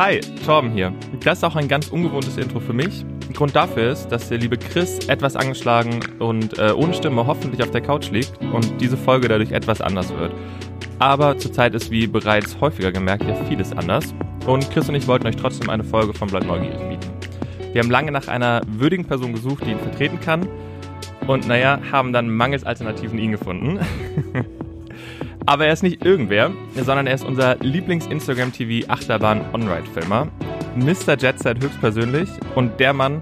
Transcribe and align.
Hi, 0.00 0.18
Torben 0.46 0.70
hier. 0.70 0.94
Das 1.22 1.36
ist 1.36 1.44
auch 1.44 1.56
ein 1.56 1.68
ganz 1.68 1.88
ungewohntes 1.88 2.38
Intro 2.38 2.58
für 2.58 2.72
mich. 2.72 3.04
Grund 3.34 3.54
dafür 3.54 3.92
ist, 3.92 4.08
dass 4.08 4.30
der 4.30 4.38
liebe 4.38 4.56
Chris 4.56 4.98
etwas 5.08 5.36
angeschlagen 5.36 6.00
und 6.18 6.58
äh, 6.58 6.72
ohne 6.72 6.94
Stimme 6.94 7.26
hoffentlich 7.26 7.62
auf 7.62 7.70
der 7.70 7.82
Couch 7.82 8.10
liegt 8.10 8.32
und 8.40 8.80
diese 8.80 8.96
Folge 8.96 9.28
dadurch 9.28 9.52
etwas 9.52 9.82
anders 9.82 10.08
wird. 10.16 10.32
Aber 11.00 11.36
zurzeit 11.36 11.74
ist, 11.74 11.90
wie 11.90 12.06
bereits 12.06 12.58
häufiger 12.62 12.92
gemerkt, 12.92 13.24
ja 13.24 13.34
vieles 13.44 13.74
anders. 13.74 14.14
Und 14.46 14.70
Chris 14.70 14.88
und 14.88 14.94
ich 14.94 15.06
wollten 15.06 15.26
euch 15.26 15.36
trotzdem 15.36 15.68
eine 15.68 15.84
Folge 15.84 16.14
von 16.14 16.28
Blood 16.28 16.46
Neugierig 16.46 16.78
bieten. 16.88 17.10
Wir 17.74 17.82
haben 17.82 17.90
lange 17.90 18.10
nach 18.10 18.26
einer 18.26 18.62
würdigen 18.68 19.04
Person 19.04 19.34
gesucht, 19.34 19.66
die 19.66 19.72
ihn 19.72 19.80
vertreten 19.80 20.18
kann. 20.18 20.48
Und 21.26 21.46
naja, 21.46 21.78
haben 21.92 22.14
dann 22.14 22.30
mangels 22.30 22.64
Alternativen 22.64 23.18
ihn 23.18 23.32
gefunden. 23.32 23.78
Aber 25.46 25.66
er 25.66 25.72
ist 25.72 25.82
nicht 25.82 26.04
irgendwer, 26.04 26.50
sondern 26.74 27.06
er 27.06 27.14
ist 27.14 27.24
unser 27.24 27.56
Lieblings-Instagram-TV-Achterbahn-On-Ride-Filmer. 27.56 30.28
Mr. 30.76 31.16
Jetset 31.18 31.62
höchstpersönlich 31.62 32.28
und 32.54 32.78
der 32.78 32.92
Mann, 32.92 33.20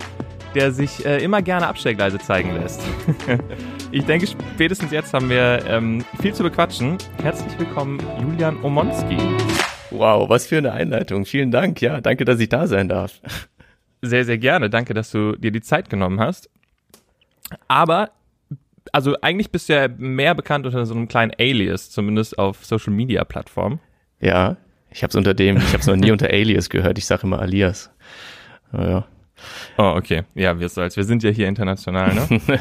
der 0.55 0.73
sich 0.73 1.07
äh, 1.07 1.23
immer 1.23 1.43
gerne 1.43 1.67
Abstellgleise 1.67 2.19
zeigen 2.19 2.55
lässt. 2.55 2.83
ich 3.91 4.05
denke, 4.05 4.27
spätestens 4.27 4.91
jetzt 4.91 5.15
haben 5.15 5.31
wir 5.31 5.65
ähm, 5.67 6.05
viel 6.21 6.35
zu 6.35 6.43
bequatschen. 6.43 6.99
Herzlich 7.23 7.59
willkommen, 7.59 7.99
Julian 8.21 8.63
Omonski. 8.63 9.17
Wow, 9.91 10.29
was 10.29 10.47
für 10.47 10.59
eine 10.59 10.73
Einleitung. 10.73 11.25
Vielen 11.25 11.51
Dank. 11.51 11.81
Ja, 11.81 12.01
danke, 12.01 12.25
dass 12.25 12.41
ich 12.41 12.49
da 12.49 12.67
sein 12.67 12.89
darf. 12.89 13.21
Sehr, 14.03 14.25
sehr 14.25 14.39
gerne. 14.39 14.71
Danke, 14.71 14.95
dass 14.95 15.11
du 15.11 15.37
dir 15.37 15.51
die 15.51 15.63
Zeit 15.63 15.91
genommen 15.91 16.21
hast. 16.21 16.51
Aber 17.69 18.11
also 18.93 19.17
eigentlich 19.21 19.51
bist 19.51 19.69
du 19.69 19.75
ja 19.75 19.89
mehr 19.89 20.35
bekannt 20.35 20.67
unter 20.67 20.85
so 20.87 20.95
einem 20.95 21.09
kleinen 21.09 21.33
Alias, 21.39 21.91
zumindest 21.91 22.39
auf 22.39 22.65
Social 22.65 22.93
Media 22.93 23.25
Plattformen. 23.25 23.81
Ja, 24.21 24.57
ich 24.91 25.03
habe 25.03 25.11
es 25.11 25.15
unter 25.15 25.35
dem, 25.35 25.57
ich 25.59 25.69
habe 25.69 25.79
es 25.79 25.87
noch 25.87 25.97
nie 25.97 26.11
unter 26.11 26.29
Alias 26.29 26.71
gehört. 26.71 26.99
Ich 26.99 27.07
sage 27.07 27.23
immer 27.25 27.41
Alias. 27.41 27.91
Ja. 28.73 29.07
Oh, 29.77 29.95
okay. 29.97 30.25
Ja, 30.35 30.59
wir 30.59 30.69
soll's. 30.69 30.97
Wir 30.97 31.05
sind 31.05 31.23
ja 31.23 31.31
hier 31.31 31.47
international, 31.47 32.15
ne? 32.15 32.41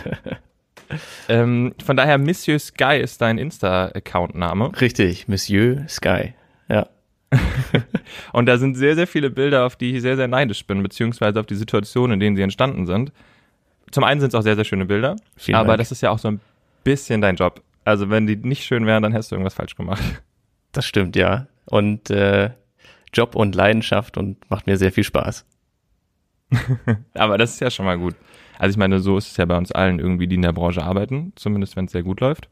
ähm, 1.29 1.73
von 1.83 1.97
daher, 1.97 2.17
Monsieur 2.17 2.59
Sky 2.59 2.99
ist 3.01 3.21
dein 3.21 3.37
Insta-Account-Name. 3.37 4.79
Richtig, 4.79 5.27
Monsieur 5.27 5.87
Sky. 5.87 6.33
Ja. 6.69 6.87
und 8.33 8.45
da 8.45 8.57
sind 8.57 8.75
sehr, 8.75 8.95
sehr 8.95 9.07
viele 9.07 9.29
Bilder, 9.29 9.65
auf 9.65 9.75
die 9.75 9.95
ich 9.95 10.01
sehr, 10.01 10.15
sehr 10.15 10.27
neidisch 10.27 10.65
bin, 10.67 10.83
beziehungsweise 10.83 11.39
auf 11.39 11.45
die 11.45 11.55
Situation, 11.55 12.11
in 12.11 12.19
denen 12.19 12.35
sie 12.35 12.43
entstanden 12.43 12.85
sind 12.85 13.11
zum 13.91 14.03
einen 14.03 14.19
sind 14.19 14.29
es 14.29 14.35
auch 14.35 14.41
sehr, 14.41 14.55
sehr 14.55 14.65
schöne 14.65 14.85
Bilder, 14.85 15.15
Vielen 15.35 15.55
aber 15.57 15.69
Dank. 15.69 15.79
das 15.79 15.91
ist 15.91 16.01
ja 16.01 16.11
auch 16.11 16.19
so 16.19 16.29
ein 16.29 16.39
bisschen 16.83 17.21
dein 17.21 17.35
Job. 17.35 17.61
Also 17.85 18.09
wenn 18.09 18.27
die 18.27 18.35
nicht 18.35 18.65
schön 18.65 18.85
wären, 18.85 19.03
dann 19.03 19.11
hättest 19.11 19.31
du 19.31 19.35
irgendwas 19.35 19.53
falsch 19.53 19.75
gemacht. 19.75 20.03
Das 20.73 20.85
stimmt, 20.85 21.15
ja. 21.15 21.47
Und 21.65 22.09
äh, 22.09 22.51
Job 23.13 23.35
und 23.35 23.55
Leidenschaft 23.55 24.17
und 24.17 24.37
macht 24.49 24.67
mir 24.67 24.77
sehr 24.77 24.91
viel 24.91 25.03
Spaß. 25.03 25.45
aber 27.13 27.37
das 27.37 27.53
ist 27.53 27.61
ja 27.61 27.71
schon 27.71 27.85
mal 27.85 27.97
gut. 27.97 28.15
Also 28.59 28.71
ich 28.71 28.77
meine, 28.77 28.99
so 28.99 29.17
ist 29.17 29.31
es 29.31 29.37
ja 29.37 29.45
bei 29.45 29.57
uns 29.57 29.71
allen 29.71 29.99
irgendwie, 29.99 30.27
die 30.27 30.35
in 30.35 30.41
der 30.41 30.53
Branche 30.53 30.83
arbeiten, 30.83 31.33
zumindest 31.35 31.75
wenn 31.75 31.85
es 31.85 31.91
sehr 31.91 32.03
gut 32.03 32.19
läuft. 32.19 32.49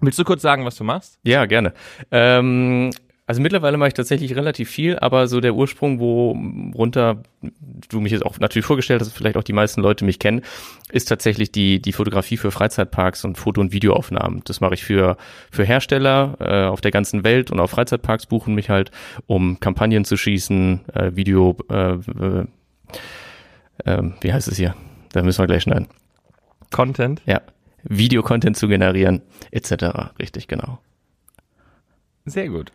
Willst 0.00 0.18
du 0.18 0.24
kurz 0.24 0.42
sagen, 0.42 0.64
was 0.64 0.76
du 0.76 0.84
machst? 0.84 1.18
Ja, 1.22 1.46
gerne. 1.46 1.72
Ähm, 2.10 2.90
also 3.26 3.40
mittlerweile 3.40 3.78
mache 3.78 3.88
ich 3.88 3.94
tatsächlich 3.94 4.36
relativ 4.36 4.68
viel, 4.68 4.98
aber 4.98 5.28
so 5.28 5.40
der 5.40 5.54
Ursprung, 5.54 5.98
wo 5.98 6.32
runter 6.74 7.22
du 7.88 8.00
mich 8.00 8.12
jetzt 8.12 8.24
auch 8.24 8.38
natürlich 8.38 8.66
vorgestellt 8.66 9.00
hast, 9.00 9.12
vielleicht 9.12 9.38
auch 9.38 9.42
die 9.42 9.54
meisten 9.54 9.80
Leute 9.80 10.04
mich 10.04 10.18
kennen, 10.18 10.42
ist 10.90 11.06
tatsächlich 11.06 11.50
die, 11.50 11.80
die 11.80 11.92
Fotografie 11.92 12.36
für 12.36 12.50
Freizeitparks 12.50 13.24
und 13.24 13.38
Foto- 13.38 13.62
und 13.62 13.72
Videoaufnahmen. 13.72 14.42
Das 14.44 14.60
mache 14.60 14.74
ich 14.74 14.84
für, 14.84 15.16
für 15.50 15.64
Hersteller 15.64 16.36
äh, 16.38 16.66
auf 16.66 16.82
der 16.82 16.90
ganzen 16.90 17.24
Welt 17.24 17.50
und 17.50 17.60
auch 17.60 17.70
Freizeitparks 17.70 18.26
buchen 18.26 18.54
mich 18.54 18.68
halt, 18.68 18.90
um 19.26 19.58
Kampagnen 19.58 20.04
zu 20.04 20.18
schießen, 20.18 20.88
äh, 20.92 21.16
Video, 21.16 21.56
äh, 21.70 21.94
äh, 21.94 22.46
äh, 23.84 24.02
wie 24.20 24.32
heißt 24.32 24.48
es 24.48 24.58
hier? 24.58 24.74
Da 25.12 25.22
müssen 25.22 25.38
wir 25.42 25.46
gleich 25.46 25.62
schneiden. 25.62 25.88
Content? 26.70 27.22
Ja. 27.24 27.40
Videocontent 27.84 28.56
zu 28.56 28.68
generieren, 28.68 29.22
etc. 29.50 30.12
Richtig, 30.18 30.48
genau. 30.48 30.78
Sehr 32.26 32.48
gut. 32.48 32.72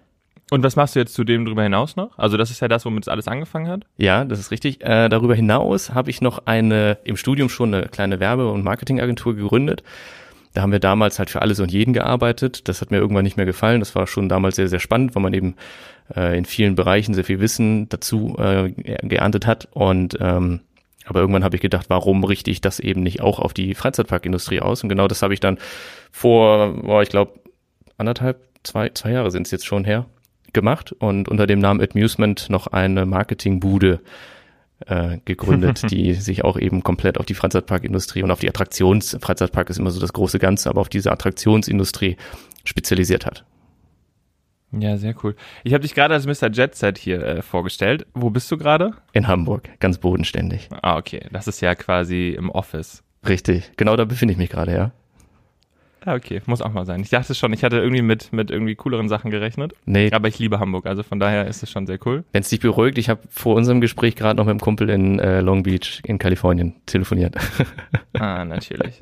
Und 0.52 0.64
was 0.64 0.76
machst 0.76 0.96
du 0.96 1.00
jetzt 1.00 1.14
zu 1.14 1.24
dem 1.24 1.46
darüber 1.46 1.64
hinaus 1.64 1.96
noch? 1.96 2.18
Also 2.18 2.38
das 2.38 2.50
ist 2.50 2.60
ja 2.60 2.68
das, 2.68 2.86
womit 2.86 3.04
es 3.04 3.08
alles 3.08 3.28
angefangen 3.28 3.68
hat. 3.68 3.86
Ja, 3.98 4.26
das 4.26 4.40
ist 4.40 4.52
richtig. 4.52 4.84
Äh, 4.84 5.10
darüber 5.10 5.36
hinaus 5.36 5.94
habe 5.94 6.10
ich 6.10 6.22
noch 6.22 6.46
eine 6.46 6.98
im 7.04 7.18
Studium 7.18 7.50
schon 7.50 7.74
eine 7.74 7.88
kleine 7.88 8.20
Werbe- 8.20 8.52
und 8.52 8.64
Marketingagentur 8.64 9.36
gegründet. 9.36 9.84
Da 10.54 10.64
haben 10.64 10.72
wir 10.72 10.80
damals 10.80 11.20
halt 11.20 11.30
für 11.30 11.44
alles 11.44 11.60
und 11.60 11.72
jeden 11.72 11.94
gearbeitet. 11.94 12.68
Das 12.68 12.82
hat 12.82 12.90
mir 12.90 12.98
irgendwann 12.98 13.24
nicht 13.24 13.38
mehr 13.38 13.46
gefallen. 13.46 13.80
Das 13.80 13.94
war 13.94 14.08
schon 14.08 14.30
damals 14.30 14.56
sehr, 14.56 14.68
sehr 14.68 14.80
spannend, 14.80 15.14
weil 15.14 15.22
man 15.22 15.34
eben 15.34 15.56
äh, 16.16 16.36
in 16.38 16.46
vielen 16.46 16.76
Bereichen 16.76 17.14
sehr 17.14 17.24
viel 17.24 17.40
Wissen 17.40 17.88
dazu 17.90 18.36
äh, 18.40 18.72
geerntet 18.72 19.46
hat. 19.46 19.68
Und 19.72 20.18
ähm, 20.20 20.62
aber 21.06 21.22
irgendwann 21.22 21.44
habe 21.44 21.56
ich 21.56 21.62
gedacht, 21.62 21.88
warum 21.90 22.24
richte 22.24 22.52
ich 22.52 22.62
das 22.62 22.80
eben 22.80 23.02
nicht 23.02 23.22
auch 23.22 23.40
auf 23.40 23.54
die 23.54 23.74
Freizeitparkindustrie 23.74 24.62
aus? 24.62 24.84
Und 24.84 24.90
genau 24.90 25.08
das 25.08 25.22
habe 25.24 25.34
ich 25.34 25.40
dann 25.40 25.58
vor, 26.12 26.74
boah, 26.74 27.02
ich 27.02 27.10
glaube, 27.10 27.40
anderthalb, 27.98 28.40
zwei, 28.64 28.90
zwei 28.90 29.12
Jahre 29.12 29.32
sind 29.32 29.48
es 29.48 29.52
jetzt 29.52 29.66
schon 29.66 29.86
her, 29.86 30.06
gemacht 30.54 30.92
und 30.92 31.30
unter 31.30 31.48
dem 31.48 31.60
Namen 31.60 31.82
Amusement 31.82 32.50
noch 32.50 32.68
eine 32.68 33.06
Marketingbude 33.06 34.02
äh, 34.86 35.18
gegründet, 35.26 35.84
die 35.92 36.14
sich 36.14 36.44
auch 36.44 36.58
eben 36.58 36.84
komplett 36.84 37.18
auf 37.18 37.26
die 37.26 37.34
Freizeitparkindustrie 37.34 38.24
und 38.24 38.32
auf 38.32 38.40
die 38.40 38.50
Attraktions, 38.50 39.18
Freizeitpark 39.20 39.70
ist 39.70 39.80
immer 39.80 39.92
so 39.92 40.00
das 40.00 40.14
große 40.14 40.40
Ganze, 40.40 40.70
aber 40.70 40.82
auf 40.82 40.90
diese 40.90 41.12
Attraktionsindustrie 41.12 42.18
spezialisiert 42.64 43.26
hat. 43.26 43.46
Ja, 44.72 44.98
sehr 44.98 45.16
cool. 45.24 45.36
Ich 45.64 45.74
habe 45.74 45.82
dich 45.82 45.96
gerade 45.96 46.14
als 46.14 46.28
Mr. 46.28 46.52
Jet 46.52 46.76
Set 46.76 46.98
hier 47.00 47.24
äh, 47.24 47.42
vorgestellt. 47.42 48.06
Wo 48.14 48.30
bist 48.30 48.52
du 48.52 48.58
gerade? 48.58 48.94
In 49.14 49.28
Hamburg, 49.28 49.68
ganz 49.80 49.98
bodenständig. 49.98 50.70
Ah, 50.84 50.98
okay. 50.98 51.26
Das 51.32 51.48
ist 51.48 51.62
ja 51.62 51.74
quasi 51.74 52.36
im 52.38 52.52
Office. 52.52 53.04
Richtig, 53.28 53.72
genau 53.78 53.96
da 53.96 54.06
befinde 54.06 54.32
ich 54.32 54.38
mich 54.38 54.50
gerade, 54.50 54.74
ja. 54.74 54.92
Ja, 56.06 56.16
okay, 56.16 56.42
muss 56.46 56.62
auch 56.62 56.72
mal 56.72 56.86
sein. 56.86 57.02
Ich 57.02 57.10
dachte 57.10 57.36
schon, 57.36 57.52
ich 57.54 57.64
hatte 57.64 57.78
irgendwie 57.78 58.02
mit, 58.02 58.32
mit 58.32 58.52
irgendwie 58.52 58.76
cooleren 58.76 59.10
Sachen 59.10 59.32
gerechnet. 59.32 59.74
Nee. 59.86 60.12
Aber 60.12 60.28
ich 60.28 60.40
liebe 60.40 60.60
Hamburg, 60.60 60.86
also 60.86 61.04
von 61.04 61.20
daher 61.20 61.48
ist 61.48 61.62
es 61.62 61.70
schon 61.70 61.86
sehr 61.88 62.00
cool. 62.06 62.24
Wenn 62.32 62.42
es 62.42 62.50
dich 62.50 62.60
beruhigt, 62.60 62.98
ich 62.98 63.10
habe 63.10 63.22
vor 63.30 63.56
unserem 63.56 63.82
Gespräch 63.82 64.16
gerade 64.16 64.38
noch 64.38 64.46
mit 64.46 64.52
einem 64.52 64.60
Kumpel 64.60 64.90
in 64.90 65.20
äh, 65.20 65.42
Long 65.42 65.64
Beach 65.64 66.02
in 66.06 66.18
Kalifornien 66.18 66.76
telefoniert. 66.86 67.36
Ah, 68.14 68.44
natürlich. 68.44 69.02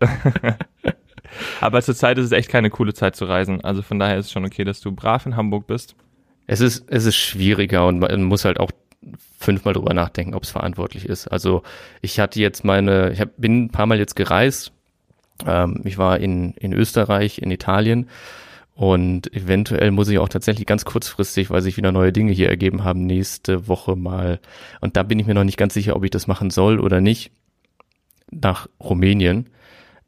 Aber 1.60 1.82
zurzeit 1.82 2.16
ist 2.18 2.26
es 2.26 2.32
echt 2.32 2.48
keine 2.48 2.70
coole 2.70 2.94
Zeit 2.94 3.16
zu 3.16 3.24
reisen. 3.24 3.60
Also 3.62 3.82
von 3.82 3.98
daher 3.98 4.18
ist 4.18 4.26
es 4.26 4.32
schon 4.32 4.44
okay, 4.44 4.64
dass 4.64 4.80
du 4.80 4.92
brav 4.92 5.26
in 5.26 5.36
Hamburg 5.36 5.66
bist. 5.66 5.94
Es 6.46 6.60
ist, 6.60 6.90
es 6.90 7.04
ist 7.04 7.16
schwieriger 7.16 7.86
und 7.86 7.98
man 7.98 8.22
muss 8.24 8.44
halt 8.44 8.58
auch 8.58 8.70
fünfmal 9.38 9.74
drüber 9.74 9.94
nachdenken, 9.94 10.34
ob 10.34 10.42
es 10.42 10.50
verantwortlich 10.50 11.06
ist. 11.06 11.28
Also 11.28 11.62
ich 12.02 12.20
hatte 12.20 12.40
jetzt 12.40 12.64
meine, 12.64 13.12
ich 13.12 13.20
hab, 13.20 13.36
bin 13.36 13.64
ein 13.64 13.70
paar 13.70 13.86
Mal 13.86 13.98
jetzt 13.98 14.16
gereist 14.16 14.72
ähm, 15.46 15.80
ich 15.84 15.98
war 15.98 16.18
in, 16.18 16.52
in 16.54 16.72
Österreich, 16.72 17.38
in 17.38 17.50
Italien 17.50 18.08
und 18.80 19.30
eventuell 19.34 19.90
muss 19.90 20.08
ich 20.08 20.18
auch 20.18 20.30
tatsächlich 20.30 20.64
ganz 20.64 20.86
kurzfristig, 20.86 21.50
weil 21.50 21.60
sich 21.60 21.76
wieder 21.76 21.92
neue 21.92 22.14
Dinge 22.14 22.32
hier 22.32 22.48
ergeben 22.48 22.82
haben, 22.82 23.04
nächste 23.04 23.68
Woche 23.68 23.94
mal. 23.94 24.40
Und 24.80 24.96
da 24.96 25.02
bin 25.02 25.18
ich 25.18 25.26
mir 25.26 25.34
noch 25.34 25.44
nicht 25.44 25.58
ganz 25.58 25.74
sicher, 25.74 25.96
ob 25.96 26.04
ich 26.04 26.10
das 26.10 26.26
machen 26.26 26.48
soll 26.48 26.80
oder 26.80 27.02
nicht. 27.02 27.30
Nach 28.30 28.68
Rumänien. 28.82 29.50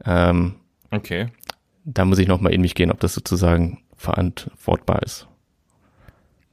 Ähm, 0.06 0.54
okay. 0.90 1.26
Da 1.84 2.06
muss 2.06 2.18
ich 2.18 2.28
noch 2.28 2.40
mal 2.40 2.50
in 2.50 2.62
mich 2.62 2.74
gehen, 2.74 2.90
ob 2.90 2.98
das 3.00 3.12
sozusagen 3.12 3.82
verantwortbar 3.94 5.02
ist. 5.02 5.28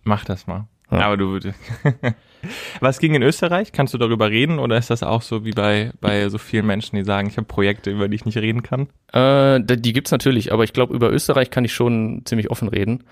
Mach 0.03 0.25
das 0.25 0.45
mal. 0.45 0.67
Ja. 0.91 0.99
Aber 1.01 1.17
du 1.17 1.39
Was 2.79 2.99
ging 2.99 3.15
in 3.15 3.21
Österreich? 3.21 3.71
Kannst 3.71 3.93
du 3.93 3.97
darüber 3.97 4.29
reden 4.29 4.59
oder 4.59 4.77
ist 4.77 4.89
das 4.89 5.03
auch 5.03 5.21
so 5.21 5.45
wie 5.45 5.51
bei, 5.51 5.91
bei 5.99 6.29
so 6.29 6.37
vielen 6.37 6.65
Menschen, 6.65 6.95
die 6.95 7.03
sagen, 7.03 7.27
ich 7.27 7.37
habe 7.37 7.47
Projekte, 7.47 7.91
über 7.91 8.07
die 8.07 8.15
ich 8.15 8.25
nicht 8.25 8.37
reden 8.37 8.63
kann? 8.63 8.87
Äh, 9.11 9.61
die 9.61 9.93
gibt's 9.93 10.11
natürlich, 10.11 10.53
aber 10.53 10.63
ich 10.63 10.73
glaube, 10.73 10.93
über 10.93 11.11
Österreich 11.11 11.51
kann 11.51 11.65
ich 11.65 11.73
schon 11.73 12.21
ziemlich 12.25 12.49
offen 12.49 12.69
reden. 12.69 13.03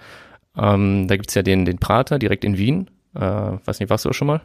Ähm, 0.57 1.07
da 1.07 1.17
gibt's 1.17 1.35
ja 1.35 1.43
den, 1.43 1.65
den 1.65 1.77
Prater 1.77 2.19
direkt 2.19 2.45
in 2.45 2.57
Wien. 2.57 2.89
Äh, 3.15 3.19
weiß 3.19 3.79
nicht, 3.79 3.89
warst 3.89 4.05
du 4.05 4.09
auch 4.09 4.13
schon 4.13 4.27
mal? 4.27 4.41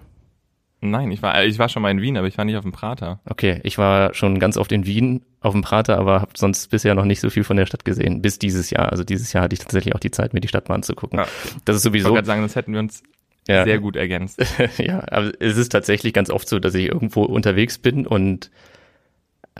Nein, 0.85 1.13
ich 1.13 1.23
war, 1.23 1.45
ich 1.45 1.61
war 1.61 1.69
schon 1.69 1.81
mal 1.81 1.93
in 1.93 2.01
Wien, 2.01 2.17
aber 2.17 2.27
ich 2.27 2.37
war 2.37 2.45
nicht 2.45 2.57
auf 2.57 2.65
dem 2.65 2.73
Prater. 2.73 3.21
Okay, 3.25 3.61
ich 3.63 3.79
war 3.79 4.15
schon 4.15 4.41
ganz 4.41 4.57
oft 4.57 4.73
in 4.73 4.85
Wien 4.85 5.25
auf 5.41 5.53
dem 5.53 5.63
Prater, 5.63 5.97
aber 5.97 6.21
habe 6.21 6.33
sonst 6.35 6.71
bisher 6.71 6.97
noch 6.97 7.05
nicht 7.05 7.21
so 7.21 7.31
viel 7.31 7.45
von 7.45 7.57
der 7.57 7.67
Stadt 7.67 7.85
gesehen. 7.85 8.21
Bis 8.21 8.41
dieses 8.41 8.71
Jahr. 8.71 8.91
Also 8.91 9.05
dieses 9.05 9.33
Jahr 9.33 9.45
hatte 9.45 9.55
ich 9.55 9.61
tatsächlich 9.61 9.95
auch 9.95 10.01
die 10.01 10.11
Zeit, 10.11 10.35
mir 10.35 10.41
die 10.41 10.49
Stadt 10.49 10.69
mal 10.69 10.75
anzugucken. 10.75 11.21
Ja. 11.21 11.27
Das 11.65 11.77
ist 11.77 11.83
sowieso. 11.83 12.09
Ich 12.09 12.15
wollte 12.15 12.27
sagen, 12.27 12.43
das 12.43 12.57
hätten 12.57 12.73
wir 12.73 12.81
uns 12.81 13.05
ja. 13.49 13.65
sehr 13.65 13.79
gut 13.79 13.97
ergänzt. 13.97 14.41
ja, 14.79 15.03
aber 15.11 15.33
es 15.41 15.57
ist 15.57 15.71
tatsächlich 15.71 16.13
ganz 16.13 16.31
oft 16.31 16.49
so, 16.49 16.59
dass 16.59 16.75
ich 16.75 16.89
irgendwo 16.89 17.23
unterwegs 17.23 17.79
bin 17.79 18.07
und 18.07 18.51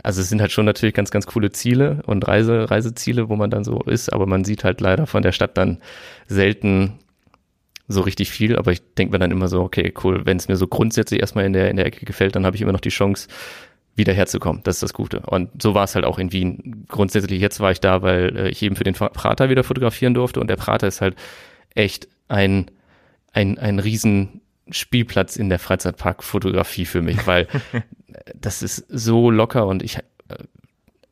also 0.01 0.21
es 0.21 0.29
sind 0.29 0.41
halt 0.41 0.51
schon 0.51 0.65
natürlich 0.65 0.95
ganz, 0.95 1.11
ganz 1.11 1.27
coole 1.27 1.51
Ziele 1.51 2.01
und 2.07 2.27
Reise, 2.27 2.71
Reiseziele, 2.71 3.29
wo 3.29 3.35
man 3.35 3.51
dann 3.51 3.63
so 3.63 3.81
ist, 3.81 4.11
aber 4.11 4.25
man 4.25 4.43
sieht 4.43 4.63
halt 4.63 4.81
leider 4.81 5.05
von 5.05 5.21
der 5.21 5.31
Stadt 5.31 5.57
dann 5.57 5.79
selten 6.27 6.99
so 7.87 8.01
richtig 8.01 8.31
viel, 8.31 8.55
aber 8.57 8.71
ich 8.71 8.81
denke 8.95 9.11
mir 9.11 9.19
dann 9.19 9.29
immer 9.29 9.47
so, 9.47 9.61
okay, 9.61 9.93
cool, 10.03 10.25
wenn 10.25 10.37
es 10.37 10.47
mir 10.47 10.55
so 10.55 10.67
grundsätzlich 10.67 11.19
erstmal 11.19 11.45
in 11.45 11.53
der, 11.53 11.69
in 11.69 11.77
der 11.77 11.85
Ecke 11.85 12.05
gefällt, 12.05 12.35
dann 12.35 12.45
habe 12.45 12.55
ich 12.55 12.61
immer 12.61 12.71
noch 12.71 12.79
die 12.79 12.89
Chance, 12.89 13.27
wieder 13.95 14.13
herzukommen. 14.13 14.61
Das 14.63 14.77
ist 14.77 14.83
das 14.83 14.93
Gute. 14.93 15.19
Und 15.19 15.61
so 15.61 15.75
war 15.75 15.83
es 15.83 15.95
halt 15.95 16.05
auch 16.05 16.17
in 16.17 16.31
Wien. 16.31 16.85
Grundsätzlich 16.87 17.39
jetzt 17.39 17.59
war 17.59 17.71
ich 17.71 17.79
da, 17.79 18.01
weil 18.01 18.35
äh, 18.35 18.49
ich 18.49 18.61
eben 18.63 18.75
für 18.75 18.83
den 18.83 18.95
Prater 18.95 19.49
wieder 19.49 19.63
fotografieren 19.63 20.13
durfte 20.13 20.39
und 20.39 20.47
der 20.47 20.55
Prater 20.55 20.87
ist 20.87 21.01
halt 21.01 21.15
echt 21.75 22.07
ein 22.27 22.71
ein, 23.33 23.57
ein 23.57 23.79
riesen 23.79 24.41
Spielplatz 24.69 25.35
in 25.35 25.49
der 25.49 25.59
Freizeitparkfotografie 25.59 26.85
für 26.85 27.01
mich, 27.01 27.27
weil 27.27 27.47
das 28.35 28.63
ist 28.63 28.85
so 28.89 29.29
locker 29.29 29.67
und 29.67 29.83
ich, 29.83 29.97
äh, 29.97 30.01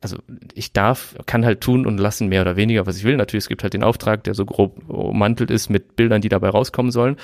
also 0.00 0.16
ich 0.54 0.72
darf, 0.72 1.14
kann 1.26 1.44
halt 1.44 1.60
tun 1.60 1.86
und 1.86 1.98
lassen 1.98 2.28
mehr 2.28 2.42
oder 2.42 2.56
weniger, 2.56 2.86
was 2.86 2.96
ich 2.96 3.04
will. 3.04 3.16
Natürlich, 3.16 3.44
es 3.44 3.48
gibt 3.48 3.62
halt 3.62 3.74
den 3.74 3.84
Auftrag, 3.84 4.24
der 4.24 4.34
so 4.34 4.44
grob 4.44 4.88
ummantelt 4.88 5.50
ist 5.50 5.68
mit 5.68 5.96
Bildern, 5.96 6.22
die 6.22 6.28
dabei 6.28 6.48
rauskommen 6.48 6.90
sollen. 6.90 7.16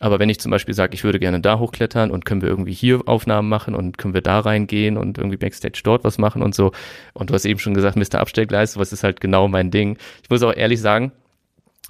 Aber 0.00 0.18
wenn 0.18 0.28
ich 0.28 0.40
zum 0.40 0.50
Beispiel 0.50 0.74
sage, 0.74 0.94
ich 0.94 1.04
würde 1.04 1.20
gerne 1.20 1.40
da 1.40 1.58
hochklettern 1.58 2.10
und 2.10 2.24
können 2.24 2.42
wir 2.42 2.48
irgendwie 2.48 2.72
hier 2.72 3.02
Aufnahmen 3.06 3.48
machen 3.48 3.74
und 3.74 3.96
können 3.96 4.12
wir 4.12 4.22
da 4.22 4.40
reingehen 4.40 4.96
und 4.96 5.18
irgendwie 5.18 5.36
Backstage 5.36 5.80
dort 5.84 6.02
was 6.04 6.18
machen 6.18 6.42
und 6.42 6.54
so. 6.54 6.72
Und 7.12 7.30
du 7.30 7.34
hast 7.34 7.44
eben 7.44 7.60
schon 7.60 7.74
gesagt, 7.74 7.96
Mr. 7.96 8.20
Abstellgleis, 8.20 8.76
was 8.76 8.92
ist 8.92 9.04
halt 9.04 9.20
genau 9.20 9.46
mein 9.48 9.70
Ding. 9.70 9.96
Ich 10.22 10.30
muss 10.30 10.42
auch 10.42 10.54
ehrlich 10.54 10.80
sagen, 10.80 11.12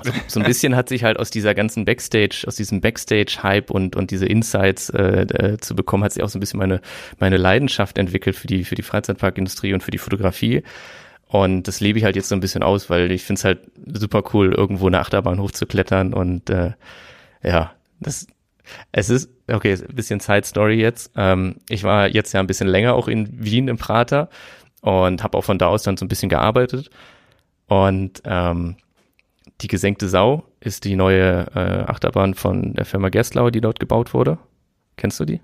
so, 0.03 0.13
so 0.27 0.41
ein 0.41 0.47
bisschen 0.47 0.75
hat 0.75 0.89
sich 0.89 1.05
halt 1.05 1.19
aus 1.19 1.31
dieser 1.31 1.55
ganzen 1.55 1.85
Backstage, 1.85 2.45
aus 2.47 2.57
diesem 2.57 2.81
Backstage-Hype 2.81 3.71
und, 3.71 3.95
und 3.97 4.11
diese 4.11 4.27
Insights 4.27 4.91
äh, 4.91 5.23
äh, 5.23 5.59
zu 5.59 5.77
bekommen, 5.77 6.03
hat 6.03 6.13
sich 6.13 6.23
auch 6.23 6.29
so 6.29 6.39
ein 6.39 6.41
bisschen 6.41 6.59
meine, 6.59 6.81
meine 7.19 7.37
Leidenschaft 7.37 7.99
entwickelt 7.99 8.37
für 8.37 8.47
die, 8.47 8.65
für 8.65 8.75
die 8.75 8.83
Freizeitparkindustrie 8.83 9.73
und 9.73 9.83
für 9.83 9.93
die 9.93 9.99
Fotografie. 9.99 10.63
Und 11.29 11.69
das 11.69 11.81
lebe 11.81 11.99
ich 11.99 12.05
halt 12.05 12.17
jetzt 12.17 12.29
so 12.29 12.35
ein 12.35 12.41
bisschen 12.41 12.63
aus, 12.63 12.91
weil 12.91 13.11
ich 13.11 13.23
finde 13.23 13.39
es 13.39 13.45
halt 13.45 13.61
super 13.87 14.23
cool, 14.33 14.53
irgendwo 14.53 14.87
eine 14.87 15.01
Achterbahn 15.01 15.41
hochzuklettern 15.41 16.13
und 16.13 16.51
äh, 16.51 16.73
ja, 17.43 17.73
das 18.01 18.27
es 18.93 19.11
ist, 19.11 19.29
okay, 19.49 19.75
ein 19.75 19.95
bisschen 19.95 20.21
Side 20.21 20.45
Story 20.45 20.81
jetzt. 20.81 21.13
Ähm, 21.17 21.57
ich 21.69 21.85
war 21.85 22.09
jetzt 22.09 22.33
ja 22.33 22.41
ein 22.41 22.47
bisschen 22.47 22.69
länger 22.69 22.95
auch 22.95 23.09
in 23.09 23.29
Wien 23.45 23.69
im 23.69 23.77
Prater 23.77 24.31
und 24.81 25.23
habe 25.23 25.37
auch 25.37 25.45
von 25.45 25.59
da 25.59 25.67
aus 25.67 25.83
dann 25.83 25.97
so 25.97 26.05
ein 26.05 26.09
bisschen 26.09 26.29
gearbeitet. 26.29 26.91
Und 27.67 28.23
ähm, 28.25 28.77
die 29.65 29.69
gesenkte 29.69 30.09
Sau 30.09 30.45
ist 30.61 30.85
die 30.85 30.95
neue 30.95 31.47
äh, 31.55 31.91
Achterbahn 31.91 32.35
von 32.35 32.75
der 32.75 32.85
Firma 32.85 33.09
Gerstlauer, 33.09 33.51
die 33.51 33.63
dort 33.63 33.81
gebaut 33.81 34.13
wurde. 34.13 34.39
Kennst 34.97 35.19
du 35.19 35.25
die? 35.25 35.41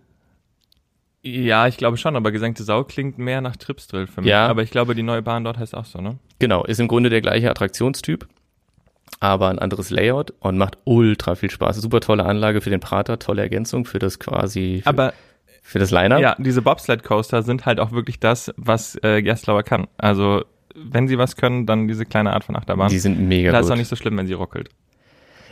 Ja, 1.23 1.67
ich 1.67 1.77
glaube 1.79 1.97
schon, 1.97 2.17
aber 2.17 2.31
gesenkte 2.31 2.63
Sau 2.63 2.85
klingt 2.85 3.19
mehr 3.19 3.41
nach 3.41 3.57
Tripsdrill 3.57 4.07
für 4.07 4.21
mich. 4.21 4.31
Ja. 4.31 4.47
Aber 4.47 4.63
ich 4.63 4.71
glaube, 4.71 4.95
die 4.95 5.03
neue 5.03 5.23
Bahn 5.23 5.45
dort 5.45 5.59
heißt 5.59 5.75
auch 5.75 5.87
so, 5.87 6.01
ne? 6.01 6.19
Genau, 6.39 6.65
ist 6.65 6.81
im 6.81 6.89
Grunde 6.89 7.11
der 7.11 7.21
gleiche 7.23 7.51
Attraktionstyp, 7.51 8.27
aber 9.21 9.49
ein 9.49 9.59
anderes 9.59 9.91
Layout 9.91 10.33
und 10.41 10.59
macht 10.59 10.79
ultra 10.85 11.35
viel 11.35 11.51
Spaß. 11.51 11.77
Super 11.77 12.01
tolle 12.01 12.25
Anlage 12.25 12.61
für 12.61 12.71
den 12.71 12.81
Prater, 12.81 13.19
tolle 13.19 13.43
Ergänzung 13.43 13.87
für 13.87 13.99
das 13.99 14.19
quasi, 14.19 14.81
für, 14.83 14.89
Aber 14.89 15.13
für 15.63 15.79
das 15.79 15.91
Line-Up. 15.91 16.21
ja, 16.21 16.37
diese 16.39 16.63
Bobsled 16.63 17.05
Coaster 17.05 17.43
sind 17.43 17.65
halt 17.67 17.81
auch 17.81 17.93
wirklich 17.93 18.21
das, 18.21 18.53
was 18.57 18.97
äh, 19.03 19.23
Gerstlauer 19.23 19.63
kann. 19.63 19.89
Also, 19.99 20.45
wenn 20.75 21.09
sie 21.09 21.19
was 21.19 21.37
können, 21.37 21.67
dann 21.67 21.89
diese 21.89 22.05
kleine 22.05 22.33
Art 22.33 22.45
von 22.45 22.57
Achterbahn. 22.57 22.89
Die 22.89 22.99
sind 22.99 23.21
mega 23.21 23.53
da 23.53 23.59
gut. 23.59 23.67
ist 23.67 23.73
auch 23.73 23.77
nicht 23.77 23.89
so 23.89 23.97
schlimm, 23.97 24.17
wenn 24.17 24.27
sie 24.27 24.35
ruckelt. 24.35 24.71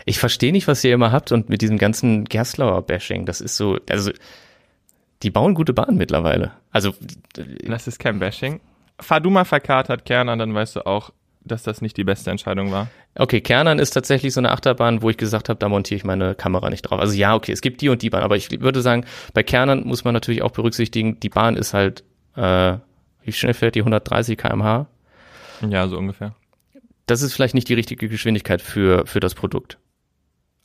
Ich 0.05 0.19
verstehe 0.19 0.53
nicht, 0.53 0.69
was 0.69 0.82
ihr 0.85 0.94
immer 0.94 1.12
habt 1.12 1.32
und 1.32 1.49
mit 1.49 1.61
diesem 1.61 1.76
ganzen 1.76 2.25
Gerstlauer-Bashing, 2.25 3.26
das 3.26 3.41
ist 3.41 3.56
so, 3.56 3.79
also 3.91 4.11
die 5.23 5.31
bauen 5.31 5.55
gute 5.55 5.73
Bahnen 5.73 5.99
mittlerweile. 5.99 6.53
Also 6.70 6.94
Das 7.65 7.87
ist 7.87 7.99
kein 7.99 8.19
Bashing. 8.19 8.61
Fahr 9.00 9.20
du 9.20 9.31
mal 9.31 9.44
verkatert 9.44 10.05
Kerner, 10.05 10.37
dann 10.37 10.55
weißt 10.55 10.76
du 10.76 10.87
auch, 10.87 11.11
dass 11.44 11.62
das 11.62 11.82
nicht 11.82 11.97
die 11.97 12.05
beste 12.05 12.31
Entscheidung 12.31 12.73
war. 12.73 12.88
okay, 13.17 13.41
Kernern 13.41 13.79
ist 13.79 13.91
tatsächlich 13.91 14.32
so 14.32 14.41
eine 14.41 14.50
Achterbahn, 14.53 15.03
wo 15.03 15.11
ich 15.11 15.17
gesagt 15.17 15.49
habe, 15.49 15.59
da 15.59 15.69
montiere 15.69 15.97
ich 15.97 16.05
meine 16.05 16.35
Kamera 16.35 16.71
nicht 16.71 16.82
drauf. 16.82 17.00
Also 17.00 17.14
ja, 17.14 17.35
okay, 17.35 17.53
es 17.53 17.61
gibt 17.61 17.81
die 17.81 17.88
und 17.88 18.03
die 18.03 18.11
Bahn, 18.11 18.23
aber 18.23 18.37
ich 18.37 18.61
würde 18.61 18.81
sagen, 18.81 19.05
bei 19.35 19.43
Kernern 19.43 19.85
muss 19.85 20.05
man 20.05 20.14
natürlich 20.14 20.43
auch 20.43 20.53
berücksichtigen, 20.53 21.19
die 21.21 21.29
Bahn 21.29 21.56
ist 21.56 21.75
halt, 21.75 22.05
äh, 22.37 22.76
wie 23.23 23.32
schnell 23.32 23.55
fährt 23.55 23.75
die 23.75 23.81
130 23.81 24.37
km/h? 24.38 24.87
Ja, 25.69 25.89
so 25.89 25.99
ungefähr. 25.99 26.35
das 27.07 27.23
ist 27.23 27.33
vielleicht 27.35 27.55
nicht 27.55 27.69
die 27.69 27.75
richtige 27.75 28.09
Geschwindigkeit 28.09 28.61
für, 28.63 29.07
für 29.07 29.21
das 29.21 29.35
Produkt. 29.35 29.79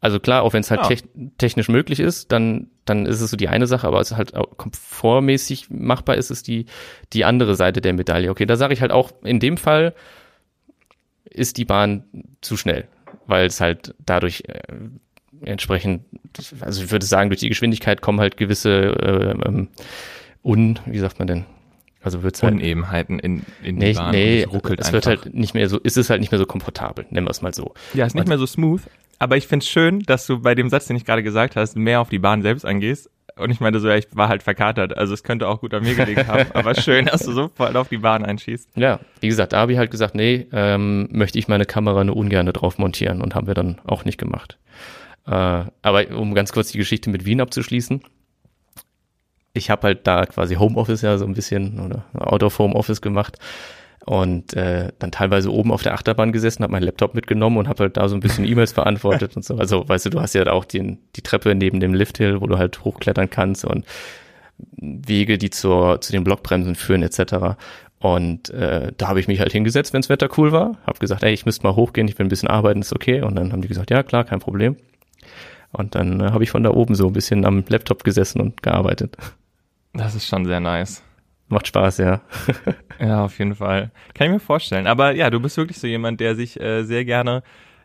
Also 0.01 0.19
klar, 0.19 0.41
auch 0.43 0.51
wenn 0.51 0.59
es 0.59 0.69
halt 0.69 0.81
Ja. 0.81 0.87
tech, 0.89 1.03
technisch 1.37 1.69
möglich 1.69 2.01
ist, 2.01 2.31
dann, 2.33 2.67
dann 2.83 3.05
ist 3.05 3.21
es 3.21 3.31
so 3.31 3.37
die 3.37 3.47
eine 3.47 3.67
Sache, 3.67 3.87
aber 3.87 4.01
es 4.01 4.11
ist 4.11 4.17
halt 4.17 4.35
auch 4.35 4.57
komfortmäßig 4.57 5.69
machbar 5.69 6.15
ist 6.17 6.29
es 6.29 6.43
die, 6.43 6.65
die 7.13 7.23
andere 7.23 7.55
Seite 7.55 7.79
der 7.79 7.93
Medaille. 7.93 8.29
Okay, 8.29 8.45
da 8.45 8.57
sage 8.57 8.73
ich 8.73 8.81
halt 8.81 8.91
auch, 8.91 9.13
in 9.23 9.39
dem 9.39 9.55
Fall 9.55 9.93
ist 11.23 11.57
die 11.57 11.63
Bahn 11.65 12.03
zu 12.41 12.57
schnell, 12.57 12.87
weil 13.27 13.45
es 13.47 13.61
halt 13.61 13.95
dadurch 14.05 14.43
äh, 14.47 14.59
entsprechend, 15.45 16.03
also 16.59 16.83
ich 16.83 16.91
würde 16.91 17.05
sagen, 17.05 17.29
durch 17.29 17.39
die 17.39 17.49
Geschwindigkeit 17.49 18.01
kommen 18.01 18.19
halt 18.19 18.35
gewisse 18.35 18.71
äh, 18.71 19.31
ähm, 19.47 19.69
un, 20.43 20.79
wie 20.85 20.99
sagt 20.99 21.17
man 21.19 21.27
denn? 21.29 21.45
Also 22.03 22.21
wird's 22.23 22.43
halt 22.43 22.53
Unebenheiten 22.55 23.17
in, 23.19 23.43
in 23.63 23.75
Nee, 23.75 23.93
die 23.93 23.97
Bahn. 23.97 24.11
nee, 24.11 24.41
es 24.41 24.51
ruckelt 24.51 24.79
es 24.81 24.87
einfach. 24.87 24.93
wird 25.09 25.23
halt 25.23 25.33
nicht 25.33 25.53
mehr 25.53 25.69
so, 25.69 25.79
ist 25.79 25.97
es 25.97 26.09
halt 26.09 26.19
nicht 26.19 26.31
mehr 26.31 26.39
so 26.39 26.45
komfortabel, 26.45 27.05
nennen 27.09 27.25
wir 27.25 27.31
es 27.31 27.41
mal 27.41 27.53
so. 27.53 27.73
ja, 27.93 28.05
ist 28.05 28.13
nicht 28.15 28.27
mehr 28.27 28.37
so 28.37 28.45
smooth. 28.45 28.81
Aber 29.19 29.37
ich 29.37 29.47
find's 29.47 29.69
schön, 29.69 30.01
dass 30.01 30.27
du 30.27 30.41
bei 30.41 30.53
dem 30.53 30.69
Satz, 30.69 30.87
den 30.87 30.97
ich 30.97 31.05
gerade 31.05 31.23
gesagt 31.23 31.55
hast, 31.55 31.77
mehr 31.77 32.01
auf 32.01 32.09
die 32.09 32.19
Bahn 32.19 32.41
selbst 32.41 32.65
angehst. 32.65 33.09
Und 33.35 33.49
ich 33.51 33.59
meinte 33.61 33.79
so, 33.79 33.87
ja, 33.87 33.95
ich 33.95 34.07
war 34.11 34.27
halt 34.27 34.43
verkatert. 34.43 34.95
Also 34.97 35.13
es 35.13 35.23
könnte 35.23 35.47
auch 35.47 35.61
gut 35.61 35.73
an 35.73 35.81
mir 35.83 35.95
gelegen 35.95 36.27
haben. 36.27 36.45
Aber 36.53 36.75
schön, 36.75 37.05
dass 37.05 37.23
du 37.23 37.31
so 37.31 37.47
voll 37.47 37.75
auf 37.77 37.87
die 37.87 37.97
Bahn 37.97 38.23
einschießt. 38.25 38.69
Ja, 38.75 38.99
wie 39.21 39.27
gesagt, 39.27 39.53
da 39.53 39.59
habe 39.59 39.71
ich 39.71 39.77
halt 39.79 39.89
gesagt, 39.91 40.13
nee, 40.13 40.45
ähm, 40.51 41.07
möchte 41.11 41.39
ich 41.39 41.47
meine 41.47 41.65
Kamera 41.65 42.03
nur 42.03 42.15
ungern 42.17 42.45
drauf 42.47 42.77
montieren 42.77 43.21
und 43.21 43.33
haben 43.33 43.47
wir 43.47 43.53
dann 43.55 43.79
auch 43.85 44.03
nicht 44.05 44.17
gemacht. 44.19 44.59
Äh, 45.25 45.31
aber 45.31 46.11
um 46.15 46.35
ganz 46.35 46.51
kurz 46.51 46.71
die 46.73 46.77
Geschichte 46.77 47.09
mit 47.09 47.25
Wien 47.25 47.41
abzuschließen, 47.41 48.01
ich 49.53 49.69
habe 49.69 49.87
halt 49.87 50.07
da 50.07 50.25
quasi 50.25 50.55
Homeoffice 50.55 51.01
ja 51.01 51.17
so 51.17 51.25
ein 51.25 51.33
bisschen 51.33 51.79
oder 51.79 52.05
Out 52.13 52.43
of 52.43 52.57
Homeoffice 52.59 53.01
gemacht 53.01 53.37
und 54.05 54.53
äh, 54.53 54.91
dann 54.99 55.11
teilweise 55.11 55.51
oben 55.51 55.71
auf 55.71 55.83
der 55.83 55.93
Achterbahn 55.93 56.33
gesessen, 56.33 56.63
habe 56.63 56.73
meinen 56.73 56.83
Laptop 56.83 57.15
mitgenommen 57.15 57.57
und 57.57 57.69
habe 57.69 57.83
halt 57.83 57.97
da 57.97 58.09
so 58.09 58.15
ein 58.15 58.19
bisschen 58.19 58.45
E-Mails 58.45 58.73
beantwortet 58.75 59.35
und 59.35 59.45
so. 59.45 59.55
Also 59.55 59.87
weißt 59.87 60.07
du, 60.07 60.09
du 60.09 60.21
hast 60.21 60.33
ja 60.33 60.45
auch 60.47 60.65
den, 60.65 60.99
die 61.15 61.21
Treppe 61.21 61.55
neben 61.55 61.79
dem 61.79 61.93
Lifthill, 61.93 62.41
wo 62.41 62.47
du 62.47 62.57
halt 62.57 62.83
hochklettern 62.83 63.29
kannst 63.29 63.63
und 63.63 63.85
Wege, 64.77 65.37
die 65.37 65.49
zur, 65.49 66.01
zu 66.01 66.11
den 66.11 66.23
Blockbremsen 66.23 66.75
führen 66.75 67.03
etc. 67.03 67.55
Und 67.99 68.49
äh, 68.49 68.91
da 68.97 69.07
habe 69.07 69.19
ich 69.19 69.27
mich 69.27 69.39
halt 69.39 69.53
hingesetzt, 69.53 69.93
wenns 69.93 70.09
Wetter 70.09 70.27
cool 70.37 70.51
war, 70.51 70.77
habe 70.85 70.99
gesagt, 70.99 71.23
ey, 71.23 71.33
ich 71.33 71.45
müsste 71.45 71.65
mal 71.65 71.75
hochgehen, 71.75 72.07
ich 72.07 72.17
will 72.19 72.25
ein 72.25 72.29
bisschen 72.29 72.49
arbeiten, 72.49 72.81
ist 72.81 72.93
okay. 72.93 73.21
Und 73.21 73.35
dann 73.35 73.53
haben 73.53 73.61
die 73.61 73.67
gesagt, 73.69 73.91
ja 73.91 74.03
klar, 74.03 74.25
kein 74.25 74.39
Problem. 74.39 74.75
Und 75.71 75.95
dann 75.95 76.19
äh, 76.19 76.31
habe 76.31 76.43
ich 76.43 76.51
von 76.51 76.63
da 76.63 76.71
oben 76.71 76.95
so 76.95 77.07
ein 77.07 77.13
bisschen 77.13 77.45
am 77.45 77.63
Laptop 77.67 78.03
gesessen 78.03 78.41
und 78.41 78.61
gearbeitet. 78.61 79.15
Das 79.93 80.15
ist 80.15 80.27
schon 80.27 80.45
sehr 80.45 80.59
nice. 80.59 81.03
Macht 81.49 81.67
Spaß, 81.67 81.97
ja. 81.99 82.21
Ja, 82.99 83.25
auf 83.25 83.37
jeden 83.39 83.55
Fall. 83.55 83.91
Kann 84.13 84.27
ich 84.27 84.33
mir 84.33 84.39
vorstellen. 84.39 84.85
Aber 84.87 85.11
ja, 85.13 85.29
du 85.29 85.39
bist 85.39 85.57
wirklich 85.57 85.79
so 85.79 85.87
jemand, 85.87 86.19
der 86.19 86.35
sich 86.35 86.59
äh, 86.59 86.83
sehr 86.83 87.03
gerne 87.05 87.41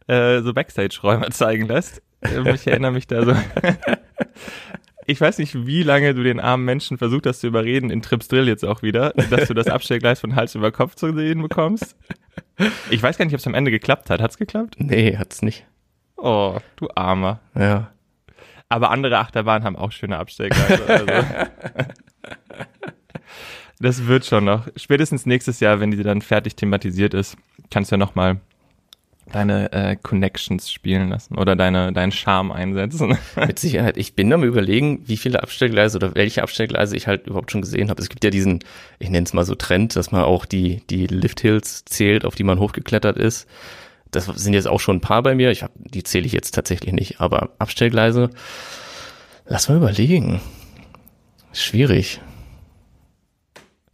äh, 0.06 0.40
so 0.42 0.52
Backstage-Räume 0.52 1.30
zeigen 1.30 1.66
lässt. 1.66 2.02
Äh, 2.20 2.52
Ich 2.54 2.66
erinnere 2.66 2.92
mich 2.92 3.06
da 3.06 3.24
so. 3.24 3.34
Ich 5.10 5.18
weiß 5.22 5.38
nicht, 5.38 5.66
wie 5.66 5.82
lange 5.82 6.12
du 6.12 6.22
den 6.22 6.38
armen 6.38 6.66
Menschen 6.66 6.98
versucht 6.98 7.24
hast 7.24 7.40
zu 7.40 7.46
überreden, 7.46 7.88
in 7.88 8.02
Trips 8.02 8.28
Drill 8.28 8.46
jetzt 8.46 8.62
auch 8.62 8.82
wieder, 8.82 9.14
dass 9.30 9.48
du 9.48 9.54
das 9.54 9.66
Abstellgleis 9.68 10.20
von 10.20 10.36
Hals 10.36 10.54
über 10.54 10.70
Kopf 10.70 10.96
zu 10.96 11.14
sehen 11.14 11.40
bekommst. 11.40 11.96
Ich 12.90 13.02
weiß 13.02 13.16
gar 13.16 13.24
nicht, 13.24 13.32
ob 13.32 13.40
es 13.40 13.46
am 13.46 13.54
Ende 13.54 13.70
geklappt 13.70 14.10
hat. 14.10 14.20
Hat's 14.20 14.36
geklappt? 14.36 14.74
Nee, 14.76 15.16
hat's 15.16 15.40
nicht. 15.40 15.64
Oh, 16.18 16.58
du 16.76 16.88
Armer. 16.94 17.40
Ja. 17.54 17.90
Aber 18.68 18.90
andere 18.90 19.18
Achterbahnen 19.18 19.64
haben 19.64 19.76
auch 19.76 19.92
schöne 19.92 20.18
Abstellgleise. 20.18 20.86
Also. 20.86 21.06
das 23.80 24.06
wird 24.06 24.26
schon 24.26 24.44
noch. 24.44 24.68
Spätestens 24.76 25.24
nächstes 25.24 25.60
Jahr, 25.60 25.80
wenn 25.80 25.90
die 25.90 26.02
dann 26.02 26.20
fertig 26.20 26.56
thematisiert 26.56 27.14
ist, 27.14 27.36
kannst 27.70 27.90
du 27.90 27.94
ja 27.94 27.98
nochmal 27.98 28.40
deine 29.32 29.72
äh, 29.72 29.96
Connections 29.96 30.70
spielen 30.70 31.10
lassen 31.10 31.36
oder 31.36 31.56
deine, 31.56 31.92
deinen 31.92 32.12
Charme 32.12 32.52
einsetzen. 32.52 33.16
Mit 33.36 33.58
Sicherheit. 33.58 33.96
Ich 33.96 34.14
bin 34.14 34.32
am 34.32 34.44
überlegen, 34.44 35.02
wie 35.06 35.16
viele 35.16 35.42
Abstellgleise 35.42 35.98
oder 35.98 36.14
welche 36.14 36.42
Abstellgleise 36.42 36.96
ich 36.96 37.06
halt 37.06 37.26
überhaupt 37.26 37.50
schon 37.50 37.62
gesehen 37.62 37.90
habe. 37.90 38.00
Es 38.00 38.08
gibt 38.08 38.24
ja 38.24 38.30
diesen, 38.30 38.60
ich 38.98 39.10
nenne 39.10 39.24
es 39.24 39.32
mal 39.32 39.44
so 39.44 39.54
Trend, 39.54 39.96
dass 39.96 40.10
man 40.10 40.22
auch 40.22 40.44
die, 40.44 40.82
die 40.88 41.06
Lifthills 41.06 41.84
zählt, 41.84 42.24
auf 42.24 42.34
die 42.34 42.44
man 42.44 42.58
hochgeklettert 42.58 43.16
ist. 43.16 43.48
Das 44.10 44.26
sind 44.26 44.54
jetzt 44.54 44.68
auch 44.68 44.80
schon 44.80 44.96
ein 44.96 45.00
paar 45.00 45.22
bei 45.22 45.34
mir. 45.34 45.50
Ich 45.50 45.62
hab, 45.62 45.72
die 45.74 46.02
zähle 46.02 46.26
ich 46.26 46.32
jetzt 46.32 46.54
tatsächlich 46.54 46.92
nicht. 46.92 47.20
Aber 47.20 47.50
Abstellgleise, 47.58 48.30
lass 49.46 49.68
mal 49.68 49.76
überlegen. 49.76 50.40
Schwierig. 51.52 52.20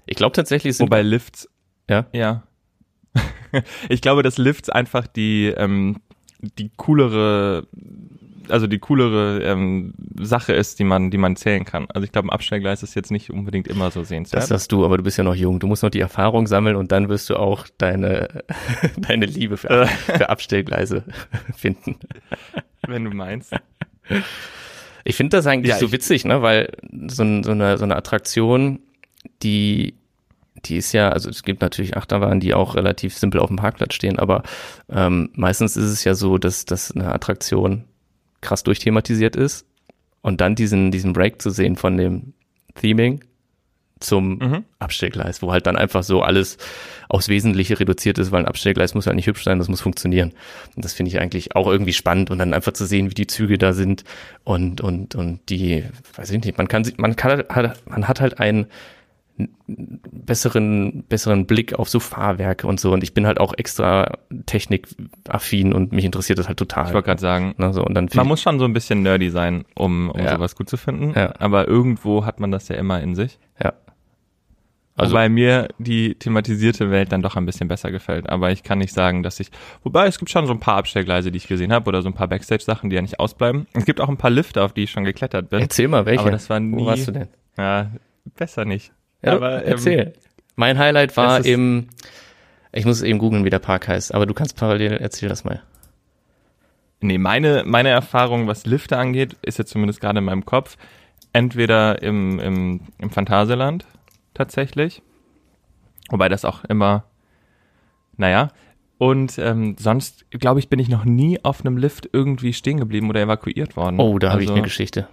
Ich 0.06 0.16
glaube 0.16 0.33
tatsächlich 0.33 0.76
sind, 0.76 0.87
Wobei 0.87 1.02
Lifts, 1.02 1.49
ja, 1.88 2.06
ja. 2.12 2.42
ich 3.88 4.00
glaube, 4.00 4.23
dass 4.23 4.38
Lifts 4.38 4.68
einfach 4.68 5.06
die, 5.06 5.47
ähm, 5.47 6.00
die 6.59 6.71
coolere, 6.76 7.66
also 8.48 8.66
die 8.66 8.78
coolere 8.78 9.42
ähm, 9.42 9.94
Sache 10.20 10.52
ist, 10.52 10.78
die 10.78 10.84
man, 10.84 11.10
die 11.10 11.18
man 11.18 11.36
zählen 11.36 11.64
kann. 11.64 11.86
Also 11.88 12.04
ich 12.04 12.12
glaube, 12.12 12.28
ein 12.28 12.30
Abstellgleis 12.30 12.82
ist 12.82 12.94
jetzt 12.94 13.10
nicht 13.10 13.30
unbedingt 13.30 13.68
immer 13.68 13.90
so 13.90 14.04
sehenswert. 14.04 14.42
das 14.42 14.50
hast 14.50 14.72
du, 14.72 14.84
aber 14.84 14.96
du 14.96 15.02
bist 15.02 15.18
ja 15.18 15.24
noch 15.24 15.34
jung. 15.34 15.60
Du 15.60 15.66
musst 15.66 15.82
noch 15.82 15.90
die 15.90 16.00
Erfahrung 16.00 16.46
sammeln 16.46 16.76
und 16.76 16.92
dann 16.92 17.08
wirst 17.08 17.30
du 17.30 17.36
auch 17.36 17.66
deine, 17.78 18.44
deine 18.96 19.26
Liebe 19.26 19.56
für, 19.56 19.86
für 20.06 20.28
Abstellgleise 20.28 21.04
finden. 21.56 21.96
wenn 22.86 23.04
du 23.04 23.10
meinst. 23.10 23.52
Ich 25.04 25.16
finde 25.16 25.36
das 25.36 25.46
eigentlich 25.46 25.70
Ja, 25.70 25.78
so 25.78 25.92
witzig, 25.92 26.24
ne, 26.24 26.42
weil 26.42 26.72
so, 27.08 27.24
so, 27.42 27.50
eine, 27.50 27.78
so 27.78 27.84
eine 27.84 27.96
Attraktion, 27.96 28.80
die, 29.42 29.94
die 30.64 30.76
ist 30.76 30.92
ja, 30.92 31.10
also 31.10 31.30
es 31.30 31.42
gibt 31.42 31.60
natürlich 31.60 31.96
Achterbahnen, 31.96 32.40
die 32.40 32.54
auch 32.54 32.74
relativ 32.74 33.16
simpel 33.16 33.40
auf 33.40 33.48
dem 33.48 33.56
Parkplatz 33.56 33.94
stehen, 33.94 34.18
aber 34.18 34.42
ähm, 34.88 35.30
meistens 35.34 35.76
ist 35.76 35.90
es 35.90 36.04
ja 36.04 36.14
so, 36.14 36.38
dass, 36.38 36.64
dass 36.64 36.92
eine 36.92 37.12
Attraktion 37.12 37.84
krass 38.44 38.62
durchthematisiert 38.62 39.34
ist 39.36 39.66
Und 40.22 40.40
dann 40.40 40.54
diesen, 40.54 40.90
diesen 40.90 41.12
Break 41.12 41.42
zu 41.42 41.50
sehen 41.50 41.76
von 41.76 41.96
dem 41.96 42.32
Theming 42.80 43.20
zum 44.00 44.38
Mhm. 44.38 44.64
Abstellgleis, 44.80 45.40
wo 45.40 45.52
halt 45.52 45.66
dann 45.66 45.76
einfach 45.76 46.02
so 46.02 46.20
alles 46.22 46.58
aufs 47.08 47.28
Wesentliche 47.28 47.78
reduziert 47.80 48.18
ist, 48.18 48.32
weil 48.32 48.40
ein 48.42 48.48
Abstellgleis 48.48 48.94
muss 48.94 49.06
halt 49.06 49.16
nicht 49.16 49.26
hübsch 49.28 49.44
sein, 49.44 49.58
das 49.58 49.68
muss 49.68 49.80
funktionieren. 49.80 50.32
Und 50.76 50.84
das 50.84 50.92
finde 50.92 51.10
ich 51.10 51.20
eigentlich 51.20 51.54
auch 51.56 51.68
irgendwie 51.68 51.92
spannend 51.94 52.30
und 52.30 52.38
dann 52.38 52.52
einfach 52.52 52.72
zu 52.72 52.84
sehen, 52.86 53.08
wie 53.10 53.14
die 53.14 53.26
Züge 53.28 53.56
da 53.56 53.72
sind 53.72 54.04
und, 54.42 54.80
und, 54.82 55.14
und 55.14 55.48
die, 55.48 55.84
weiß 56.16 56.30
ich 56.30 56.44
nicht, 56.44 56.58
man 56.58 56.68
kann, 56.68 56.90
man 56.98 57.16
kann, 57.16 57.44
hat- 57.48 57.82
man 57.88 58.06
hat 58.08 58.20
halt 58.20 58.40
einen 58.40 58.66
besseren, 59.66 61.04
besseren 61.08 61.46
Blick 61.46 61.74
auf 61.74 61.88
so 61.88 61.98
Fahrwerke 62.00 62.66
und 62.66 62.78
so 62.80 62.92
und 62.92 63.02
ich 63.02 63.14
bin 63.14 63.26
halt 63.26 63.40
auch 63.40 63.52
extra 63.56 64.18
technikaffin 64.46 65.72
und 65.72 65.92
mich 65.92 66.04
interessiert 66.04 66.38
das 66.38 66.48
halt 66.48 66.58
total. 66.58 66.86
Ich 66.86 66.92
wollte 66.94 67.06
gerade 67.06 67.20
sagen, 67.20 67.54
Ne, 67.58 67.72
so, 67.72 67.84
und 67.84 67.94
dann 67.94 68.08
man 68.14 68.26
muss 68.28 68.40
schon 68.42 68.58
so 68.58 68.64
ein 68.64 68.72
bisschen 68.72 69.02
nerdy 69.02 69.30
sein, 69.30 69.64
um, 69.74 70.10
um 70.10 70.20
Ja. 70.20 70.34
sowas 70.36 70.54
gut 70.56 70.68
zu 70.68 70.76
finden. 70.76 71.12
Ja. 71.16 71.34
Aber 71.38 71.66
irgendwo 71.68 72.24
hat 72.24 72.40
man 72.40 72.50
das 72.50 72.68
ja 72.68 72.76
immer 72.76 73.00
in 73.00 73.14
sich. 73.14 73.38
ja. 73.62 73.72
Also, 74.96 75.10
Wobei 75.14 75.28
mir 75.28 75.66
die 75.78 76.14
thematisierte 76.14 76.92
Welt 76.92 77.10
dann 77.10 77.20
doch 77.20 77.34
ein 77.34 77.44
bisschen 77.44 77.66
besser 77.66 77.90
gefällt. 77.90 78.30
Aber 78.30 78.52
ich 78.52 78.62
kann 78.62 78.78
nicht 78.78 78.94
sagen, 78.94 79.24
dass 79.24 79.40
ich. 79.40 79.50
Wobei 79.82 80.06
es 80.06 80.20
gibt 80.20 80.30
schon 80.30 80.46
so 80.46 80.52
ein 80.52 80.60
paar 80.60 80.76
Abstellgleise, 80.76 81.32
die 81.32 81.38
ich 81.38 81.48
gesehen 81.48 81.72
habe, 81.72 81.88
oder 81.88 82.00
so 82.00 82.08
ein 82.08 82.14
paar 82.14 82.28
Backstage-Sachen, 82.28 82.90
die 82.90 82.94
ja 82.96 83.02
nicht 83.02 83.18
ausbleiben. 83.18 83.66
Es 83.72 83.86
gibt 83.86 84.00
auch 84.00 84.08
ein 84.08 84.18
paar 84.18 84.30
Lifte, 84.30 84.62
auf 84.62 84.72
die 84.72 84.84
ich 84.84 84.92
schon 84.92 85.02
geklettert 85.02 85.48
bin. 85.50 85.58
erzähl 85.58 85.88
mal, 85.88 86.06
welche? 86.06 86.20
Aber 86.20 86.30
das 86.30 86.48
war 86.48 86.60
nie. 86.60 86.76
Wo 86.80 86.86
warst 86.86 87.08
du 87.08 87.10
denn? 87.10 87.26
Ja, 87.58 87.90
besser 88.36 88.64
nicht. 88.64 88.92
Ja, 89.25 89.33
aber 89.35 89.64
ähm, 89.64 89.73
erzähl. 89.73 90.12
mein 90.57 90.78
Highlight 90.78 91.16
war 91.16 91.45
im, 91.45 91.88
ich 92.73 92.85
muss 92.85 93.02
eben 93.02 93.19
googeln, 93.19 93.45
wie 93.45 93.50
der 93.50 93.59
Park 93.59 93.88
heißt, 93.88 94.14
aber 94.14 94.26
du 94.26 94.35
kannst 94.35 94.57
parallel, 94.57 94.93
erzähl 94.95 95.28
das 95.28 95.45
mal. 95.45 95.62
Nee, 97.00 97.19
meine, 97.19 97.64
meine 97.66 97.90
Erfahrung, 97.90 98.47
was 98.47 98.64
Lifte 98.66 98.97
angeht, 98.97 99.37
ist 99.43 99.59
jetzt 99.59 99.71
zumindest 99.71 100.00
gerade 100.00 100.19
in 100.19 100.25
meinem 100.25 100.45
Kopf, 100.47 100.76
entweder 101.33 102.02
im, 102.02 102.38
im, 102.38 102.81
im 102.99 103.11
Phantasialand 103.11 103.87
tatsächlich, 104.33 105.02
wobei 106.11 106.28
das 106.28 106.45
auch 106.45 106.64
immer, 106.64 107.04
naja, 108.16 108.50
und 108.97 109.38
ähm, 109.38 109.76
sonst, 109.78 110.25
glaube 110.31 110.61
ich, 110.61 110.69
bin 110.69 110.78
ich 110.78 110.88
noch 110.88 111.04
nie 111.04 111.45
auf 111.45 111.61
einem 111.61 111.76
Lift 111.76 112.09
irgendwie 112.12 112.52
stehen 112.52 112.78
geblieben 112.78 113.11
oder 113.11 113.21
evakuiert 113.21 113.76
worden. 113.76 113.99
Oh, 113.99 114.19
da 114.19 114.31
habe 114.31 114.43
ich 114.43 114.49
Also- 114.49 114.54
eine 114.54 114.62
Geschichte. 114.62 115.09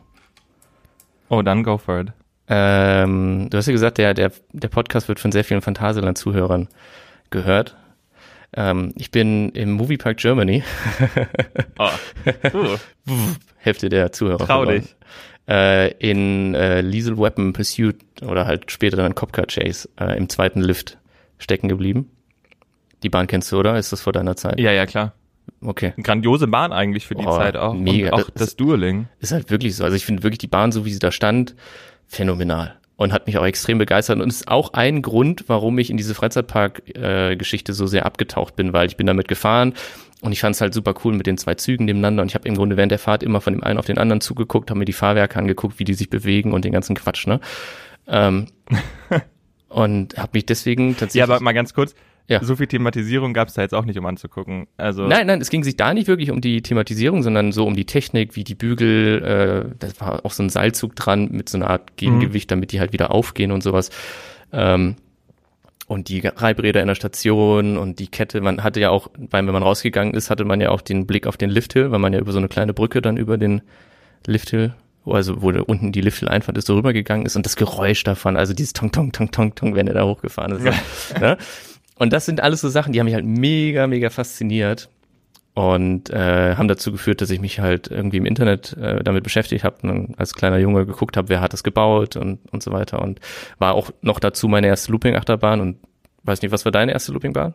Oh, 1.29 1.41
dann 1.41 1.63
go 1.63 1.77
for 1.77 2.01
it. 2.01 2.13
Ähm, 2.53 3.47
du 3.49 3.57
hast 3.57 3.67
ja 3.67 3.71
gesagt, 3.71 3.97
der, 3.97 4.13
der, 4.13 4.31
der 4.51 4.67
Podcast 4.67 5.07
wird 5.07 5.21
von 5.21 5.31
sehr 5.31 5.45
vielen 5.45 5.61
Phantasialand-Zuhörern 5.61 6.67
gehört. 7.29 7.77
Ähm, 8.53 8.91
ich 8.97 9.09
bin 9.09 9.49
im 9.51 9.71
Moviepark 9.71 10.17
Germany, 10.17 10.61
Oh. 11.79 11.89
Uh, 12.53 12.77
Hälfte 13.57 13.87
der 13.87 14.11
Zuhörer. 14.11 14.39
trau 14.45 14.63
verloren. 14.65 14.81
dich. 14.81 14.95
Äh, 15.47 15.91
in 15.99 16.53
äh, 16.53 16.81
Liesel 16.81 17.17
Weapon 17.17 17.53
Pursuit 17.53 17.95
oder 18.21 18.45
halt 18.45 18.69
später 18.69 18.97
dann 18.97 19.15
Copcar 19.15 19.45
Chase 19.47 19.87
äh, 19.99 20.17
im 20.17 20.27
zweiten 20.27 20.61
Lift 20.61 20.97
stecken 21.37 21.69
geblieben. 21.69 22.11
Die 23.03 23.09
Bahn 23.09 23.27
kennst 23.27 23.49
du, 23.53 23.57
oder? 23.59 23.77
Ist 23.77 23.93
das 23.93 24.01
vor 24.01 24.11
deiner 24.13 24.35
Zeit? 24.35 24.59
Ja, 24.59 24.71
ja, 24.73 24.85
klar. 24.85 25.13
Okay. 25.61 25.93
Grandiose 26.03 26.47
Bahn 26.47 26.73
eigentlich 26.73 27.07
für 27.07 27.15
die 27.15 27.25
Oh, 27.25 27.35
Zeit 27.37 27.55
auch. 27.55 27.73
mega. 27.73 28.09
Und 28.09 28.13
auch 28.13 28.29
Das- 28.29 28.47
das 28.47 28.55
Dueling. 28.57 29.07
Ist 29.19 29.31
halt 29.31 29.49
wirklich 29.49 29.75
so. 29.77 29.83
Also 29.85 29.95
ich 29.95 30.05
finde 30.05 30.23
wirklich 30.23 30.37
die 30.39 30.47
Bahn, 30.47 30.71
so 30.73 30.85
wie 30.85 30.91
sie 30.93 30.99
da 30.99 31.11
stand, 31.11 31.55
phänomenal. 32.11 32.75
Und 32.97 33.13
hat 33.13 33.25
mich 33.25 33.37
auch 33.39 33.45
extrem 33.45 33.79
begeistert 33.79 34.19
und 34.19 34.29
ist 34.29 34.47
auch 34.47 34.73
ein 34.73 35.01
Grund, 35.01 35.45
warum 35.47 35.79
ich 35.79 35.89
in 35.89 35.97
diese 35.97 36.13
Freizeitpark-Geschichte 36.13 37.73
so 37.73 37.87
sehr 37.87 38.05
abgetaucht 38.05 38.55
bin, 38.55 38.73
weil 38.73 38.85
ich 38.85 38.95
bin 38.97 39.07
damit 39.07 39.27
gefahren 39.27 39.73
und 40.21 40.33
ich 40.33 40.41
fand 40.41 40.53
es 40.53 40.61
halt 40.61 40.75
super 40.75 40.93
cool 41.03 41.13
mit 41.13 41.25
den 41.25 41.39
zwei 41.39 41.55
Zügen 41.55 41.85
nebeneinander 41.85 42.21
und 42.21 42.27
ich 42.27 42.35
habe 42.35 42.47
im 42.47 42.55
Grunde 42.55 42.77
während 42.77 42.91
der 42.91 42.99
Fahrt 42.99 43.23
immer 43.23 43.41
von 43.41 43.53
dem 43.53 43.63
einen 43.63 43.79
auf 43.79 43.87
den 43.87 43.97
anderen 43.97 44.21
zugeguckt, 44.21 44.69
habe 44.69 44.77
mir 44.77 44.85
die 44.85 44.93
Fahrwerke 44.93 45.39
angeguckt, 45.39 45.79
wie 45.79 45.83
die 45.83 45.95
sich 45.95 46.11
bewegen 46.11 46.53
und 46.53 46.63
den 46.63 46.73
ganzen 46.73 46.95
Quatsch, 46.95 47.25
ne? 47.25 47.39
Ähm, 48.07 48.45
und 49.69 50.15
habe 50.17 50.31
mich 50.33 50.45
deswegen 50.45 50.91
tatsächlich... 50.91 51.15
Ja, 51.15 51.23
aber 51.23 51.39
mal 51.39 51.53
ganz 51.53 51.73
kurz. 51.73 51.95
Ja. 52.31 52.43
So 52.43 52.55
viel 52.55 52.67
Thematisierung 52.67 53.33
gab 53.33 53.49
es 53.49 53.55
da 53.55 53.61
jetzt 53.61 53.73
auch 53.73 53.83
nicht, 53.83 53.99
um 53.99 54.05
anzugucken. 54.05 54.67
Also 54.77 55.05
Nein, 55.05 55.27
nein, 55.27 55.41
es 55.41 55.49
ging 55.49 55.63
sich 55.63 55.75
da 55.75 55.93
nicht 55.93 56.07
wirklich 56.07 56.31
um 56.31 56.39
die 56.39 56.61
Thematisierung, 56.61 57.23
sondern 57.23 57.51
so 57.51 57.65
um 57.67 57.75
die 57.75 57.85
Technik, 57.85 58.35
wie 58.37 58.45
die 58.45 58.55
Bügel, 58.55 59.21
äh, 59.69 59.75
das 59.79 59.99
war 59.99 60.25
auch 60.25 60.31
so 60.31 60.41
ein 60.41 60.49
Seilzug 60.49 60.95
dran 60.95 61.27
mit 61.31 61.49
so 61.49 61.57
einer 61.57 61.69
Art 61.69 61.97
Gegengewicht, 61.97 62.49
damit 62.49 62.71
die 62.71 62.79
halt 62.79 62.93
wieder 62.93 63.11
aufgehen 63.11 63.51
und 63.51 63.61
sowas. 63.63 63.89
Ähm, 64.53 64.95
und 65.87 66.07
die 66.07 66.21
Reibräder 66.25 66.79
in 66.79 66.87
der 66.87 66.95
Station 66.95 67.77
und 67.77 67.99
die 67.99 68.07
Kette, 68.07 68.39
man 68.39 68.63
hatte 68.63 68.79
ja 68.79 68.91
auch, 68.91 69.09
weil 69.17 69.45
wenn 69.45 69.53
man 69.53 69.63
rausgegangen 69.63 70.13
ist, 70.13 70.29
hatte 70.29 70.45
man 70.45 70.61
ja 70.61 70.69
auch 70.69 70.79
den 70.79 71.05
Blick 71.05 71.27
auf 71.27 71.35
den 71.35 71.49
Lifthill, 71.49 71.91
weil 71.91 71.99
man 71.99 72.13
ja 72.13 72.19
über 72.19 72.31
so 72.31 72.37
eine 72.37 72.47
kleine 72.47 72.73
Brücke 72.73 73.01
dann 73.01 73.17
über 73.17 73.37
den 73.37 73.61
Lifthill, 74.25 74.73
also 75.05 75.41
wo 75.41 75.51
da 75.51 75.61
unten 75.63 75.91
die 75.91 75.99
Lifthill-Einfahrt 75.99 76.57
ist, 76.57 76.67
so 76.67 76.75
rübergegangen 76.75 77.25
ist 77.25 77.35
und 77.35 77.45
das 77.45 77.57
Geräusch 77.57 78.05
davon, 78.05 78.37
also 78.37 78.53
dieses 78.53 78.71
Tong, 78.71 78.93
Tong, 78.93 79.11
Tong, 79.11 79.31
Tong, 79.31 79.53
Tong, 79.53 79.75
wenn 79.75 79.87
er 79.87 79.95
da 79.95 80.05
hochgefahren 80.05 80.53
ist. 80.53 80.63
ne? 81.19 81.37
Und 82.01 82.11
das 82.13 82.25
sind 82.25 82.41
alles 82.41 82.61
so 82.61 82.69
Sachen, 82.69 82.93
die 82.93 82.99
haben 82.99 83.05
mich 83.05 83.13
halt 83.13 83.27
mega, 83.27 83.85
mega 83.85 84.09
fasziniert 84.09 84.89
und 85.53 86.09
äh, 86.09 86.55
haben 86.55 86.67
dazu 86.67 86.91
geführt, 86.91 87.21
dass 87.21 87.29
ich 87.29 87.39
mich 87.39 87.59
halt 87.59 87.91
irgendwie 87.91 88.17
im 88.17 88.25
Internet 88.25 88.75
äh, 88.75 89.03
damit 89.03 89.23
beschäftigt 89.23 89.63
habe 89.63 89.87
und 89.87 90.17
als 90.17 90.33
kleiner 90.33 90.57
Junge 90.57 90.87
geguckt 90.87 91.15
habe, 91.15 91.29
wer 91.29 91.41
hat 91.41 91.53
das 91.53 91.61
gebaut 91.61 92.15
und, 92.15 92.39
und 92.51 92.63
so 92.63 92.71
weiter 92.71 93.03
und 93.03 93.19
war 93.59 93.75
auch 93.75 93.91
noch 94.01 94.19
dazu 94.19 94.47
meine 94.47 94.65
erste 94.65 94.91
Looping-Achterbahn 94.91 95.61
und 95.61 95.77
weiß 96.23 96.41
nicht, 96.41 96.51
was 96.51 96.65
war 96.65 96.71
deine 96.71 96.91
erste 96.91 97.11
Loopingbahn? 97.11 97.53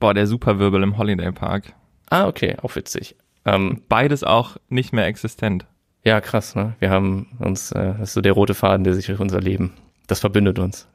Boah, 0.00 0.12
der 0.12 0.26
Superwirbel 0.26 0.82
im 0.82 0.98
Holiday 0.98 1.30
Park. 1.30 1.72
Ah, 2.10 2.26
okay, 2.26 2.56
auch 2.62 2.74
witzig. 2.74 3.14
Ähm, 3.44 3.80
Beides 3.88 4.24
auch 4.24 4.56
nicht 4.68 4.92
mehr 4.92 5.06
existent. 5.06 5.68
ja, 6.02 6.20
krass, 6.20 6.56
ne? 6.56 6.74
Wir 6.80 6.90
haben 6.90 7.28
uns, 7.38 7.70
äh, 7.70 7.92
das 7.92 8.08
ist 8.08 8.14
so 8.14 8.22
der 8.22 8.32
rote 8.32 8.54
Faden, 8.54 8.82
der 8.82 8.94
sich 8.94 9.06
durch 9.06 9.20
unser 9.20 9.40
Leben, 9.40 9.72
das 10.06 10.20
verbindet 10.20 10.58
uns. 10.58 10.88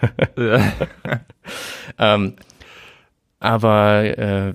Ähm, 1.98 2.36
aber 3.38 4.18
äh, 4.18 4.54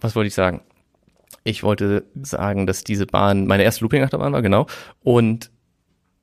was 0.00 0.16
wollte 0.16 0.28
ich 0.28 0.34
sagen? 0.34 0.60
Ich 1.44 1.62
wollte 1.62 2.04
sagen, 2.20 2.66
dass 2.66 2.84
diese 2.84 3.06
Bahn 3.06 3.46
meine 3.46 3.62
erste 3.62 3.84
Looping-Achterbahn 3.84 4.32
war, 4.32 4.42
genau. 4.42 4.66
Und 5.02 5.50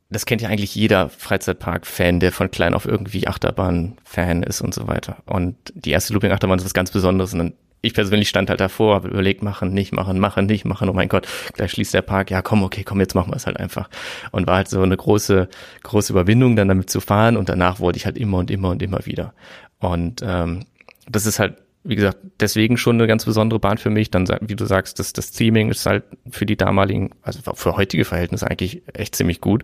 das 0.10 0.26
kennt 0.26 0.42
ja 0.42 0.50
eigentlich 0.50 0.76
jeder 0.76 1.10
Freizeitpark-Fan, 1.10 2.20
der 2.20 2.32
von 2.32 2.52
klein 2.52 2.74
auf 2.74 2.86
irgendwie 2.86 3.28
Achterbahn-Fan 3.28 4.44
ist 4.44 4.62
und 4.62 4.74
so 4.74 4.88
weiter. 4.88 5.18
Und 5.26 5.56
die 5.74 5.92
erste 5.92 6.14
Looping-Achterbahn 6.14 6.60
ist 6.60 6.66
was 6.66 6.74
ganz 6.74 6.92
Besonderes. 6.92 7.34
Und 7.34 7.40
dann, 7.40 7.54
ich 7.86 7.94
persönlich 7.94 8.30
stand 8.30 8.50
halt 8.50 8.60
davor, 8.60 8.96
habe 8.96 9.08
überlegt, 9.08 9.44
machen, 9.44 9.74
nicht 9.74 9.94
machen, 9.94 10.20
machen, 10.20 10.46
nicht 10.46 10.66
machen. 10.66 10.90
Oh 10.90 10.94
mein 10.94 11.10
Gott, 11.10 11.28
gleich 11.54 11.72
schließt 11.72 11.94
der 11.94 12.02
Park. 12.02 12.32
Ja, 12.32 12.42
komm, 12.42 12.64
okay, 12.64 12.84
komm, 12.84 13.00
jetzt 13.00 13.16
machen 13.16 13.32
wir 13.32 13.36
es 13.36 13.46
halt 13.46 13.58
einfach. 13.58 13.90
Und 14.32 14.48
war 14.48 14.58
halt 14.58 14.68
so 14.68 14.82
eine 14.82 14.98
große, 14.98 15.48
große 15.84 16.14
Überwindung, 16.14 16.56
dann 16.56 16.68
damit 16.68 16.90
zu 16.90 17.00
fahren. 17.00 17.38
Und 17.38 17.50
danach 17.50 17.80
wollte 17.80 17.98
ich 17.98 18.06
halt 18.06 18.18
immer 18.18 18.40
und 18.40 18.52
immer 18.52 18.70
und 18.70 18.82
immer 18.82 19.06
wieder. 19.06 19.34
Und 19.80 20.22
ähm, 20.24 20.66
das 21.10 21.26
ist 21.26 21.40
halt, 21.40 21.56
wie 21.84 21.96
gesagt, 21.96 22.18
deswegen 22.40 22.78
schon 22.78 22.96
eine 22.96 23.08
ganz 23.08 23.26
besondere 23.26 23.60
Bahn 23.60 23.78
für 23.78 23.90
mich. 23.92 24.10
Dann, 24.10 24.28
wie 24.42 24.56
du 24.56 24.66
sagst, 24.66 25.00
das, 25.00 25.14
das 25.14 25.32
Theming 25.32 25.70
ist 25.70 25.86
halt 25.86 26.04
für 26.30 26.46
die 26.46 26.58
damaligen, 26.58 27.12
also 27.22 27.40
für 27.54 27.78
heutige 27.78 28.06
Verhältnisse 28.06 28.50
eigentlich 28.50 28.82
echt 28.94 29.16
ziemlich 29.16 29.42
gut 29.42 29.64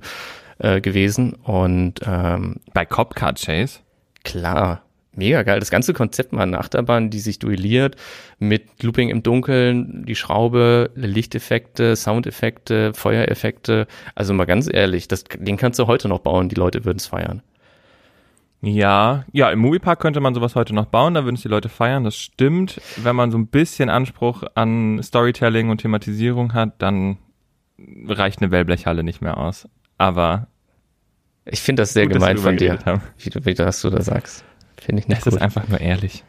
äh, 0.59 0.81
gewesen. 0.81 1.33
Und 1.33 2.01
ähm, 2.05 2.57
Bei 2.73 2.85
Copcar 2.85 3.33
Chase? 3.33 3.79
klar, 4.23 4.83
mega 5.13 5.43
geil. 5.43 5.59
Das 5.59 5.71
ganze 5.71 5.93
Konzept 5.93 6.33
mal 6.33 6.43
eine 6.43 6.59
Achterbahn, 6.59 7.09
die 7.09 7.19
sich 7.19 7.39
duelliert 7.39 7.95
mit 8.39 8.83
Looping 8.83 9.09
im 9.09 9.23
Dunkeln, 9.23 10.05
die 10.05 10.15
Schraube, 10.15 10.91
Lichteffekte, 10.95 11.95
Soundeffekte, 11.95 12.93
Feuereffekte. 12.93 13.87
Also 14.15 14.33
mal 14.33 14.45
ganz 14.45 14.69
ehrlich, 14.71 15.07
das, 15.07 15.23
den 15.23 15.57
kannst 15.57 15.79
du 15.79 15.87
heute 15.87 16.07
noch 16.07 16.19
bauen, 16.19 16.49
die 16.49 16.55
Leute 16.55 16.85
würden 16.85 16.97
es 16.97 17.07
feiern. 17.07 17.41
Ja, 18.63 19.25
ja, 19.31 19.49
im 19.49 19.59
Moviepark 19.59 19.99
könnte 19.99 20.19
man 20.19 20.35
sowas 20.35 20.55
heute 20.55 20.75
noch 20.75 20.85
bauen, 20.85 21.15
da 21.15 21.23
würden 21.23 21.35
es 21.35 21.41
die 21.41 21.47
Leute 21.47 21.67
feiern, 21.67 22.03
das 22.03 22.15
stimmt. 22.15 22.79
Wenn 22.95 23.15
man 23.15 23.31
so 23.31 23.37
ein 23.39 23.47
bisschen 23.47 23.89
Anspruch 23.89 24.43
an 24.53 25.01
Storytelling 25.01 25.69
und 25.69 25.79
Thematisierung 25.79 26.53
hat, 26.53 26.79
dann 26.79 27.17
reicht 28.07 28.39
eine 28.41 28.51
Wellblechhalle 28.51 29.03
nicht 29.03 29.21
mehr 29.21 29.37
aus. 29.37 29.67
Aber 29.97 30.47
Ich 31.45 31.61
finde 31.61 31.81
das 31.81 31.93
sehr 31.93 32.05
gut, 32.05 32.15
dass 32.15 32.21
gemein 32.21 32.37
von 32.37 32.55
dir, 32.57 32.77
wie 33.17 33.29
du, 33.31 33.45
wie 33.45 33.53
du 33.55 33.65
das 33.65 33.81
du 33.81 33.89
da 33.89 34.01
sagst. 34.01 34.45
Finde 34.81 35.01
ich 35.01 35.07
nicht 35.07 35.19
Es 35.19 35.23
gut. 35.25 35.33
ist 35.33 35.41
einfach 35.41 35.67
nur 35.67 35.79
ehrlich. 35.79 36.23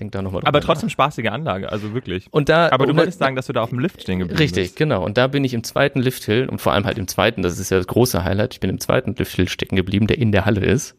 Denk 0.00 0.10
da 0.10 0.22
noch 0.22 0.32
mal 0.32 0.42
Aber 0.44 0.60
trotzdem 0.60 0.88
spaßige 0.88 1.26
Anlage, 1.28 1.70
also 1.70 1.94
wirklich. 1.94 2.24
nach. 2.26 2.32
Und 2.32 2.48
da, 2.48 2.68
Aber 2.72 2.86
du 2.86 2.96
wolltest 2.96 3.20
sagen, 3.20 3.36
dass 3.36 3.46
du 3.46 3.52
da 3.52 3.62
auf 3.62 3.70
dem 3.70 3.78
Lift 3.78 4.02
stehen 4.02 4.18
geblieben 4.18 4.38
Richtig, 4.38 4.64
bist. 4.64 4.76
genau. 4.76 5.04
Und 5.04 5.16
da 5.16 5.28
bin 5.28 5.44
ich 5.44 5.54
im 5.54 5.62
zweiten 5.62 6.00
Lifthill 6.00 6.48
und 6.48 6.60
vor 6.60 6.72
allem 6.72 6.84
halt 6.84 6.98
im 6.98 7.06
zweiten, 7.06 7.42
das 7.42 7.60
ist 7.60 7.70
ja 7.70 7.76
das 7.76 7.86
große 7.86 8.24
Highlight, 8.24 8.54
ich 8.54 8.60
bin 8.60 8.70
im 8.70 8.80
zweiten 8.80 9.14
Lifthill 9.14 9.48
stecken 9.48 9.76
geblieben, 9.76 10.08
der 10.08 10.18
in 10.18 10.32
der 10.32 10.46
Halle 10.46 10.64
ist 10.66 10.96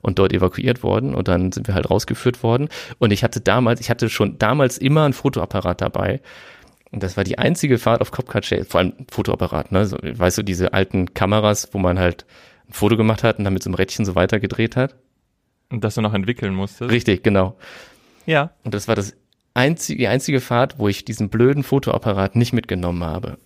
und 0.00 0.20
dort 0.20 0.32
evakuiert 0.32 0.84
worden 0.84 1.12
und 1.12 1.26
dann 1.26 1.50
sind 1.50 1.66
wir 1.66 1.74
halt 1.74 1.90
rausgeführt 1.90 2.44
worden 2.44 2.68
und 2.98 3.10
ich 3.12 3.24
hatte 3.24 3.40
damals, 3.40 3.80
ich 3.80 3.90
hatte 3.90 4.08
schon 4.08 4.38
damals 4.38 4.78
immer 4.78 5.04
ein 5.06 5.12
Fotoapparat 5.12 5.80
dabei 5.80 6.20
und 6.92 7.02
das 7.02 7.16
war 7.16 7.24
die 7.24 7.38
einzige 7.38 7.78
Fahrt 7.78 8.00
auf 8.00 8.12
Copcar 8.12 8.42
Chase, 8.42 8.64
vor 8.64 8.78
allem 8.78 8.92
Fotoapparat, 9.10 9.72
ne, 9.72 9.86
so, 9.86 9.96
weißt 10.00 10.38
du, 10.38 10.44
diese 10.44 10.72
alten 10.72 11.14
Kameras, 11.14 11.70
wo 11.72 11.78
man 11.78 11.98
halt 11.98 12.26
ein 12.68 12.74
Foto 12.74 12.96
gemacht 12.96 13.24
hat 13.24 13.38
und 13.38 13.44
dann 13.44 13.54
mit 13.54 13.64
so 13.64 13.70
einem 13.70 13.74
Rädchen 13.74 14.04
so 14.04 14.14
weitergedreht 14.14 14.76
hat. 14.76 14.94
Und 15.70 15.82
dass 15.84 15.94
du 15.96 16.00
noch 16.00 16.14
entwickeln 16.14 16.54
musstest. 16.54 16.90
Richtig, 16.90 17.22
genau. 17.22 17.56
Ja. 18.24 18.50
Und 18.64 18.74
das 18.74 18.88
war 18.88 18.94
das 18.94 19.14
einzige, 19.54 19.98
die 19.98 20.08
einzige 20.08 20.40
Fahrt, 20.40 20.78
wo 20.78 20.88
ich 20.88 21.04
diesen 21.04 21.28
blöden 21.28 21.62
Fotoapparat 21.62 22.36
nicht 22.36 22.52
mitgenommen 22.52 23.02
habe. 23.04 23.38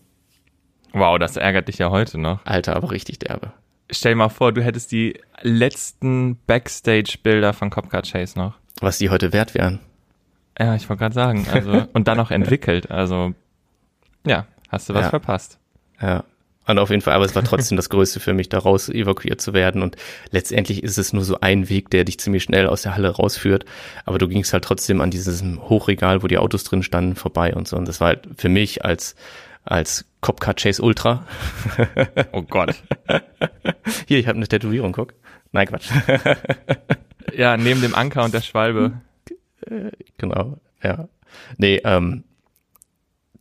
Wow, 0.92 1.18
das 1.18 1.36
ärgert 1.36 1.68
dich 1.68 1.78
ja 1.78 1.90
heute 1.90 2.18
noch. 2.18 2.44
Alter, 2.44 2.76
aber 2.76 2.90
richtig 2.90 3.18
derbe. 3.20 3.52
Stell 3.90 4.12
dir 4.12 4.16
mal 4.16 4.28
vor, 4.28 4.52
du 4.52 4.62
hättest 4.62 4.92
die 4.92 5.18
letzten 5.42 6.36
Backstage-Bilder 6.46 7.52
von 7.52 7.70
Copcar 7.70 8.02
Chase 8.02 8.38
noch. 8.38 8.54
Was 8.80 8.98
die 8.98 9.10
heute 9.10 9.32
wert 9.32 9.54
wären. 9.54 9.80
Ja, 10.58 10.74
ich 10.74 10.88
wollte 10.88 11.00
gerade 11.00 11.14
sagen. 11.14 11.46
Also, 11.52 11.86
und 11.92 12.06
dann 12.08 12.16
noch 12.16 12.30
entwickelt. 12.32 12.90
Also, 12.90 13.34
ja, 14.26 14.46
hast 14.68 14.88
du 14.88 14.94
was 14.94 15.04
Ja. 15.04 15.10
verpasst. 15.10 15.58
Ja. 16.00 16.24
Und 16.70 16.78
auf 16.78 16.90
jeden 16.90 17.02
Fall, 17.02 17.14
aber 17.14 17.24
es 17.24 17.34
war 17.34 17.44
trotzdem 17.44 17.76
das 17.76 17.88
Größte 17.90 18.20
für 18.20 18.32
mich, 18.32 18.48
da 18.48 18.58
raus 18.58 18.88
evakuiert 18.88 19.40
zu 19.40 19.52
werden. 19.52 19.82
Und 19.82 19.96
letztendlich 20.30 20.82
ist 20.82 20.98
es 20.98 21.12
nur 21.12 21.24
so 21.24 21.40
ein 21.40 21.68
Weg, 21.68 21.90
der 21.90 22.04
dich 22.04 22.18
ziemlich 22.18 22.42
schnell 22.42 22.66
aus 22.66 22.82
der 22.82 22.94
Halle 22.94 23.10
rausführt. 23.10 23.64
Aber 24.04 24.18
du 24.18 24.28
gingst 24.28 24.52
halt 24.52 24.64
trotzdem 24.64 25.00
an 25.00 25.10
diesem 25.10 25.68
Hochregal, 25.68 26.22
wo 26.22 26.26
die 26.26 26.38
Autos 26.38 26.64
drin 26.64 26.82
standen, 26.82 27.16
vorbei 27.16 27.54
und 27.54 27.68
so. 27.68 27.76
Und 27.76 27.86
das 27.86 28.00
war 28.00 28.08
halt 28.08 28.28
für 28.36 28.48
mich 28.48 28.84
als, 28.84 29.14
als 29.64 30.04
Copcar 30.20 30.54
Chase 30.54 30.82
Ultra. 30.82 31.26
Oh 32.32 32.42
Gott. 32.42 32.74
Hier, 34.06 34.18
ich 34.18 34.28
habe 34.28 34.36
eine 34.36 34.46
Tätowierung, 34.46 34.92
guck. 34.92 35.14
Nein, 35.52 35.66
Quatsch. 35.66 35.90
Ja, 37.36 37.56
neben 37.56 37.80
dem 37.80 37.94
Anker 37.94 38.24
und 38.24 38.34
der 38.34 38.40
Schwalbe. 38.40 38.92
genau, 40.18 40.58
ja. 40.82 41.08
Nee, 41.58 41.80
ähm, 41.84 42.24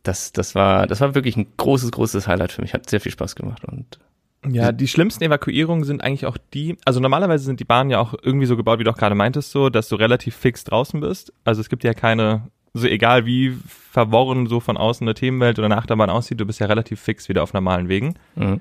das, 0.02 0.32
das 0.32 0.54
war, 0.54 0.86
das 0.86 1.00
war 1.00 1.14
wirklich 1.14 1.36
ein 1.36 1.46
großes, 1.56 1.90
großes 1.92 2.26
Highlight 2.26 2.52
für 2.52 2.62
mich. 2.62 2.74
Hat 2.74 2.88
sehr 2.88 3.00
viel 3.00 3.12
Spaß 3.12 3.36
gemacht 3.36 3.64
und 3.64 3.98
Ja, 4.46 4.72
die 4.72 4.88
schlimmsten 4.88 5.24
Evakuierungen 5.24 5.84
sind 5.84 6.02
eigentlich 6.02 6.26
auch 6.26 6.38
die, 6.54 6.76
also 6.84 7.00
normalerweise 7.00 7.44
sind 7.44 7.60
die 7.60 7.64
Bahnen 7.64 7.90
ja 7.90 8.00
auch 8.00 8.14
irgendwie 8.22 8.46
so 8.46 8.56
gebaut, 8.56 8.78
wie 8.78 8.84
du 8.84 8.90
auch 8.90 8.96
gerade 8.96 9.14
meintest, 9.14 9.50
so, 9.50 9.68
dass 9.68 9.88
du 9.88 9.96
relativ 9.96 10.34
fix 10.36 10.64
draußen 10.64 11.00
bist. 11.00 11.32
Also 11.44 11.60
es 11.60 11.68
gibt 11.68 11.84
ja 11.84 11.92
keine, 11.92 12.48
so 12.72 12.86
egal 12.86 13.26
wie 13.26 13.54
verworren 13.66 14.46
so 14.46 14.60
von 14.60 14.76
außen 14.76 15.06
eine 15.06 15.14
Themenwelt 15.14 15.58
oder 15.58 15.66
eine 15.66 15.76
Achterbahn 15.76 16.10
aussieht, 16.10 16.40
du 16.40 16.46
bist 16.46 16.60
ja 16.60 16.66
relativ 16.66 17.00
fix 17.00 17.28
wieder 17.28 17.42
auf 17.42 17.52
normalen 17.52 17.88
Wegen. 17.88 18.14
mhm. 18.34 18.60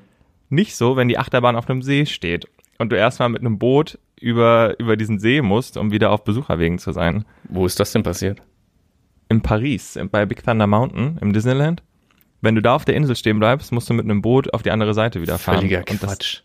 Nicht 0.52 0.76
so, 0.76 0.96
wenn 0.96 1.08
die 1.08 1.20
Achterbahn 1.20 1.56
auf 1.56 1.70
einem 1.70 1.84
See 1.84 2.08
steht 2.08 2.48
und 2.80 2.92
du 2.92 2.98
erstmal 2.98 3.30
mit 3.30 3.42
einem 3.42 3.60
Boot 3.60 4.00
über, 4.20 4.74
über 4.80 4.98
diesen 4.98 5.20
See 5.20 5.44
musst, 5.44 5.78
um 5.78 5.92
wieder 5.92 6.10
auf 6.10 6.24
Besucherwegen 6.24 6.80
zu 6.80 6.92
sein. 6.92 7.24
wo 7.48 7.68
ist 7.68 7.80
das 7.80 7.92
denn 7.92 8.02
passiert? 8.02 8.42
In 9.30 9.42
Paris, 9.42 9.98
bei 10.12 10.26
Big 10.26 10.44
Thunder 10.44 10.68
Mountain 10.68 11.18
im 11.22 11.34
Disneyland. 11.34 11.84
Wenn 12.42 12.56
du 12.56 12.62
da 12.62 12.76
auf 12.76 12.86
der 12.86 12.96
Insel 12.96 13.16
stehen 13.16 13.38
bleibst, 13.40 13.72
musst 13.72 13.90
du 13.90 13.94
mit 13.94 14.06
einem 14.06 14.22
Boot 14.22 14.54
auf 14.54 14.64
die 14.64 14.72
andere 14.72 14.94
Seite 14.94 15.22
wieder 15.22 15.38
fahren. 15.38 15.58
Völliger 15.60 15.82
das, 15.84 16.00
Quatsch. 16.00 16.42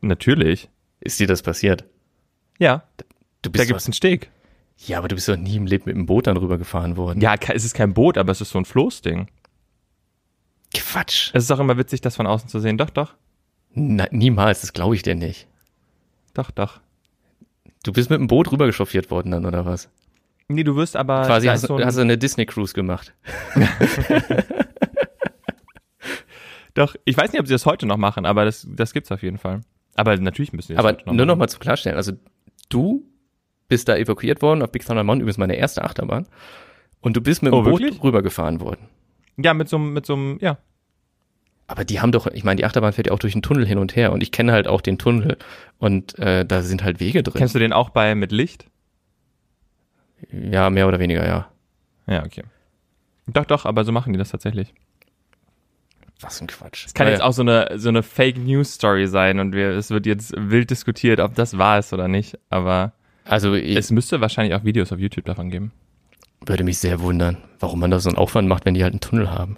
natürlich. 0.00 0.68
Ist 1.00 1.18
dir 1.20 1.26
das 1.26 1.42
passiert? 1.42 1.84
Ja, 2.58 2.84
Du 3.40 3.48
da 3.48 3.50
bist 3.50 3.66
gibt's 3.66 3.84
doch, 3.84 3.88
einen 3.88 3.94
Steg. 3.94 4.30
ja, 4.78 4.98
aber 4.98 5.08
du 5.08 5.14
bist 5.16 5.28
doch 5.28 5.36
nie 5.36 5.56
im 5.56 5.66
Leben 5.66 5.84
mit 5.86 5.96
dem 5.96 6.06
Boot 6.06 6.26
dann 6.28 6.36
rübergefahren 6.36 6.96
worden. 6.96 7.20
Ja, 7.20 7.34
es 7.48 7.64
ist 7.64 7.74
kein 7.74 7.92
Boot, 7.94 8.16
aber 8.18 8.30
es 8.30 8.40
ist 8.40 8.50
so 8.50 8.58
ein 8.58 8.64
Floßding. 8.64 9.26
Quatsch. 10.74 11.30
Es 11.34 11.44
ist 11.44 11.50
auch 11.50 11.58
immer 11.58 11.76
witzig, 11.76 12.00
das 12.02 12.16
von 12.16 12.26
außen 12.26 12.48
zu 12.48 12.60
sehen. 12.60 12.78
Doch, 12.78 12.90
doch, 12.90 13.14
Na, 13.74 14.06
niemals, 14.10 14.60
das 14.60 14.72
glaube 14.72 14.94
ich 14.94 15.02
dir 15.02 15.14
nicht. 15.14 15.46
doch, 16.34 16.50
doch. 16.50 16.80
Du 17.84 17.92
bist 17.92 18.10
mit 18.10 18.20
dem 18.20 18.28
Boot 18.28 18.52
rübergechauffiert 18.52 19.10
worden 19.10 19.32
dann, 19.32 19.44
oder 19.44 19.66
was? 19.66 19.88
Nee, 20.48 20.64
du 20.64 20.76
wirst 20.76 20.96
aber. 20.96 21.22
Quasi 21.26 21.46
hast, 21.46 21.62
so 21.62 21.76
ein, 21.76 21.84
hast 21.84 21.96
du 21.96 22.00
eine 22.02 22.18
Disney-Cruise 22.18 22.74
gemacht. 22.74 23.14
doch, 26.74 26.94
ich 27.04 27.16
weiß 27.16 27.32
nicht, 27.32 27.40
ob 27.40 27.46
sie 27.46 27.54
das 27.54 27.66
heute 27.66 27.86
noch 27.86 27.96
machen, 27.96 28.26
aber 28.26 28.44
das, 28.44 28.66
das 28.70 28.92
gibt's 28.92 29.12
auf 29.12 29.22
jeden 29.22 29.38
Fall. 29.38 29.60
Aber 29.94 30.16
natürlich 30.16 30.52
müssen 30.52 30.68
sie 30.68 30.74
das 30.74 30.84
Aber 30.84 30.98
noch 31.04 31.12
nur 31.12 31.26
noch 31.26 31.36
mal 31.36 31.48
zum 31.48 31.60
Klarstellen, 31.60 31.96
also 31.96 32.12
du 32.70 33.04
bist 33.68 33.88
da 33.88 33.96
evakuiert 33.96 34.42
worden 34.42 34.62
auf 34.62 34.72
Big 34.72 34.84
Thunder 34.84 35.04
Mountain, 35.04 35.22
übrigens 35.22 35.38
meine 35.38 35.56
erste 35.56 35.82
Achterbahn. 35.82 36.26
Und 37.00 37.16
du 37.16 37.20
bist 37.20 37.42
mit 37.42 37.52
dem 37.52 37.58
Oh, 37.58 37.62
Boot 37.62 37.80
wirklich? 37.80 38.02
rübergefahren 38.02 38.60
worden. 38.60 38.88
Ja, 39.36 39.54
mit 39.54 39.68
so 39.68 39.76
einem, 39.76 39.92
mit 39.92 40.06
so 40.06 40.14
einem, 40.14 40.38
ja. 40.40 40.58
Aber 41.66 41.84
die 41.84 42.00
haben 42.00 42.12
doch, 42.12 42.26
ich 42.26 42.44
meine, 42.44 42.56
die 42.56 42.64
Achterbahn 42.64 42.92
fährt 42.92 43.06
ja 43.08 43.12
auch 43.12 43.18
durch 43.18 43.34
einen 43.34 43.42
Tunnel 43.42 43.66
hin 43.66 43.78
und 43.78 43.96
her 43.96 44.12
und 44.12 44.22
ich 44.22 44.30
kenne 44.30 44.52
halt 44.52 44.66
auch 44.66 44.80
den 44.80 44.98
Tunnel 44.98 45.36
und 45.78 46.18
äh, 46.18 46.44
da 46.44 46.62
sind 46.62 46.84
halt 46.84 47.00
Wege 47.00 47.22
drin. 47.22 47.34
Kennst 47.38 47.54
du 47.54 47.58
den 47.58 47.72
auch 47.72 47.90
bei 47.90 48.14
mit 48.14 48.30
Licht? 48.32 48.66
Ja, 50.30 50.70
mehr 50.70 50.88
oder 50.88 50.98
weniger, 50.98 51.26
ja. 51.26 51.48
Ja, 52.06 52.24
okay. 52.24 52.42
Doch, 53.26 53.44
doch, 53.44 53.64
aber 53.64 53.84
so 53.84 53.92
machen 53.92 54.12
die 54.12 54.18
das 54.18 54.30
tatsächlich. 54.30 54.74
Was 56.20 56.40
ein 56.40 56.46
Quatsch. 56.46 56.86
Es 56.86 56.94
kann 56.94 57.08
jetzt 57.08 57.22
auch 57.22 57.32
so 57.32 57.42
eine, 57.42 57.70
so 57.76 57.88
eine 57.88 58.02
Fake 58.02 58.38
News 58.38 58.74
Story 58.74 59.08
sein 59.08 59.40
und 59.40 59.54
wir, 59.54 59.70
es 59.70 59.90
wird 59.90 60.06
jetzt 60.06 60.32
wild 60.36 60.70
diskutiert, 60.70 61.18
ob 61.20 61.34
das 61.34 61.58
wahr 61.58 61.78
ist 61.78 61.92
oder 61.92 62.06
nicht, 62.08 62.38
aber 62.48 62.92
Also 63.24 63.54
ich 63.54 63.76
es 63.76 63.90
müsste 63.90 64.20
wahrscheinlich 64.20 64.54
auch 64.54 64.64
Videos 64.64 64.92
auf 64.92 65.00
YouTube 65.00 65.24
davon 65.24 65.50
geben. 65.50 65.72
würde 66.46 66.62
mich 66.64 66.78
sehr 66.78 67.00
wundern, 67.00 67.38
warum 67.58 67.80
man 67.80 67.90
da 67.90 67.98
so 67.98 68.08
einen 68.08 68.18
Aufwand 68.18 68.48
macht, 68.48 68.64
wenn 68.66 68.74
die 68.74 68.84
halt 68.84 68.92
einen 68.92 69.00
Tunnel 69.00 69.30
haben. 69.30 69.56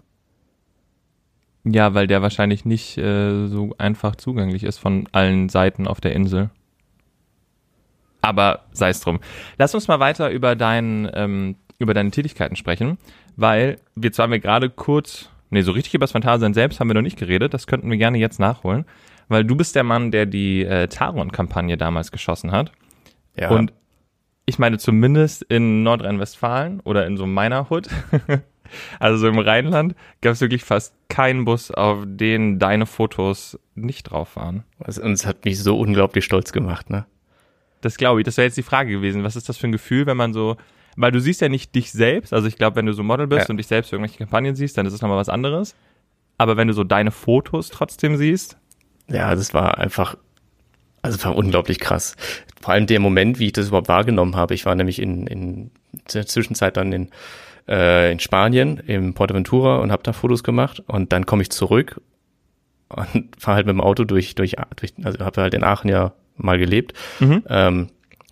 Ja, 1.64 1.94
weil 1.94 2.06
der 2.06 2.22
wahrscheinlich 2.22 2.64
nicht 2.64 2.98
äh, 2.98 3.46
so 3.46 3.74
einfach 3.78 4.16
zugänglich 4.16 4.64
ist 4.64 4.78
von 4.78 5.08
allen 5.12 5.48
Seiten 5.48 5.86
auf 5.86 6.00
der 6.00 6.12
Insel. 6.12 6.50
Aber 8.24 8.60
sei 8.72 8.88
es 8.88 9.00
drum. 9.00 9.20
Lass 9.58 9.74
uns 9.74 9.86
mal 9.86 10.00
weiter 10.00 10.30
über, 10.30 10.56
dein, 10.56 11.10
ähm, 11.12 11.56
über 11.78 11.92
deine 11.92 12.10
Tätigkeiten 12.10 12.56
sprechen, 12.56 12.96
weil 13.36 13.76
wir 13.94 14.12
zwar 14.12 14.24
haben 14.24 14.30
wir 14.32 14.38
gerade 14.38 14.70
kurz, 14.70 15.28
nee, 15.50 15.60
so 15.60 15.72
richtig 15.72 15.92
über 15.92 16.04
das 16.04 16.12
Phantasialand 16.12 16.54
selbst 16.54 16.80
haben 16.80 16.88
wir 16.88 16.94
noch 16.94 17.02
nicht 17.02 17.18
geredet, 17.18 17.52
das 17.52 17.66
könnten 17.66 17.90
wir 17.90 17.98
gerne 17.98 18.16
jetzt 18.16 18.40
nachholen, 18.40 18.86
weil 19.28 19.44
du 19.44 19.54
bist 19.56 19.76
der 19.76 19.84
Mann, 19.84 20.10
der 20.10 20.24
die 20.24 20.64
äh, 20.64 20.88
Taron-Kampagne 20.88 21.76
damals 21.76 22.12
geschossen 22.12 22.50
hat. 22.50 22.72
Ja. 23.36 23.50
Und 23.50 23.74
ich 24.46 24.58
meine, 24.58 24.78
zumindest 24.78 25.42
in 25.42 25.82
Nordrhein-Westfalen 25.82 26.80
oder 26.80 27.06
in 27.06 27.18
so 27.18 27.26
meiner 27.26 27.70
Hood, 27.70 27.88
also 29.00 29.18
so 29.18 29.28
im 29.28 29.38
Rheinland, 29.38 29.96
gab 30.22 30.32
es 30.32 30.40
wirklich 30.40 30.64
fast 30.64 30.94
keinen 31.10 31.44
Bus, 31.44 31.70
auf 31.70 32.04
den 32.06 32.58
deine 32.58 32.86
Fotos 32.86 33.58
nicht 33.74 34.04
drauf 34.04 34.36
waren. 34.36 34.64
Also, 34.78 35.02
und 35.02 35.12
es 35.12 35.26
hat 35.26 35.44
mich 35.44 35.62
so 35.62 35.78
unglaublich 35.78 36.24
stolz 36.24 36.52
gemacht, 36.52 36.88
ne? 36.88 37.04
Das 37.84 37.96
glaube 37.96 38.20
ich, 38.20 38.24
das 38.24 38.36
wäre 38.36 38.46
jetzt 38.46 38.56
die 38.56 38.62
Frage 38.62 38.90
gewesen. 38.90 39.24
Was 39.24 39.36
ist 39.36 39.48
das 39.48 39.56
für 39.56 39.66
ein 39.68 39.72
Gefühl, 39.72 40.06
wenn 40.06 40.16
man 40.16 40.32
so, 40.32 40.56
weil 40.96 41.12
du 41.12 41.20
siehst 41.20 41.40
ja 41.40 41.48
nicht 41.48 41.74
dich 41.74 41.92
selbst, 41.92 42.32
also 42.32 42.46
ich 42.48 42.56
glaube, 42.56 42.76
wenn 42.76 42.86
du 42.86 42.92
so 42.92 43.02
Model 43.02 43.26
bist 43.26 43.48
Ja. 43.48 43.50
und 43.50 43.56
dich 43.58 43.66
selbst 43.66 43.90
für 43.90 43.96
irgendwelche 43.96 44.18
Kampagnen 44.18 44.54
siehst, 44.56 44.78
dann 44.78 44.86
ist 44.86 44.92
es 44.92 45.02
nochmal 45.02 45.18
was 45.18 45.28
anderes. 45.28 45.74
Aber 46.38 46.56
wenn 46.56 46.68
du 46.68 46.74
so 46.74 46.82
deine 46.84 47.10
Fotos 47.10 47.68
trotzdem 47.70 48.16
siehst, 48.16 48.56
Ja, 49.08 49.34
das 49.34 49.52
war 49.54 49.78
einfach, 49.78 50.16
also 51.02 51.16
es 51.18 51.24
war 51.24 51.36
unglaublich 51.36 51.78
krass. 51.78 52.16
Vor 52.62 52.72
allem 52.72 52.86
der 52.86 53.00
Moment, 53.00 53.38
wie 53.38 53.46
ich 53.46 53.52
das 53.52 53.68
überhaupt 53.68 53.88
wahrgenommen 53.88 54.34
habe. 54.36 54.54
Ich 54.54 54.64
war 54.64 54.74
nämlich 54.74 55.00
in, 55.00 55.26
in 55.26 55.70
der 56.14 56.26
Zwischenzeit 56.26 56.76
dann 56.78 56.90
in, 56.92 57.10
äh, 57.68 58.10
in 58.10 58.18
Spanien, 58.20 58.78
im 58.78 59.12
Portaventura 59.12 59.76
und 59.78 59.92
habe 59.92 60.02
da 60.02 60.12
Fotos 60.14 60.42
gemacht. 60.42 60.82
Und 60.86 61.12
dann 61.12 61.26
komme 61.26 61.42
ich 61.42 61.50
zurück 61.50 62.00
und 62.88 63.28
fahre 63.38 63.56
halt 63.56 63.66
mit 63.66 63.74
dem 63.74 63.80
Auto 63.82 64.04
durch, 64.04 64.34
durch, 64.34 64.56
durch 64.76 64.94
also 65.04 65.22
habe 65.24 65.42
halt 65.42 65.52
in 65.54 65.62
Aachen 65.64 65.90
ja 65.90 66.12
mal 66.36 66.58
gelebt, 66.58 66.92
Mhm. 67.20 67.42
ähm, 67.48 67.88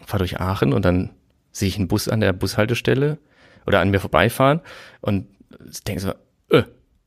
fahre 0.06 0.18
durch 0.18 0.40
Aachen 0.40 0.72
und 0.72 0.84
dann 0.84 1.10
sehe 1.52 1.68
ich 1.68 1.76
einen 1.76 1.88
Bus 1.88 2.08
an 2.08 2.20
der 2.20 2.32
Bushaltestelle 2.32 3.18
oder 3.66 3.80
an 3.80 3.90
mir 3.90 4.00
vorbeifahren 4.00 4.60
und 5.00 5.26
denke 5.86 6.00
so, 6.00 6.10
äh, 6.50 6.62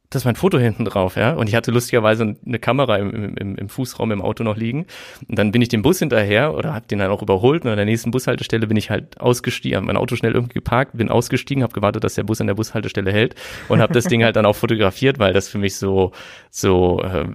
das 0.10 0.22
ist 0.22 0.26
mein 0.26 0.36
Foto 0.36 0.58
hinten 0.58 0.86
drauf, 0.86 1.16
ja. 1.16 1.34
Und 1.34 1.50
ich 1.50 1.56
hatte 1.56 1.72
lustigerweise 1.72 2.36
eine 2.46 2.60
Kamera 2.60 2.98
im, 2.98 3.36
im, 3.36 3.56
im 3.56 3.70
Fußraum 3.70 4.12
im 4.12 4.22
Auto 4.22 4.44
noch 4.44 4.56
liegen. 4.56 4.86
Und 5.28 5.38
dann 5.38 5.52
bin 5.52 5.62
ich 5.62 5.70
dem 5.70 5.82
Bus 5.82 6.00
hinterher 6.00 6.54
oder 6.54 6.74
habe 6.74 6.88
den 6.88 7.00
dann 7.00 7.12
auch 7.12 7.22
überholt. 7.22 7.64
Und 7.66 7.72
an 7.72 7.78
der 7.78 7.86
nächsten 7.86 8.12
Bushaltestelle 8.12 8.68
bin 8.68 8.78
ich 8.78 8.90
halt 8.90 9.20
ausgestiegen, 9.20 9.76
habe 9.78 9.88
mein 9.88 9.98
Auto 9.98 10.16
schnell 10.16 10.34
irgendwie 10.34 10.54
geparkt, 10.54 10.98
bin 10.98 11.10
ausgestiegen, 11.10 11.64
habe 11.64 11.74
gewartet, 11.74 12.04
dass 12.04 12.16
der 12.16 12.24
Bus 12.24 12.40
an 12.40 12.48
der 12.48 12.54
Bushaltestelle 12.54 13.12
hält 13.12 13.36
und 13.68 13.82
habe 13.82 13.94
das 13.94 14.06
Ding 14.06 14.24
halt 14.24 14.36
dann 14.36 14.46
auch 14.46 14.56
fotografiert, 14.56 15.20
weil 15.20 15.34
das 15.34 15.48
für 15.48 15.58
mich 15.58 15.76
so 15.76 16.12
so 16.50 17.02
äh, 17.02 17.26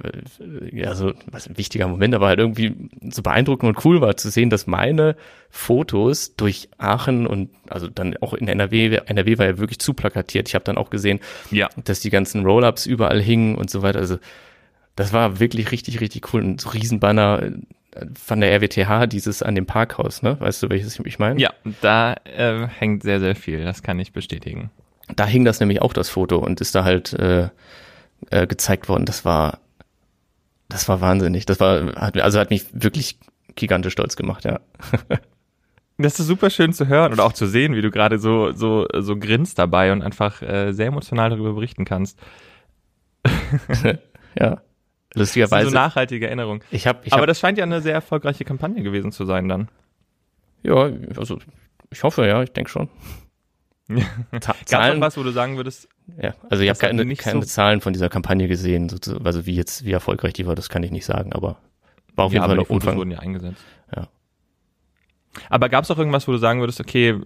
ja 0.72 0.94
so 0.94 1.12
was 1.30 1.48
ein 1.48 1.58
wichtiger 1.58 1.88
Moment, 1.88 2.14
aber 2.14 2.28
halt 2.28 2.38
irgendwie 2.38 2.74
so 3.10 3.22
beeindruckend 3.22 3.76
und 3.76 3.84
cool 3.84 4.00
war 4.00 4.16
zu 4.16 4.30
sehen, 4.30 4.50
dass 4.50 4.66
meine 4.66 5.16
Fotos 5.50 6.36
durch 6.36 6.68
Aachen 6.78 7.26
und 7.26 7.50
also 7.68 7.88
dann 7.88 8.16
auch 8.18 8.34
in 8.34 8.46
NRW, 8.46 9.00
NRW 9.04 9.38
war 9.38 9.46
ja 9.46 9.58
wirklich 9.58 9.80
zu 9.80 9.94
plakatiert. 9.94 10.48
Ich 10.48 10.54
habe 10.54 10.64
dann 10.64 10.78
auch 10.78 10.90
gesehen, 10.90 11.18
ja, 11.50 11.68
dass 11.84 12.00
die 12.00 12.10
ganzen 12.10 12.44
Roll-Ups 12.60 12.86
überall 12.86 13.20
hingen 13.20 13.56
und 13.56 13.70
so 13.70 13.82
weiter. 13.82 13.98
Also 13.98 14.18
das 14.96 15.12
war 15.12 15.40
wirklich 15.40 15.72
richtig, 15.72 16.00
richtig 16.00 16.32
cool. 16.32 16.56
So 16.58 16.70
Riesenbanner 16.70 17.42
äh, 17.42 18.06
von 18.14 18.40
der 18.40 18.52
RWTH, 18.52 19.06
dieses 19.06 19.42
an 19.42 19.54
dem 19.54 19.66
Parkhaus, 19.66 20.22
ne? 20.22 20.38
Weißt 20.40 20.62
du, 20.62 20.70
welches 20.70 20.98
ich 21.00 21.18
meine? 21.18 21.40
ja, 21.40 21.52
da 21.80 22.14
äh, 22.24 22.66
hängt 22.66 23.02
sehr, 23.02 23.20
sehr 23.20 23.34
viel, 23.34 23.64
das 23.64 23.82
kann 23.82 23.98
ich 23.98 24.12
bestätigen. 24.12 24.70
Da 25.16 25.26
hing 25.26 25.44
das 25.44 25.58
nämlich 25.60 25.82
auch, 25.82 25.92
das 25.92 26.08
Foto, 26.08 26.38
und 26.38 26.60
ist 26.60 26.74
da 26.74 26.84
halt 26.84 27.12
äh, 27.14 27.48
äh, 28.30 28.46
gezeigt 28.46 28.88
worden. 28.88 29.06
Das 29.06 29.24
war, 29.24 29.58
das 30.68 30.88
war 30.88 31.00
wahnsinnig. 31.00 31.46
Das 31.46 31.58
war, 31.58 31.94
hat, 31.96 32.16
also 32.18 32.38
hat 32.38 32.50
mich 32.50 32.66
wirklich 32.72 33.18
gigantisch 33.56 33.94
stolz 33.94 34.16
gemacht, 34.16 34.44
ja. 34.44 34.60
Das 36.02 36.18
ist 36.18 36.26
super 36.26 36.50
schön 36.50 36.72
zu 36.72 36.86
hören 36.86 37.12
und 37.12 37.20
auch 37.20 37.32
zu 37.32 37.46
sehen, 37.46 37.74
wie 37.74 37.82
du 37.82 37.90
gerade 37.90 38.18
so, 38.18 38.52
so, 38.52 38.86
so 38.98 39.16
grinst 39.16 39.58
dabei 39.58 39.92
und 39.92 40.02
einfach 40.02 40.40
äh, 40.42 40.72
sehr 40.72 40.86
emotional 40.86 41.30
darüber 41.30 41.52
berichten 41.52 41.84
kannst. 41.84 42.18
ja. 44.38 44.62
Das 45.12 45.22
ist 45.22 45.34
so 45.34 45.40
Lustigerweise. 45.40 45.74
nachhaltige 45.74 46.26
Erinnerung. 46.26 46.62
ich 46.70 46.86
habe, 46.86 47.00
ich 47.04 47.12
Aber 47.12 47.22
hab, 47.22 47.26
das 47.26 47.40
scheint 47.40 47.58
ja 47.58 47.64
eine 47.64 47.80
sehr 47.80 47.94
erfolgreiche 47.94 48.44
Kampagne 48.44 48.82
gewesen 48.82 49.10
zu 49.10 49.24
sein 49.24 49.48
dann. 49.48 49.68
ja, 50.62 50.90
also 51.16 51.38
ich 51.90 52.02
hoffe, 52.04 52.26
ja, 52.26 52.42
ich 52.42 52.52
denke 52.52 52.70
schon. 52.70 52.88
Zahlen, 54.66 55.00
was, 55.00 55.16
wo 55.16 55.24
du 55.24 55.32
sagen 55.32 55.56
würdest? 55.56 55.88
Ja, 56.22 56.34
also 56.48 56.62
ich 56.62 56.68
habe 56.68 56.78
keine, 56.78 57.14
keine 57.16 57.40
so 57.40 57.46
Zahlen 57.46 57.80
von 57.80 57.92
dieser 57.92 58.08
Kampagne 58.08 58.46
gesehen, 58.46 58.88
also 59.24 59.46
wie 59.46 59.54
jetzt, 59.54 59.84
wie 59.84 59.90
erfolgreich 59.90 60.32
die 60.32 60.46
war, 60.46 60.54
das 60.54 60.68
kann 60.68 60.84
ich 60.84 60.92
nicht 60.92 61.04
sagen, 61.04 61.32
aber 61.32 61.58
war 62.14 62.26
auf 62.26 62.32
jeden 62.32 62.42
ja, 62.42 62.48
Fall 62.48 62.56
noch 62.56 62.70
Umfang. 62.70 62.96
wurden 62.96 63.10
ja 63.10 63.18
eingesetzt. 63.18 63.62
Aber 65.48 65.68
gab 65.68 65.84
es 65.84 65.90
auch 65.90 65.98
irgendwas, 65.98 66.26
wo 66.26 66.32
du 66.32 66.38
sagen 66.38 66.60
würdest, 66.60 66.80
okay, 66.80 67.16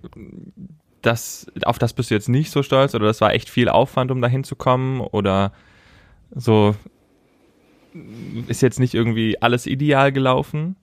das, 1.02 1.46
auf 1.64 1.78
das 1.78 1.92
bist 1.92 2.10
du 2.10 2.14
jetzt 2.14 2.28
nicht 2.28 2.50
so 2.50 2.62
stolz 2.62 2.94
oder 2.94 3.06
das 3.06 3.20
war 3.20 3.32
echt 3.32 3.48
viel 3.48 3.68
Aufwand, 3.68 4.10
um 4.10 4.20
da 4.20 4.28
hinzukommen 4.28 5.00
oder 5.00 5.52
so 6.34 6.74
ist 8.48 8.62
jetzt 8.62 8.80
nicht 8.80 8.94
irgendwie 8.94 9.40
alles 9.40 9.66
ideal 9.66 10.12
gelaufen? 10.12 10.76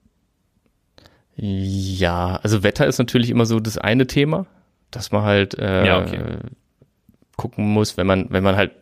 Ja, 1.36 2.36
also 2.42 2.62
Wetter 2.62 2.86
ist 2.86 2.98
natürlich 2.98 3.30
immer 3.30 3.46
so 3.46 3.60
das 3.60 3.78
eine 3.78 4.06
Thema, 4.06 4.46
dass 4.90 5.12
man 5.12 5.22
halt 5.22 5.58
äh, 5.58 5.86
ja, 5.86 6.00
okay. 6.00 6.38
gucken 7.36 7.66
muss, 7.66 7.96
wenn 7.96 8.06
man, 8.06 8.26
wenn 8.30 8.42
man 8.42 8.56
halt 8.56 8.72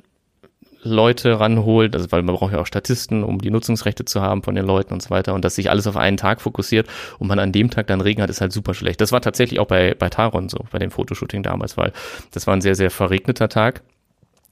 Leute 0.83 1.39
ranholt, 1.39 1.95
also 1.95 2.11
weil 2.11 2.23
man 2.23 2.35
braucht 2.35 2.53
ja 2.53 2.61
auch 2.61 2.67
Statisten, 2.67 3.23
um 3.23 3.41
die 3.41 3.51
Nutzungsrechte 3.51 4.05
zu 4.05 4.23
haben 4.23 4.43
von 4.43 4.55
den 4.55 4.65
Leuten 4.65 4.95
und 4.95 5.03
so 5.03 5.11
weiter 5.11 5.35
und 5.35 5.45
dass 5.45 5.55
sich 5.55 5.71
alles 5.71 5.87
auf 5.87 5.97
einen 5.97 6.17
Tag 6.17 6.41
fokussiert 6.41 6.89
und 7.19 7.29
man 7.29 7.39
an 7.39 7.53
dem 7.53 7.71
Tag 7.71 7.87
dann 7.89 8.01
Regen 8.01 8.23
hat, 8.23 8.31
ist 8.31 8.41
halt 8.41 8.53
super 8.53 8.75
schlecht. 8.75 9.01
Das 9.01 9.13
war 9.13 9.21
tatsächlich 9.21 9.61
auch 9.61 9.67
bei, 9.67 9.95
bei 9.99 10.09
Taron 10.09 10.49
so, 10.49 10.65
bei 10.71 10.79
dem 10.79 10.91
Fotoshooting 10.91 11.43
damals, 11.43 11.77
weil 11.77 11.93
das 12.33 12.47
war 12.47 12.55
ein 12.55 12.63
sehr, 12.63 12.75
sehr 12.75 12.91
verregneter 12.91 13.49
Tag 13.49 13.83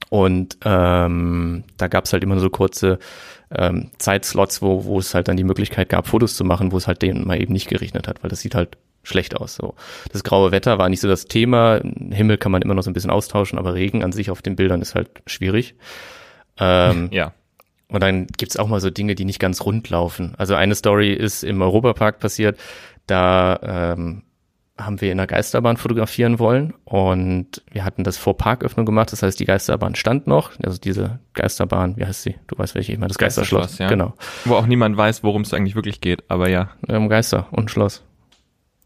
und 0.09 0.57
ähm, 0.63 1.63
da 1.77 1.87
gab 1.87 2.05
es 2.05 2.13
halt 2.13 2.23
immer 2.23 2.39
so 2.39 2.49
kurze 2.49 2.99
ähm, 3.51 3.89
Zeitslots, 3.97 4.61
wo, 4.61 4.85
wo 4.85 4.99
es 4.99 5.13
halt 5.13 5.27
dann 5.27 5.37
die 5.37 5.43
Möglichkeit 5.43 5.89
gab, 5.89 6.07
Fotos 6.07 6.35
zu 6.35 6.43
machen, 6.43 6.71
wo 6.71 6.77
es 6.77 6.87
halt 6.87 7.01
denen 7.01 7.27
mal 7.27 7.41
eben 7.41 7.53
nicht 7.53 7.67
geregnet 7.67 8.07
hat, 8.07 8.23
weil 8.23 8.29
das 8.29 8.41
sieht 8.41 8.55
halt 8.55 8.77
schlecht 9.03 9.35
aus. 9.35 9.55
So. 9.55 9.75
Das 10.11 10.23
graue 10.23 10.51
Wetter 10.51 10.77
war 10.77 10.89
nicht 10.89 11.01
so 11.01 11.07
das 11.07 11.25
Thema. 11.25 11.81
Himmel 12.11 12.37
kann 12.37 12.51
man 12.51 12.61
immer 12.61 12.73
noch 12.73 12.83
so 12.83 12.89
ein 12.89 12.93
bisschen 12.93 13.11
austauschen, 13.11 13.57
aber 13.57 13.73
Regen 13.73 14.03
an 14.03 14.11
sich 14.11 14.29
auf 14.29 14.41
den 14.41 14.55
Bildern 14.55 14.81
ist 14.81 14.95
halt 14.95 15.09
schwierig. 15.25 15.75
Ähm, 16.59 17.09
ja. 17.11 17.33
Und 17.87 18.01
dann 18.03 18.27
gibt's 18.27 18.57
auch 18.57 18.67
mal 18.67 18.79
so 18.81 18.91
Dinge, 18.91 19.15
die 19.15 19.25
nicht 19.25 19.39
ganz 19.39 19.61
rund 19.61 19.89
laufen. 19.89 20.35
Also 20.37 20.53
eine 20.55 20.75
Story 20.75 21.13
ist 21.13 21.43
im 21.43 21.61
Europapark 21.61 22.19
passiert, 22.19 22.59
da 23.07 23.95
ähm, 23.97 24.23
haben 24.77 25.01
wir 25.01 25.11
in 25.11 25.17
der 25.17 25.27
Geisterbahn 25.27 25.77
fotografieren 25.77 26.39
wollen 26.39 26.73
und 26.85 27.63
wir 27.71 27.83
hatten 27.83 28.03
das 28.03 28.17
vor 28.17 28.37
Parköffnung 28.37 28.85
gemacht, 28.85 29.11
das 29.11 29.23
heißt 29.23 29.39
die 29.39 29.45
Geisterbahn 29.45 29.95
stand 29.95 30.27
noch, 30.27 30.51
also 30.63 30.77
diese 30.77 31.19
Geisterbahn, 31.33 31.97
wie 31.97 32.05
heißt 32.05 32.23
sie? 32.23 32.35
Du 32.47 32.57
weißt 32.57 32.75
welche 32.75 32.93
ich 32.93 32.99
meine, 32.99 33.09
das 33.09 33.17
Geisterschloss, 33.17 33.77
Geisterschloss 33.77 33.79
ja. 33.79 33.89
genau. 33.89 34.13
Wo 34.45 34.55
auch 34.55 34.67
niemand 34.67 34.95
weiß, 34.95 35.23
worum 35.23 35.41
es 35.41 35.53
eigentlich 35.53 35.75
wirklich 35.75 36.01
geht, 36.01 36.23
aber 36.29 36.49
ja. 36.49 36.69
Um 36.87 37.09
Geister 37.09 37.47
und 37.51 37.71
Schloss. 37.71 38.03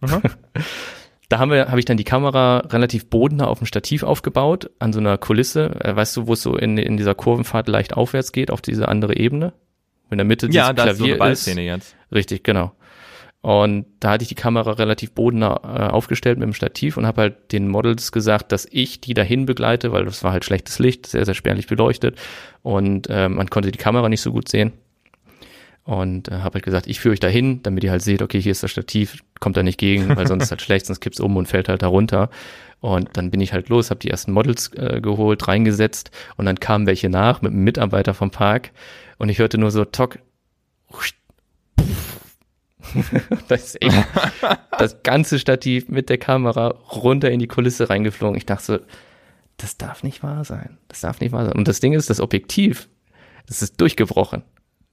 Mhm. 0.02 0.22
da 1.34 1.40
habe 1.40 1.80
ich 1.80 1.86
dann 1.86 1.98
die 1.98 2.04
Kamera 2.04 2.60
relativ 2.70 3.10
bodennah 3.10 3.48
auf 3.48 3.58
dem 3.58 3.66
Stativ 3.66 4.04
aufgebaut, 4.04 4.70
an 4.78 4.94
so 4.94 5.00
einer 5.00 5.18
Kulisse, 5.18 5.72
äh, 5.84 5.96
weißt 5.96 6.16
du, 6.16 6.28
wo 6.28 6.34
es 6.34 6.44
so 6.44 6.56
in, 6.56 6.78
in 6.78 6.96
dieser 6.96 7.16
Kurvenfahrt 7.16 7.68
leicht 7.68 7.98
aufwärts 7.98 8.32
geht, 8.32 8.52
auf 8.52 8.62
diese 8.62 8.88
andere 8.88 9.18
Ebene? 9.18 9.54
In 10.12 10.20
der 10.20 10.26
Mitte 10.26 10.48
ja, 10.52 10.74
das 10.74 10.84
Klavier 10.84 10.92
ist 10.92 10.98
so 11.00 11.06
eine 11.06 11.16
Ballszene 11.16 11.62
jetzt. 11.62 11.96
Richtig, 12.14 12.44
genau. 12.44 12.74
Und 13.42 13.88
da 14.00 14.12
hatte 14.12 14.22
ich 14.22 14.30
die 14.30 14.36
Kamera 14.36 14.74
relativ 14.74 15.14
bodennah 15.14 15.62
äh, 15.64 15.92
aufgestellt 15.92 16.38
mit 16.38 16.46
dem 16.46 16.54
Stativ 16.54 16.98
und 16.98 17.08
habe 17.08 17.22
halt 17.22 17.52
den 17.52 17.68
Models 17.68 18.12
gesagt, 18.12 18.52
dass 18.52 18.68
ich 18.70 19.02
die 19.02 19.16
dahin 19.16 19.48
begleite, 19.48 19.92
weil 19.92 20.06
das 20.06 20.24
war 20.24 20.34
halt 20.34 20.46
schlechtes 20.46 20.78
Licht, 20.78 21.08
sehr, 21.08 21.26
sehr 21.26 21.34
spärlich 21.34 21.66
beleuchtet 21.66 22.20
und 22.62 23.10
äh, 23.10 23.28
man 23.28 23.50
konnte 23.50 23.72
die 23.72 23.80
Kamera 23.80 24.08
nicht 24.08 24.22
so 24.22 24.32
gut 24.32 24.50
sehen. 24.50 24.72
Und 25.86 26.30
äh, 26.30 26.36
habe 26.36 26.56
halt 26.56 26.64
gesagt, 26.64 26.88
ich 26.88 27.00
führe 27.00 27.14
euch 27.14 27.20
dahin, 27.20 27.62
damit 27.62 27.84
ihr 27.84 27.92
halt 27.92 28.02
seht, 28.02 28.22
okay, 28.22 28.40
hier 28.40 28.54
ist 28.54 28.64
das 28.64 28.72
Stativ, 28.72 29.22
kommt 29.42 29.58
da 29.58 29.64
nicht 29.64 29.78
gegen, 29.78 30.16
weil 30.16 30.28
sonst 30.28 30.46
ist 30.46 30.52
halt 30.52 30.62
schlecht, 30.64 30.86
sonst 30.86 31.02
kippt's 31.02 31.20
um 31.20 31.36
und 31.36 31.48
fällt 31.48 31.68
halt 31.68 31.82
da 31.82 31.88
runter. 31.88 32.30
Und 32.80 33.10
dann 33.14 33.32
bin 33.32 33.42
ich 33.42 33.54
halt 33.54 33.70
los, 33.70 33.90
habe 33.90 34.00
die 34.00 34.10
ersten 34.10 34.32
Models 34.32 34.72
äh, 34.74 35.02
geholt, 35.02 35.48
reingesetzt 35.48 36.12
und 36.38 36.46
dann 36.46 36.60
kamen 36.60 36.86
welche 36.86 37.10
nach 37.10 37.42
mit 37.42 37.52
einem 37.52 37.64
Mitarbeiter 37.64 38.14
vom 38.14 38.32
Park 38.32 38.72
und 39.18 39.30
ich 39.30 39.40
hörte 39.40 39.58
nur 39.58 39.72
so 39.72 39.86
Tock, 39.86 40.20
das 43.48 43.64
ist 43.66 43.82
echt 43.82 44.06
das 44.78 45.04
ganze 45.04 45.40
Stativ 45.40 45.90
mit 45.90 46.10
der 46.10 46.18
Kamera 46.18 46.70
runter 46.92 47.32
in 47.32 47.40
die 47.40 47.48
Kulisse 47.48 47.90
reingeflogen. 47.90 48.38
Ich 48.38 48.46
dachte 48.46 48.64
so, 48.66 48.80
das 49.58 49.78
darf 49.78 50.04
nicht 50.04 50.24
wahr 50.24 50.44
sein. 50.44 50.78
Das 50.88 51.02
darf 51.02 51.20
nicht 51.20 51.32
wahr 51.32 51.46
sein. 51.46 51.54
Und 51.54 51.68
das 51.68 51.80
Ding 51.80 51.94
ist, 51.94 52.10
das 52.10 52.20
Objektiv, 52.20 52.90
das 53.48 53.62
ist 53.62 53.80
durchgebrochen. 53.80 54.44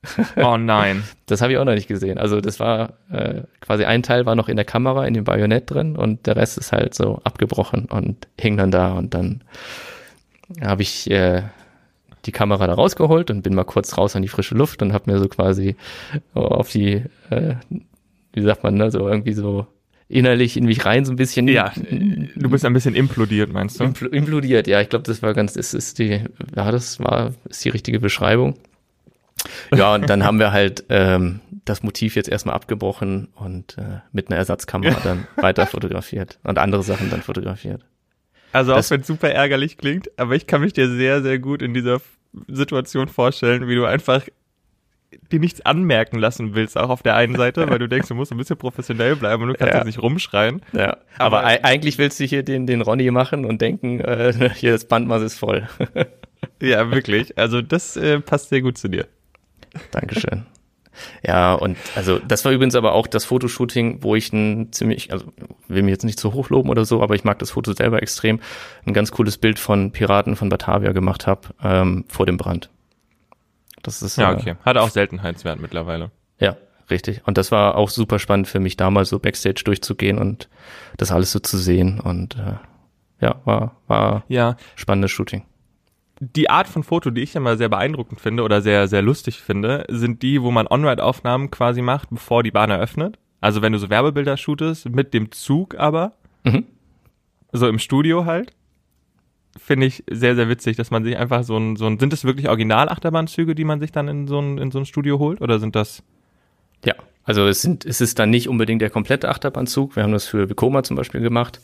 Oh 0.36 0.56
nein. 0.56 1.04
Das 1.26 1.42
habe 1.42 1.52
ich 1.52 1.58
auch 1.58 1.64
noch 1.64 1.74
nicht 1.74 1.88
gesehen. 1.88 2.18
Also 2.18 2.40
das 2.40 2.58
war 2.58 2.94
äh, 3.10 3.42
quasi 3.60 3.84
ein 3.84 4.02
Teil 4.02 4.26
war 4.26 4.34
noch 4.34 4.48
in 4.48 4.56
der 4.56 4.64
Kamera, 4.64 5.06
in 5.06 5.14
dem 5.14 5.24
Bajonett 5.24 5.70
drin 5.70 5.96
und 5.96 6.26
der 6.26 6.36
Rest 6.36 6.58
ist 6.58 6.72
halt 6.72 6.94
so 6.94 7.20
abgebrochen 7.24 7.84
und 7.86 8.28
hing 8.38 8.56
dann 8.56 8.70
da 8.70 8.92
und 8.92 9.14
dann 9.14 9.42
habe 10.60 10.82
ich 10.82 11.10
äh, 11.10 11.42
die 12.26 12.32
Kamera 12.32 12.66
da 12.66 12.74
rausgeholt 12.74 13.30
und 13.30 13.42
bin 13.42 13.54
mal 13.54 13.64
kurz 13.64 13.96
raus 13.96 14.16
an 14.16 14.22
die 14.22 14.28
frische 14.28 14.54
Luft 14.54 14.82
und 14.82 14.92
habe 14.92 15.10
mir 15.10 15.18
so 15.18 15.28
quasi 15.28 15.76
auf 16.34 16.70
die, 16.70 17.02
äh, 17.30 17.54
wie 18.32 18.42
sagt 18.42 18.62
man, 18.62 18.74
ne, 18.74 18.90
so 18.90 19.08
irgendwie 19.08 19.32
so 19.32 19.66
innerlich 20.08 20.56
in 20.56 20.64
mich 20.64 20.84
rein 20.84 21.04
so 21.04 21.12
ein 21.12 21.16
bisschen. 21.16 21.46
Ja, 21.48 21.72
du 21.76 22.50
bist 22.50 22.64
ein 22.64 22.72
bisschen 22.72 22.94
implodiert, 22.94 23.52
meinst 23.52 23.78
du? 23.78 23.84
Impl 23.84 24.06
implodiert, 24.06 24.66
ja. 24.66 24.80
Ich 24.80 24.88
glaube, 24.88 25.04
das 25.04 25.22
war 25.22 25.34
ganz, 25.34 25.56
ist, 25.56 25.72
ist 25.72 25.98
die, 25.98 26.24
ja, 26.56 26.70
das 26.72 26.98
war, 26.98 27.32
ist 27.48 27.64
die 27.64 27.68
richtige 27.68 28.00
Beschreibung. 28.00 28.56
Ja, 29.74 29.94
und 29.94 30.08
dann 30.10 30.24
haben 30.24 30.38
wir 30.38 30.52
halt 30.52 30.84
ähm, 30.88 31.40
das 31.64 31.82
Motiv 31.82 32.16
jetzt 32.16 32.28
erstmal 32.28 32.54
abgebrochen 32.54 33.28
und 33.34 33.78
äh, 33.78 34.00
mit 34.12 34.28
einer 34.28 34.36
Ersatzkamera 34.36 34.98
dann 35.04 35.26
weiter 35.36 35.66
fotografiert 35.66 36.38
und 36.42 36.58
andere 36.58 36.82
Sachen 36.82 37.10
dann 37.10 37.22
fotografiert. 37.22 37.84
Also 38.52 38.74
auch 38.74 38.90
wenn 38.90 39.02
es 39.02 39.06
super 39.06 39.30
ärgerlich 39.30 39.78
klingt, 39.78 40.10
aber 40.18 40.34
ich 40.34 40.46
kann 40.46 40.60
mich 40.60 40.72
dir 40.72 40.88
sehr, 40.88 41.22
sehr 41.22 41.38
gut 41.38 41.62
in 41.62 41.72
dieser 41.72 42.00
Situation 42.48 43.08
vorstellen, 43.08 43.68
wie 43.68 43.76
du 43.76 43.84
einfach 43.84 44.22
dir 45.32 45.40
nichts 45.40 45.60
anmerken 45.64 46.18
lassen 46.18 46.54
willst, 46.54 46.76
auch 46.76 46.88
auf 46.88 47.02
der 47.02 47.16
einen 47.16 47.36
Seite, 47.36 47.68
weil 47.68 47.78
du 47.78 47.88
denkst, 47.88 48.08
du 48.08 48.14
musst 48.14 48.32
ein 48.32 48.38
bisschen 48.38 48.56
professionell 48.56 49.16
bleiben 49.16 49.42
und 49.42 49.48
du 49.48 49.54
kannst 49.54 49.72
ja. 49.72 49.78
jetzt 49.78 49.86
nicht 49.86 50.02
rumschreien. 50.02 50.62
Ja, 50.72 50.98
aber, 51.18 51.40
aber 51.40 51.64
eigentlich 51.64 51.98
willst 51.98 52.20
du 52.20 52.24
hier 52.24 52.42
den, 52.42 52.66
den 52.66 52.80
Ronny 52.80 53.10
machen 53.10 53.44
und 53.44 53.60
denken, 53.60 54.00
äh, 54.00 54.50
hier 54.54 54.72
das 54.72 54.84
Bandmaß 54.84 55.22
ist 55.22 55.38
voll. 55.38 55.68
ja, 56.62 56.90
wirklich. 56.90 57.36
Also 57.38 57.62
das 57.62 57.96
äh, 57.96 58.20
passt 58.20 58.50
sehr 58.50 58.62
gut 58.62 58.78
zu 58.78 58.88
dir. 58.88 59.06
Dankeschön. 59.90 60.46
Ja, 61.22 61.54
und 61.54 61.76
also 61.94 62.18
das 62.18 62.44
war 62.44 62.52
übrigens 62.52 62.74
aber 62.74 62.92
auch 62.92 63.06
das 63.06 63.24
Fotoshooting, 63.24 64.02
wo 64.02 64.16
ich 64.16 64.32
ein 64.32 64.72
ziemlich, 64.72 65.12
also 65.12 65.32
will 65.68 65.82
mir 65.82 65.90
jetzt 65.90 66.04
nicht 66.04 66.18
zu 66.18 66.32
hoch 66.32 66.50
loben 66.50 66.68
oder 66.68 66.84
so, 66.84 67.02
aber 67.02 67.14
ich 67.14 67.24
mag 67.24 67.38
das 67.38 67.52
Foto 67.52 67.72
selber 67.72 68.02
extrem, 68.02 68.40
ein 68.84 68.92
ganz 68.92 69.10
cooles 69.12 69.38
Bild 69.38 69.58
von 69.58 69.92
Piraten 69.92 70.36
von 70.36 70.48
Batavia 70.48 70.92
gemacht 70.92 71.26
habe 71.26 71.48
ähm, 71.62 72.04
vor 72.08 72.26
dem 72.26 72.36
Brand. 72.36 72.70
Das 73.82 74.02
ist 74.02 74.16
ja 74.16 74.32
äh, 74.32 74.34
okay. 74.34 74.54
Hat 74.64 74.76
auch 74.76 74.90
Seltenheitswert 74.90 75.60
mittlerweile. 75.60 76.10
Ja, 76.38 76.56
richtig. 76.90 77.22
Und 77.24 77.38
das 77.38 77.50
war 77.50 77.76
auch 77.76 77.88
super 77.88 78.18
spannend 78.18 78.48
für 78.48 78.60
mich, 78.60 78.76
damals 78.76 79.08
so 79.08 79.18
Backstage 79.18 79.62
durchzugehen 79.64 80.18
und 80.18 80.48
das 80.96 81.12
alles 81.12 81.32
so 81.32 81.38
zu 81.38 81.56
sehen 81.56 82.00
und 82.00 82.36
äh, 82.36 82.54
ja, 83.24 83.36
war 83.44 83.76
war 83.86 84.24
ja 84.28 84.56
spannendes 84.76 85.10
Shooting 85.10 85.44
die 86.20 86.50
Art 86.50 86.68
von 86.68 86.82
Foto, 86.82 87.10
die 87.10 87.22
ich 87.22 87.34
immer 87.34 87.56
sehr 87.56 87.70
beeindruckend 87.70 88.20
finde 88.20 88.42
oder 88.42 88.60
sehr, 88.60 88.88
sehr 88.88 89.00
lustig 89.00 89.40
finde, 89.40 89.86
sind 89.88 90.22
die, 90.22 90.42
wo 90.42 90.50
man 90.50 90.66
On-Ride-Aufnahmen 90.68 91.50
quasi 91.50 91.80
macht, 91.80 92.10
bevor 92.10 92.42
die 92.42 92.50
Bahn 92.50 92.70
eröffnet. 92.70 93.18
Also 93.40 93.62
wenn 93.62 93.72
du 93.72 93.78
so 93.78 93.88
Werbebilder 93.88 94.36
shootest, 94.36 94.90
mit 94.90 95.14
dem 95.14 95.32
Zug 95.32 95.74
aber. 95.76 96.12
Mhm. 96.44 96.66
So 97.52 97.66
im 97.66 97.78
Studio 97.78 98.26
halt. 98.26 98.52
Finde 99.58 99.86
ich 99.86 100.04
sehr, 100.08 100.36
sehr 100.36 100.48
witzig, 100.48 100.76
dass 100.76 100.90
man 100.90 101.02
sich 101.02 101.16
einfach 101.16 101.42
so 101.42 101.56
ein, 101.56 101.76
so 101.76 101.86
ein, 101.86 101.98
sind 101.98 102.12
das 102.12 102.24
wirklich 102.24 102.48
Original-Achterbahnzüge, 102.48 103.54
die 103.54 103.64
man 103.64 103.80
sich 103.80 103.90
dann 103.90 104.06
in 104.06 104.28
so 104.28 104.38
ein, 104.38 104.58
in 104.58 104.70
so 104.70 104.78
ein 104.78 104.86
Studio 104.86 105.18
holt? 105.18 105.40
Oder 105.40 105.58
sind 105.58 105.74
das? 105.74 106.02
Ja, 106.84 106.94
also 107.30 107.46
es 107.46 107.62
sind, 107.62 107.86
es 107.86 108.00
ist 108.00 108.18
dann 108.18 108.30
nicht 108.30 108.48
unbedingt 108.48 108.82
der 108.82 108.90
komplette 108.90 109.28
Achterbahnzug. 109.28 109.94
Wir 109.94 110.02
haben 110.02 110.10
das 110.10 110.26
für 110.26 110.50
Vekoma 110.50 110.82
zum 110.82 110.96
Beispiel 110.96 111.20
gemacht. 111.20 111.60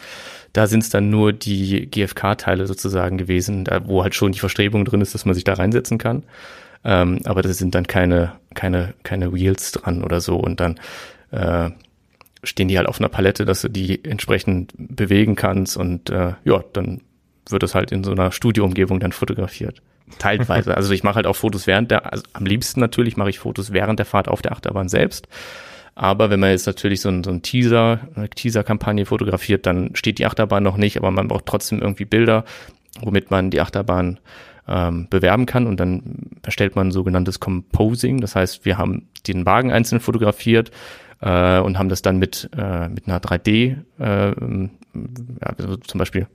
Da 0.52 0.68
sind 0.68 0.84
es 0.84 0.90
dann 0.90 1.10
nur 1.10 1.32
die 1.32 1.90
GFK-Teile 1.90 2.68
sozusagen 2.68 3.18
gewesen, 3.18 3.64
da, 3.64 3.84
wo 3.88 4.04
halt 4.04 4.14
schon 4.14 4.30
die 4.30 4.38
Verstrebung 4.38 4.84
drin 4.84 5.00
ist, 5.00 5.12
dass 5.12 5.24
man 5.24 5.34
sich 5.34 5.42
da 5.42 5.54
reinsetzen 5.54 5.98
kann. 5.98 6.22
Ähm, 6.84 7.18
aber 7.24 7.42
das 7.42 7.58
sind 7.58 7.74
dann 7.74 7.88
keine, 7.88 8.34
keine, 8.54 8.94
keine 9.02 9.34
Wheels 9.34 9.72
dran 9.72 10.04
oder 10.04 10.20
so. 10.20 10.36
Und 10.36 10.60
dann 10.60 10.78
äh, 11.32 11.70
stehen 12.44 12.68
die 12.68 12.78
halt 12.78 12.86
auf 12.86 13.00
einer 13.00 13.08
Palette, 13.08 13.44
dass 13.44 13.62
du 13.62 13.68
die 13.68 14.04
entsprechend 14.04 14.72
bewegen 14.76 15.34
kannst. 15.34 15.76
Und 15.76 16.10
äh, 16.10 16.34
ja, 16.44 16.62
dann 16.74 17.00
wird 17.50 17.64
es 17.64 17.74
halt 17.74 17.90
in 17.90 18.04
so 18.04 18.12
einer 18.12 18.30
Studioumgebung 18.30 19.00
dann 19.00 19.10
fotografiert. 19.10 19.82
Teilweise. 20.18 20.76
Also 20.76 20.92
ich 20.92 21.02
mache 21.02 21.16
halt 21.16 21.26
auch 21.26 21.36
Fotos 21.36 21.66
während 21.66 21.90
der, 21.90 22.12
also 22.12 22.22
am 22.32 22.46
liebsten 22.46 22.80
natürlich 22.80 23.16
mache 23.16 23.30
ich 23.30 23.38
Fotos 23.38 23.72
während 23.72 23.98
der 23.98 24.06
Fahrt 24.06 24.28
auf 24.28 24.40
der 24.40 24.52
Achterbahn 24.52 24.88
selbst. 24.88 25.28
Aber 25.96 26.30
wenn 26.30 26.40
man 26.40 26.50
jetzt 26.50 26.66
natürlich 26.66 27.00
so 27.00 27.08
ein, 27.08 27.24
so 27.24 27.30
ein 27.30 27.42
Teaser, 27.42 28.00
eine 28.14 28.28
Teaser-Kampagne 28.28 29.06
fotografiert, 29.06 29.66
dann 29.66 29.96
steht 29.96 30.18
die 30.18 30.26
Achterbahn 30.26 30.62
noch 30.62 30.76
nicht, 30.76 30.98
aber 30.98 31.10
man 31.10 31.26
braucht 31.26 31.46
trotzdem 31.46 31.80
irgendwie 31.80 32.04
Bilder, 32.04 32.44
womit 33.00 33.30
man 33.30 33.50
die 33.50 33.60
Achterbahn 33.60 34.20
ähm, 34.68 35.08
bewerben 35.08 35.46
kann 35.46 35.66
und 35.66 35.80
dann 35.80 36.30
erstellt 36.42 36.76
man 36.76 36.90
sogenanntes 36.90 37.40
Composing. 37.40 38.20
Das 38.20 38.36
heißt, 38.36 38.64
wir 38.64 38.78
haben 38.78 39.08
den 39.26 39.46
Wagen 39.46 39.72
einzeln 39.72 40.00
fotografiert 40.00 40.70
äh, 41.20 41.60
und 41.60 41.78
haben 41.78 41.88
das 41.88 42.02
dann 42.02 42.18
mit, 42.18 42.50
äh, 42.56 42.88
mit 42.88 43.08
einer 43.08 43.20
3D, 43.20 43.76
äh, 43.98 44.28
ja, 44.28 45.54
also 45.58 45.76
zum 45.76 45.98
Beispiel 45.98 46.26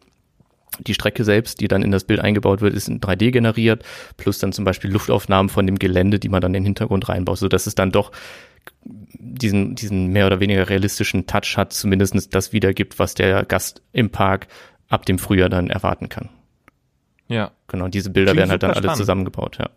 Die 0.79 0.93
Strecke 0.93 1.23
selbst, 1.23 1.60
die 1.60 1.67
dann 1.67 1.84
in 1.84 1.91
das 1.91 2.05
Bild 2.05 2.21
eingebaut 2.21 2.62
wird, 2.62 2.73
ist 2.73 2.88
in 2.88 3.01
3D 3.01 3.31
generiert, 3.31 3.84
plus 4.17 4.39
dann 4.39 4.53
zum 4.53 4.63
Beispiel 4.63 4.89
Luftaufnahmen 4.89 5.49
von 5.49 5.65
dem 5.65 5.77
Gelände, 5.77 6.17
die 6.17 6.29
man 6.29 6.41
dann 6.41 6.51
in 6.51 6.63
den 6.63 6.65
Hintergrund 6.65 7.10
reinbaut, 7.10 7.39
so 7.39 7.49
dass 7.49 7.67
es 7.67 7.75
dann 7.75 7.91
doch 7.91 8.12
diesen, 8.86 9.75
diesen 9.75 10.07
mehr 10.07 10.27
oder 10.27 10.39
weniger 10.39 10.69
realistischen 10.69 11.27
Touch 11.27 11.57
hat, 11.57 11.73
zumindest 11.73 12.34
das 12.34 12.53
wiedergibt, 12.53 12.99
was 12.99 13.13
der 13.13 13.43
Gast 13.45 13.81
im 13.91 14.10
Park 14.10 14.47
ab 14.89 15.05
dem 15.05 15.19
Frühjahr 15.19 15.49
dann 15.49 15.69
erwarten 15.69 16.10
kann. 16.10 16.29
Ja. 17.27 17.51
Genau, 17.67 17.88
diese 17.88 18.10
Bilder 18.10 18.31
Klingt 18.31 18.39
werden 18.39 18.51
halt 18.51 18.63
dann 18.63 18.71
alle 18.71 18.93
zusammengebaut, 18.93 19.57
ja. 19.60 19.69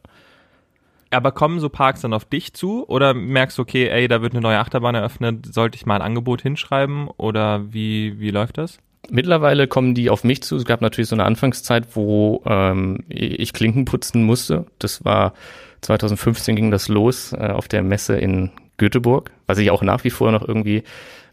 Aber 1.11 1.31
kommen 1.31 1.61
so 1.61 1.69
Parks 1.69 2.01
dann 2.01 2.13
auf 2.13 2.25
dich 2.25 2.55
zu 2.55 2.89
oder 2.89 3.15
merkst 3.15 3.59
du, 3.59 3.63
okay, 3.63 3.89
ey, 3.89 4.09
da 4.09 4.21
wird 4.21 4.33
eine 4.33 4.41
neue 4.41 4.59
Achterbahn 4.59 4.97
eröffnet, 4.97 5.55
sollte 5.55 5.77
ich 5.77 5.87
mal 5.87 5.97
ein 5.97 6.03
Angebot 6.03 6.43
hinschreiben 6.43 7.09
oder 7.09 7.73
wie, 7.73 8.19
wie 8.19 8.31
läuft 8.31 8.59
das? 8.59 8.79
Mittlerweile 9.11 9.69
kommen 9.69 9.95
die 9.95 10.11
auf 10.11 10.25
mich 10.25 10.43
zu. 10.43 10.57
Es 10.57 10.65
gab 10.65 10.81
natürlich 10.81 11.09
so 11.09 11.17
eine 11.17 11.25
Anfangszeit, 11.25 11.95
wo 11.95 12.43
ähm, 12.47 13.05
ich 13.09 13.53
Klinken 13.53 13.85
putzen 13.85 14.25
musste. 14.25 14.67
Das 14.79 15.05
war 15.05 15.35
2015 15.83 16.57
ging 16.57 16.71
das 16.71 16.89
los 16.89 17.33
äh, 17.33 17.49
auf 17.49 17.69
der 17.69 17.83
Messe 17.83 18.17
in 18.17 18.51
Göteborg, 18.77 19.31
was 19.47 19.59
ich 19.59 19.71
auch 19.71 19.83
nach 19.83 20.05
wie 20.05 20.11
vor 20.11 20.33
noch 20.33 20.47
irgendwie 20.47 20.83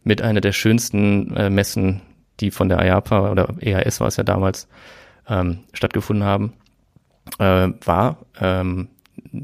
mit 0.04 0.22
einer 0.22 0.42
der 0.42 0.52
schönsten 0.52 1.36
äh, 1.36 1.50
Messen, 1.50 2.02
die 2.40 2.52
von 2.52 2.70
der 2.70 2.84
IAPA 2.84 3.32
oder 3.32 3.56
EAS 3.60 4.00
war 4.00 4.08
es 4.08 4.18
ja 4.18 4.24
damals, 4.24 4.68
ähm, 5.28 5.60
stattgefunden 5.74 6.26
haben, 6.26 6.54
äh, 7.40 7.70
war. 7.86 8.18
Ähm, 8.40 8.90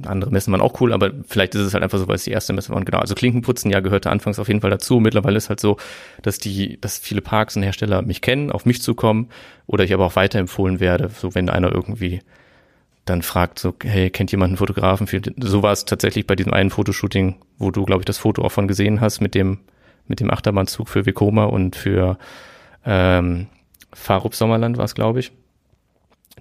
andere 0.06 0.32
Messen 0.32 0.51
waren 0.51 0.62
auch 0.62 0.80
cool, 0.82 0.93
aber 0.93 1.12
vielleicht 1.27 1.56
ist 1.56 1.62
es 1.62 1.73
halt 1.73 1.84
einfach 1.84 1.97
so, 1.97 2.08
weil 2.08 2.15
es 2.15 2.23
die 2.23 2.32
erste 2.32 2.53
Messe 2.53 2.69
war. 2.69 2.77
Und 2.77 2.86
genau, 2.86 2.99
also 2.99 3.15
Klinkenputzen, 3.15 3.71
ja, 3.71 3.80
gehörte 3.80 4.10
anfangs 4.10 4.39
auf 4.39 4.47
jeden 4.47 4.62
Fall 4.62 4.69
dazu. 4.69 4.99
Mittlerweile 4.99 5.38
ist 5.38 5.49
halt 5.49 5.60
so, 5.60 5.77
dass 6.21 6.38
die, 6.38 6.80
dass 6.82 6.97
viele 6.97 7.21
Parks 7.21 7.56
und 7.56 7.63
Hersteller 7.63 8.01
mich 8.01 8.21
kennen, 8.21 8.51
auf 8.51 8.65
mich 8.65 8.82
zukommen 8.82 9.30
oder 9.65 9.84
ich 9.84 9.93
aber 9.93 10.06
auch 10.06 10.15
weiterempfohlen 10.15 10.80
werde, 10.80 11.10
so 11.10 11.36
wenn 11.36 11.49
einer 11.49 11.71
irgendwie 11.71 12.21
dann 13.06 13.21
fragt, 13.21 13.60
so, 13.60 13.73
hey, 13.82 14.10
kennt 14.10 14.32
jemand 14.32 14.49
einen 14.49 14.58
Fotografen? 14.58 15.08
Für, 15.08 15.21
so 15.38 15.63
war 15.63 15.71
es 15.71 15.86
tatsächlich 15.86 16.27
bei 16.27 16.36
diesem 16.36 16.53
einen 16.53 16.69
Fotoshooting, 16.69 17.36
wo 17.58 17.71
du, 17.71 17.86
glaube 17.86 18.01
ich, 18.01 18.06
das 18.06 18.17
Foto 18.17 18.43
auch 18.43 18.51
von 18.51 18.67
gesehen 18.67 18.99
hast 18.99 19.21
mit 19.21 19.34
dem, 19.34 19.60
mit 20.08 20.19
dem 20.19 20.30
Achterbahnzug 20.30 20.89
für 20.89 21.06
Vekoma 21.06 21.45
und 21.45 21.77
für 21.77 22.17
ähm, 22.86 23.47
Farup 23.93 24.36
Sommerland 24.36 24.77
war 24.77 24.86
es, 24.86 24.95
glaube 24.95 25.21
ich 25.21 25.32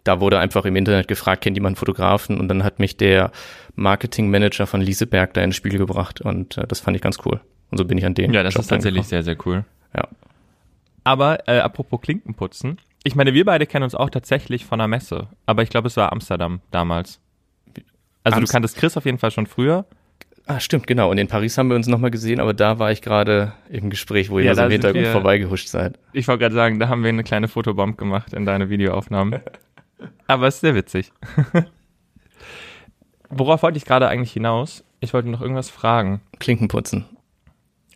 da 0.07 0.21
wurde 0.21 0.39
einfach 0.39 0.65
im 0.65 0.77
Internet 0.77 1.09
gefragt, 1.09 1.43
kennt 1.43 1.57
jemand 1.57 1.79
Fotografen? 1.79 2.39
Und 2.41 2.49
dann 2.49 2.63
hat 2.65 2.79
mich 2.79 2.97
der 2.97 3.31
Marketingmanager 3.75 4.67
von 4.67 4.81
Lieseberg 4.81 5.35
da 5.35 5.43
ins 5.43 5.57
Spiel 5.57 5.77
gebracht 5.79 6.21
und 6.21 6.57
äh, 6.59 6.67
das 6.67 6.81
fand 6.81 6.97
ich 6.97 7.03
ganz 7.03 7.19
cool. 7.25 7.41
Und 7.71 7.79
so 7.79 7.85
bin 7.85 7.99
ich 7.99 8.07
an 8.07 8.15
den. 8.15 8.33
Ja, 8.33 8.43
das 8.43 8.55
Job 8.55 8.63
ist 8.63 8.69
tatsächlich 8.69 9.05
rangekommen. 9.05 9.25
sehr, 9.25 9.35
sehr 9.35 9.47
cool. 9.47 9.65
Ja. 9.95 10.09
Aber 11.05 11.49
äh, 11.49 11.59
apropos 11.59 12.01
Klinkenputzen, 12.01 12.79
ich 13.05 13.15
meine, 13.15 13.35
wir 13.35 13.45
beide 13.45 13.67
kennen 13.67 13.85
uns 13.85 13.95
auch 13.95 14.11
tatsächlich 14.11 14.65
von 14.65 14.81
einer 14.81 14.89
Messe, 14.89 15.29
aber 15.47 15.63
ich 15.63 15.69
glaube, 15.71 15.87
es 15.89 15.97
war 15.97 16.13
Amsterdam 16.13 16.61
damals. 16.71 17.21
Also 18.25 18.39
Amst- 18.39 18.51
du 18.51 18.53
kanntest 18.53 18.77
Chris 18.77 18.97
auf 18.97 19.05
jeden 19.05 19.19
Fall 19.19 19.31
schon 19.31 19.47
früher. 19.47 19.85
Ah, 20.49 20.61
stimmt, 20.61 20.87
genau. 20.87 21.11
Und 21.11 21.19
in 21.19 21.27
Paris 21.27 21.59
haben 21.59 21.69
wir 21.69 21.75
uns 21.77 21.89
nochmal 21.89 22.11
gesehen, 22.13 22.39
aber 22.41 22.55
da 22.55 22.79
war 22.79 22.93
ich 22.93 23.03
gerade 23.03 23.53
im 23.69 23.91
Gespräch, 23.91 24.31
wo 24.31 24.39
ihr 24.39 24.45
Ja, 24.47 24.55
so 24.55 24.63
im 24.63 24.71
Hintergrund 24.71 25.05
wir- 25.05 25.13
vorbeigehuscht 25.13 25.69
seid. 25.69 25.99
Ich 26.13 26.27
wollte 26.29 26.41
gerade 26.41 26.55
sagen, 26.55 26.79
da 26.79 26.89
haben 26.89 27.03
wir 27.03 27.09
eine 27.09 27.25
kleine 27.25 27.49
Fotobomb 27.49 27.99
gemacht 27.99 28.33
in 28.33 28.45
deine 28.47 28.69
Videoaufnahmen. 28.71 29.41
Aber 30.27 30.47
es 30.47 30.57
ist 30.57 30.61
sehr 30.63 30.75
witzig. 30.75 31.13
Worauf 33.29 33.63
wollte 33.63 33.79
ich 33.79 33.85
gerade 33.85 34.09
eigentlich 34.09 34.33
hinaus? 34.33 34.85
Ich 35.01 35.13
wollte 35.13 35.29
noch 35.29 35.41
irgendwas 35.41 35.71
fragen. 35.71 36.21
Klinkenputzen. 36.39 37.05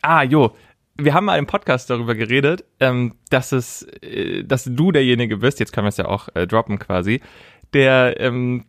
Ah, 0.02 0.22
jo. 0.22 0.54
Wir 0.96 1.14
haben 1.14 1.24
mal 1.24 1.38
im 1.38 1.46
Podcast 1.46 1.88
darüber 1.88 2.14
geredet, 2.14 2.64
ähm, 2.78 3.14
dass 3.30 3.52
es, 3.52 3.82
äh, 4.02 4.44
dass 4.44 4.64
du 4.64 4.92
derjenige 4.92 5.38
bist, 5.38 5.60
jetzt 5.60 5.72
können 5.72 5.86
wir 5.86 5.90
es 5.90 5.96
ja 5.96 6.06
auch 6.06 6.28
äh, 6.34 6.46
droppen 6.46 6.78
quasi, 6.78 7.20
der 7.72 8.20
ähm, 8.20 8.64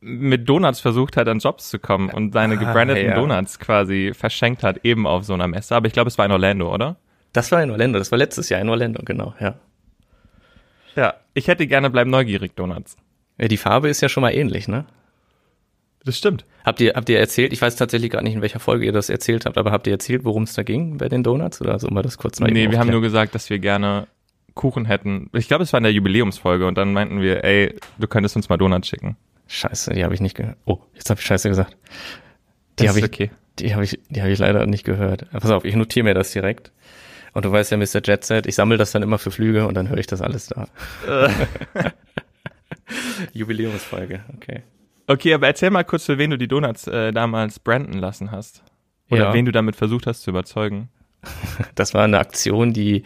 mit 0.00 0.48
Donuts 0.48 0.80
versucht 0.80 1.16
hat, 1.16 1.28
an 1.28 1.38
Jobs 1.38 1.68
zu 1.68 1.78
kommen 1.78 2.08
und 2.10 2.32
seine 2.32 2.54
Ah, 2.54 2.56
gebrandeten 2.56 3.10
ja. 3.10 3.14
Donuts 3.14 3.58
quasi 3.60 4.12
verschenkt 4.14 4.62
hat, 4.64 4.84
eben 4.84 5.06
auf 5.06 5.24
so 5.24 5.34
einer 5.34 5.46
Messe. 5.46 5.76
Aber 5.76 5.86
ich 5.86 5.92
glaube, 5.92 6.08
es 6.08 6.18
war 6.18 6.24
in 6.24 6.32
Orlando, 6.32 6.72
oder? 6.72 6.96
Das 7.32 7.52
war 7.52 7.62
in 7.62 7.70
Orlando, 7.70 7.98
das 7.98 8.10
war 8.10 8.18
letztes 8.18 8.48
Jahr 8.48 8.60
in 8.60 8.68
Orlando, 8.70 9.02
genau, 9.04 9.34
ja. 9.38 9.54
Ja. 10.96 11.14
Ich 11.34 11.48
hätte 11.48 11.66
gerne 11.66 11.90
Bleib 11.90 12.06
neugierig 12.08 12.54
Donuts. 12.56 12.96
ja 13.38 13.48
die 13.48 13.56
Farbe 13.56 13.88
ist 13.88 14.00
ja 14.00 14.08
schon 14.08 14.22
mal 14.22 14.30
ähnlich, 14.30 14.68
ne? 14.68 14.86
Das 16.04 16.16
stimmt. 16.16 16.44
Habt 16.64 16.80
ihr, 16.80 16.94
habt 16.94 17.08
ihr 17.08 17.18
erzählt, 17.18 17.52
ich 17.52 17.60
weiß 17.60 17.76
tatsächlich 17.76 18.10
gar 18.10 18.22
nicht, 18.22 18.34
in 18.34 18.40
welcher 18.40 18.60
Folge 18.60 18.86
ihr 18.86 18.92
das 18.92 19.10
erzählt 19.10 19.46
habt, 19.46 19.58
aber 19.58 19.72
habt 19.72 19.86
ihr 19.86 19.92
erzählt, 19.92 20.24
worum 20.24 20.44
es 20.44 20.54
da 20.54 20.62
ging 20.62 20.96
bei 20.98 21.08
den 21.08 21.22
Donuts? 21.22 21.60
Oder 21.60 21.78
so 21.78 21.88
mal 21.88 22.02
das 22.02 22.18
kurz 22.18 22.40
mal 22.40 22.50
Nee, 22.50 22.70
wir 22.70 22.78
haben 22.78 22.90
nur 22.90 23.02
gesagt, 23.02 23.34
dass 23.34 23.50
wir 23.50 23.58
gerne 23.58 24.06
Kuchen 24.54 24.86
hätten. 24.86 25.28
Ich 25.34 25.48
glaube, 25.48 25.64
es 25.64 25.72
war 25.72 25.78
in 25.78 25.84
der 25.84 25.92
Jubiläumsfolge 25.92 26.66
und 26.66 26.76
dann 26.76 26.92
meinten 26.92 27.20
wir, 27.20 27.44
ey, 27.44 27.74
du 27.98 28.06
könntest 28.06 28.36
uns 28.36 28.48
mal 28.48 28.56
Donuts 28.56 28.88
schicken. 28.88 29.16
Scheiße, 29.48 29.94
die 29.94 30.04
habe 30.04 30.14
ich 30.14 30.20
nicht 30.20 30.36
gehört. 30.36 30.56
Oh, 30.66 30.78
jetzt 30.94 31.10
habe 31.10 31.20
ich 31.20 31.26
Scheiße 31.26 31.48
gesagt. 31.48 31.76
Die 32.78 32.88
habe 32.88 32.98
ich, 32.98 33.04
okay. 33.04 33.30
die 33.58 33.74
habe 33.74 33.84
ich, 33.84 33.98
die 34.08 34.20
habe 34.20 34.30
ich 34.30 34.38
leider 34.38 34.66
nicht 34.66 34.84
gehört. 34.84 35.30
Pass 35.30 35.50
auf, 35.50 35.64
ich 35.64 35.74
notiere 35.74 36.04
mir 36.04 36.14
das 36.14 36.32
direkt. 36.32 36.70
Und 37.32 37.44
du 37.44 37.52
weißt 37.52 37.70
ja, 37.72 37.76
Mr. 37.76 38.00
Jet 38.04 38.24
Set, 38.24 38.46
ich 38.46 38.54
sammle 38.54 38.76
das 38.78 38.92
dann 38.92 39.02
immer 39.02 39.18
für 39.18 39.30
Flüge 39.30 39.66
und 39.66 39.74
dann 39.74 39.88
höre 39.88 39.98
ich 39.98 40.06
das 40.06 40.20
alles 40.22 40.46
da. 40.48 40.66
Jubiläumsfolge, 43.32 44.20
okay. 44.36 44.62
Okay, 45.06 45.34
aber 45.34 45.46
erzähl 45.46 45.70
mal 45.70 45.84
kurz, 45.84 46.04
für 46.04 46.18
wen 46.18 46.30
du 46.30 46.38
die 46.38 46.48
Donuts 46.48 46.86
äh, 46.86 47.12
damals 47.12 47.58
branden 47.58 47.98
lassen 47.98 48.30
hast. 48.30 48.62
Oder 49.10 49.24
Ja. 49.28 49.32
wen 49.34 49.44
du 49.46 49.52
damit 49.52 49.76
versucht 49.76 50.06
hast 50.06 50.22
zu 50.22 50.30
überzeugen. 50.30 50.88
Das 51.74 51.94
war 51.94 52.04
eine 52.04 52.18
Aktion, 52.18 52.72
die 52.72 53.02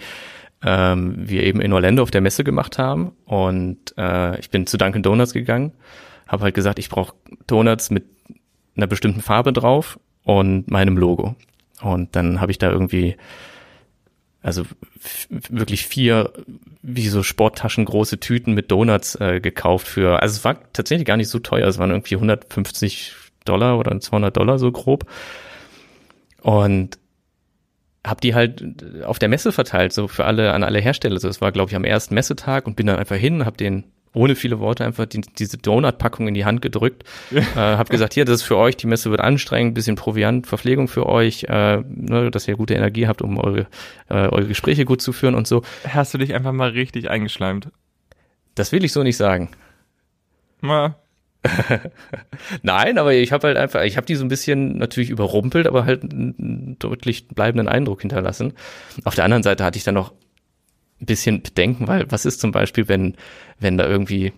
ähm, 0.64 1.14
wir 1.16 1.42
eben 1.44 1.60
in 1.60 1.72
Orlando 1.72 2.02
auf 2.02 2.10
der 2.10 2.20
Messe 2.20 2.44
gemacht 2.44 2.78
haben. 2.78 3.12
Und 3.24 3.94
äh, 3.98 4.38
ich 4.38 4.50
bin 4.50 4.66
zu 4.66 4.76
Dunkin' 4.78 5.02
Donuts 5.02 5.32
gegangen, 5.32 5.72
habe 6.28 6.44
halt 6.44 6.54
gesagt, 6.54 6.78
ich 6.78 6.88
brauche 6.88 7.14
Donuts 7.46 7.90
mit 7.90 8.04
einer 8.76 8.86
bestimmten 8.86 9.20
Farbe 9.20 9.52
drauf 9.52 9.98
und 10.24 10.70
meinem 10.70 10.96
Logo. 10.96 11.34
Und 11.82 12.14
dann 12.16 12.40
habe 12.40 12.50
ich 12.52 12.58
da 12.58 12.70
irgendwie, 12.70 13.16
also 14.42 14.64
wirklich 15.28 15.86
vier 15.86 16.32
wie 16.82 17.08
so 17.08 17.22
Sporttaschen 17.22 17.84
große 17.84 18.18
Tüten 18.18 18.54
mit 18.54 18.70
Donuts 18.70 19.14
äh, 19.16 19.40
gekauft 19.40 19.86
für, 19.86 20.20
also 20.20 20.36
es 20.36 20.44
war 20.44 20.56
tatsächlich 20.72 21.06
gar 21.06 21.16
nicht 21.16 21.28
so 21.28 21.38
teuer, 21.38 21.68
es 21.68 21.78
waren 21.78 21.90
irgendwie 21.90 22.16
150 22.16 23.14
Dollar 23.44 23.78
oder 23.78 23.98
200 23.98 24.36
Dollar 24.36 24.58
so 24.58 24.70
grob. 24.72 25.06
Und 26.42 26.98
hab 28.04 28.20
die 28.20 28.34
halt 28.34 29.04
auf 29.04 29.20
der 29.20 29.28
Messe 29.28 29.52
verteilt, 29.52 29.92
so 29.92 30.08
für 30.08 30.24
alle, 30.24 30.52
an 30.52 30.64
alle 30.64 30.80
Hersteller. 30.80 31.20
So, 31.20 31.28
das 31.28 31.40
war, 31.40 31.52
glaube 31.52 31.70
ich, 31.70 31.76
am 31.76 31.84
ersten 31.84 32.14
Messetag 32.14 32.66
und 32.66 32.74
bin 32.74 32.88
dann 32.88 32.98
einfach 32.98 33.16
hin, 33.16 33.46
hab 33.46 33.56
den 33.56 33.84
ohne 34.14 34.34
viele 34.34 34.60
Worte 34.60 34.84
einfach 34.84 35.06
die, 35.06 35.20
diese 35.20 35.58
Donut-Packung 35.58 36.28
in 36.28 36.34
die 36.34 36.44
Hand 36.44 36.62
gedrückt, 36.62 37.04
äh, 37.32 37.40
hab 37.54 37.88
gesagt, 37.88 38.14
hier, 38.14 38.24
das 38.24 38.36
ist 38.36 38.42
für 38.42 38.56
euch, 38.56 38.76
die 38.76 38.86
Messe 38.86 39.10
wird 39.10 39.20
anstrengend, 39.20 39.74
bisschen 39.74 39.96
Proviant, 39.96 40.46
Verpflegung 40.46 40.88
für 40.88 41.06
euch, 41.06 41.44
äh, 41.44 41.78
ne, 41.88 42.30
dass 42.30 42.46
ihr 42.48 42.56
gute 42.56 42.74
Energie 42.74 43.06
habt, 43.06 43.22
um 43.22 43.38
eure, 43.38 43.66
äh, 44.08 44.14
eure 44.14 44.46
Gespräche 44.46 44.84
gut 44.84 45.00
zu 45.00 45.12
führen 45.12 45.34
und 45.34 45.46
so. 45.46 45.62
Hast 45.88 46.12
du 46.14 46.18
dich 46.18 46.34
einfach 46.34 46.52
mal 46.52 46.70
richtig 46.70 47.10
eingeschleimt? 47.10 47.68
Das 48.54 48.72
will 48.72 48.84
ich 48.84 48.92
so 48.92 49.02
nicht 49.02 49.16
sagen. 49.16 49.50
Mal. 50.60 50.96
Nein, 52.62 52.98
aber 52.98 53.14
ich 53.14 53.32
habe 53.32 53.48
halt 53.48 53.56
einfach, 53.56 53.82
ich 53.82 53.96
habe 53.96 54.06
die 54.06 54.14
so 54.14 54.24
ein 54.24 54.28
bisschen 54.28 54.78
natürlich 54.78 55.10
überrumpelt, 55.10 55.66
aber 55.66 55.84
halt 55.84 56.04
einen 56.04 56.76
deutlich 56.78 57.28
bleibenden 57.28 57.68
Eindruck 57.68 58.02
hinterlassen. 58.02 58.52
Auf 59.04 59.14
der 59.14 59.24
anderen 59.24 59.42
Seite 59.42 59.64
hatte 59.64 59.76
ich 59.76 59.84
dann 59.84 59.94
noch 59.94 60.12
ein 61.02 61.06
bisschen 61.06 61.42
Bedenken, 61.42 61.88
weil 61.88 62.10
was 62.10 62.24
ist 62.24 62.40
zum 62.40 62.52
Beispiel, 62.52 62.88
wenn, 62.88 63.16
wenn 63.58 63.76
da 63.76 63.86
irgendwie 63.86 64.32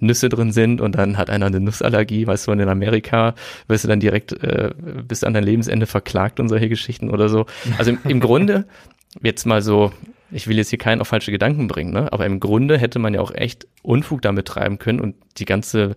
Nüsse 0.00 0.28
drin 0.28 0.52
sind 0.52 0.80
und 0.80 0.94
dann 0.94 1.16
hat 1.16 1.30
einer 1.30 1.46
eine 1.46 1.60
Nussallergie, 1.60 2.26
weißt 2.26 2.46
du, 2.46 2.52
und 2.52 2.60
in 2.60 2.68
Amerika 2.68 3.34
wirst 3.66 3.84
du 3.84 3.88
dann 3.88 4.00
direkt 4.00 4.32
äh, 4.32 4.72
bis 5.06 5.24
an 5.24 5.34
dein 5.34 5.44
Lebensende 5.44 5.86
verklagt 5.86 6.40
und 6.40 6.48
solche 6.48 6.68
Geschichten 6.68 7.10
oder 7.10 7.28
so. 7.28 7.46
Also 7.78 7.90
im, 7.90 7.98
im 8.06 8.20
Grunde, 8.20 8.66
jetzt 9.22 9.44
mal 9.44 9.62
so, 9.62 9.92
ich 10.30 10.46
will 10.46 10.56
jetzt 10.56 10.70
hier 10.70 10.78
keinen 10.78 11.00
auf 11.00 11.08
falsche 11.08 11.32
Gedanken 11.32 11.68
bringen, 11.68 11.92
ne? 11.92 12.12
aber 12.12 12.26
im 12.26 12.40
Grunde 12.40 12.78
hätte 12.78 12.98
man 12.98 13.14
ja 13.14 13.20
auch 13.20 13.34
echt 13.34 13.66
Unfug 13.82 14.22
damit 14.22 14.46
treiben 14.46 14.78
können 14.78 15.00
und 15.00 15.16
die 15.38 15.46
ganze 15.46 15.94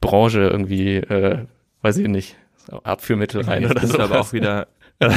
Branche 0.00 0.40
irgendwie, 0.40 0.96
äh, 0.96 1.46
weiß 1.82 1.96
ich 1.98 2.08
nicht, 2.08 2.36
Abführmittel 2.84 3.42
rein 3.42 3.62
Jetzt 3.62 3.70
oder 3.70 3.86
so. 3.86 3.96
du 3.96 4.02
aber 4.02 4.20
auch 4.20 4.32
wieder. 4.32 4.68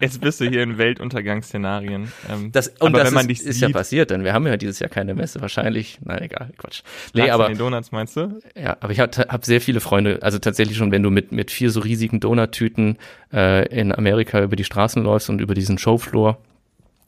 Jetzt 0.00 0.20
bist 0.20 0.40
du 0.40 0.48
hier 0.48 0.62
in 0.62 0.78
Weltuntergangsszenarien. 0.78 2.12
Ähm, 2.28 2.50
Das, 2.50 2.68
und 2.68 2.94
aber 2.94 3.04
das 3.04 3.12
ist, 3.12 3.42
ist 3.42 3.60
sieht, 3.60 3.68
ja 3.68 3.68
passiert, 3.68 4.10
denn 4.10 4.24
wir 4.24 4.32
haben 4.32 4.46
ja 4.46 4.56
dieses 4.56 4.80
Jahr 4.80 4.90
keine 4.90 5.14
Messe, 5.14 5.40
wahrscheinlich, 5.40 5.98
nein, 6.04 6.22
egal, 6.22 6.50
Quatsch. 6.58 6.82
Nee, 7.14 7.30
aber, 7.30 7.46
den 7.46 7.58
Donuts 7.58 7.92
meinst 7.92 8.16
du? 8.16 8.40
ja, 8.56 8.76
aber 8.80 8.92
ich 8.92 9.00
habe 9.00 9.16
hab 9.16 9.44
sehr 9.44 9.60
viele 9.60 9.80
Freunde, 9.80 10.18
also 10.20 10.38
tatsächlich 10.38 10.76
schon, 10.76 10.90
wenn 10.90 11.02
du 11.02 11.10
mit, 11.10 11.30
mit 11.30 11.50
vier 11.50 11.70
so 11.70 11.80
riesigen 11.80 12.18
Donuttüten 12.18 12.98
äh, 13.32 13.66
in 13.68 13.94
Amerika 13.94 14.42
über 14.42 14.56
die 14.56 14.64
Straßen 14.64 15.02
läufst 15.02 15.30
und 15.30 15.40
über 15.40 15.54
diesen 15.54 15.78
Showfloor, 15.78 16.38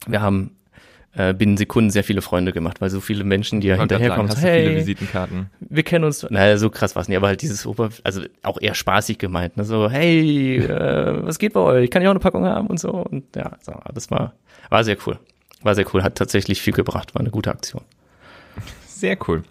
wir 0.07 0.21
haben 0.21 0.51
äh, 1.15 1.33
binnen 1.33 1.57
Sekunden 1.57 1.89
sehr 1.89 2.03
viele 2.03 2.21
Freunde 2.21 2.51
gemacht, 2.51 2.81
weil 2.81 2.89
so 2.89 2.99
viele 2.99 3.23
Menschen, 3.23 3.61
die 3.61 3.67
ja 3.67 3.75
hinterherkommen, 3.75 4.27
sagen, 4.27 4.41
so, 4.41 4.47
hast 4.47 4.53
du 4.53 4.59
viele 4.59 4.69
hey, 4.69 4.77
Visitenkarten. 4.77 5.49
wir 5.59 5.83
kennen 5.83 6.05
uns, 6.05 6.25
naja, 6.29 6.57
so 6.57 6.69
krass 6.69 6.95
war's 6.95 7.07
nicht, 7.07 7.17
aber 7.17 7.27
halt 7.27 7.41
dieses 7.41 7.65
Ober, 7.65 7.89
also 8.03 8.21
auch 8.43 8.59
eher 8.59 8.75
spaßig 8.75 9.17
gemeint, 9.17 9.57
ne? 9.57 9.63
so, 9.63 9.89
hey, 9.89 10.57
äh, 10.57 11.25
was 11.25 11.39
geht 11.39 11.53
bei 11.53 11.61
euch, 11.61 11.89
kann 11.89 12.01
ich 12.01 12.07
auch 12.07 12.11
eine 12.11 12.19
Packung 12.19 12.45
haben 12.45 12.67
und 12.67 12.79
so 12.79 12.91
und 12.91 13.35
ja, 13.35 13.51
so, 13.61 13.73
das 13.93 14.11
war, 14.11 14.33
war 14.69 14.83
sehr 14.83 14.97
cool, 15.05 15.17
war 15.61 15.75
sehr 15.75 15.85
cool, 15.93 16.03
hat 16.03 16.15
tatsächlich 16.15 16.61
viel 16.61 16.73
gebracht, 16.73 17.15
war 17.15 17.21
eine 17.21 17.31
gute 17.31 17.51
Aktion. 17.51 17.81
Sehr 18.87 19.17
cool. 19.27 19.43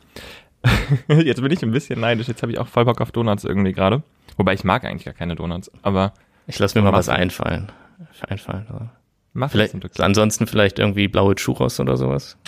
Jetzt 1.08 1.42
bin 1.42 1.52
ich 1.52 1.62
ein 1.62 1.70
bisschen 1.70 2.00
neidisch. 2.00 2.28
Jetzt 2.28 2.42
habe 2.42 2.52
ich 2.52 2.58
auch 2.58 2.66
voll 2.66 2.86
Bock 2.86 3.00
auf 3.00 3.12
Donuts 3.12 3.44
irgendwie 3.44 3.72
gerade. 3.72 4.02
Wobei 4.36 4.54
ich 4.54 4.64
mag 4.64 4.84
eigentlich 4.84 5.04
gar 5.04 5.14
keine 5.14 5.36
Donuts, 5.36 5.70
aber. 5.82 6.14
Ich 6.46 6.58
lasse 6.58 6.78
mir 6.78 6.84
mal 6.84 6.92
was 6.92 7.08
einfallen. 7.08 7.70
Einfallen. 8.26 8.66
Oder? 8.70 8.90
Mach 9.34 9.50
vielleicht, 9.50 10.00
ansonsten 10.00 10.46
vielleicht 10.46 10.78
irgendwie 10.78 11.08
blaue 11.08 11.34
Churros 11.34 11.80
oder 11.80 11.96
sowas. 11.96 12.38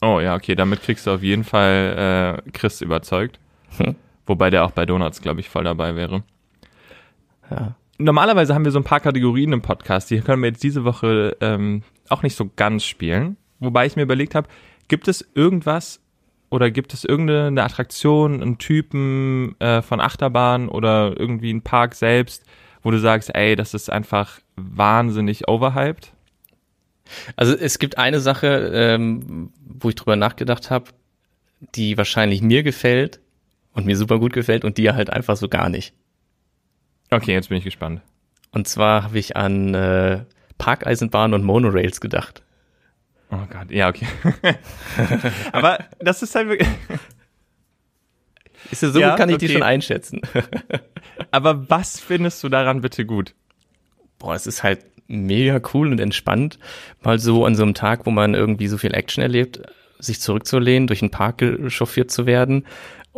Oh 0.00 0.20
ja, 0.20 0.36
okay, 0.36 0.54
damit 0.54 0.82
kriegst 0.82 1.06
du 1.06 1.10
auf 1.10 1.22
jeden 1.22 1.44
Fall 1.44 2.42
äh, 2.46 2.50
Chris 2.52 2.80
überzeugt. 2.80 3.40
Hm. 3.76 3.96
Wobei 4.26 4.48
der 4.50 4.64
auch 4.64 4.70
bei 4.70 4.86
Donuts, 4.86 5.20
glaube 5.20 5.40
ich, 5.40 5.48
voll 5.48 5.64
dabei 5.64 5.96
wäre. 5.96 6.22
Ja. 7.50 7.74
Normalerweise 7.98 8.54
haben 8.54 8.64
wir 8.64 8.70
so 8.70 8.78
ein 8.78 8.84
paar 8.84 9.00
Kategorien 9.00 9.52
im 9.52 9.62
Podcast, 9.62 10.10
die 10.10 10.20
können 10.20 10.40
wir 10.40 10.50
jetzt 10.50 10.62
diese 10.62 10.84
Woche 10.84 11.36
ähm, 11.40 11.82
auch 12.08 12.22
nicht 12.22 12.36
so 12.36 12.48
ganz 12.54 12.84
spielen. 12.84 13.36
Wobei 13.58 13.86
ich 13.86 13.96
mir 13.96 14.02
überlegt 14.02 14.36
habe, 14.36 14.48
gibt 14.86 15.08
es 15.08 15.28
irgendwas 15.34 16.00
oder 16.50 16.70
gibt 16.70 16.94
es 16.94 17.04
irgendeine 17.04 17.64
Attraktion, 17.64 18.40
einen 18.40 18.58
Typen 18.58 19.60
äh, 19.60 19.82
von 19.82 20.00
Achterbahn 20.00 20.68
oder 20.68 21.18
irgendwie 21.18 21.50
einen 21.50 21.62
Park 21.62 21.96
selbst, 21.96 22.44
wo 22.82 22.92
du 22.92 23.00
sagst, 23.00 23.34
ey, 23.34 23.56
das 23.56 23.74
ist 23.74 23.90
einfach 23.90 24.38
wahnsinnig 24.54 25.48
overhyped? 25.48 26.12
Also 27.36 27.54
es 27.56 27.78
gibt 27.78 27.98
eine 27.98 28.20
Sache, 28.20 28.70
ähm, 28.72 29.52
wo 29.60 29.88
ich 29.88 29.94
drüber 29.94 30.16
nachgedacht 30.16 30.70
habe, 30.70 30.90
die 31.74 31.96
wahrscheinlich 31.96 32.42
mir 32.42 32.62
gefällt 32.62 33.20
und 33.72 33.86
mir 33.86 33.96
super 33.96 34.18
gut 34.18 34.32
gefällt 34.32 34.64
und 34.64 34.78
dir 34.78 34.94
halt 34.94 35.10
einfach 35.10 35.36
so 35.36 35.48
gar 35.48 35.68
nicht. 35.68 35.94
Okay, 37.10 37.32
jetzt 37.32 37.48
bin 37.48 37.58
ich 37.58 37.64
gespannt. 37.64 38.02
Und 38.50 38.68
zwar 38.68 39.04
habe 39.04 39.18
ich 39.18 39.36
an 39.36 39.74
äh, 39.74 40.24
Parkeisenbahnen 40.58 41.34
und 41.34 41.44
Monorails 41.44 42.00
gedacht. 42.00 42.42
Oh 43.30 43.46
Gott, 43.50 43.70
ja, 43.70 43.88
okay. 43.88 44.06
Aber 45.52 45.84
das 45.98 46.22
ist 46.22 46.34
halt 46.34 46.48
wirklich. 46.48 46.68
Ist 48.70 48.82
ja 48.82 48.90
so 48.90 49.00
ja, 49.00 49.16
kann 49.16 49.28
ich 49.28 49.36
okay. 49.36 49.46
die 49.46 49.52
schon 49.52 49.62
einschätzen. 49.62 50.20
Aber 51.30 51.68
was 51.70 52.00
findest 52.00 52.42
du 52.42 52.48
daran 52.48 52.80
bitte 52.80 53.04
gut? 53.06 53.34
Boah, 54.18 54.34
es 54.34 54.46
ist 54.46 54.62
halt 54.62 54.84
mega 55.08 55.60
cool 55.72 55.90
und 55.90 56.00
entspannt, 56.00 56.58
mal 57.02 57.18
so 57.18 57.44
an 57.44 57.54
so 57.56 57.62
einem 57.62 57.74
Tag, 57.74 58.06
wo 58.06 58.10
man 58.10 58.34
irgendwie 58.34 58.68
so 58.68 58.78
viel 58.78 58.94
Action 58.94 59.22
erlebt, 59.22 59.62
sich 59.98 60.20
zurückzulehnen, 60.20 60.86
durch 60.86 61.00
den 61.00 61.10
Park 61.10 61.42
chauffiert 61.68 62.10
zu 62.10 62.26
werden 62.26 62.64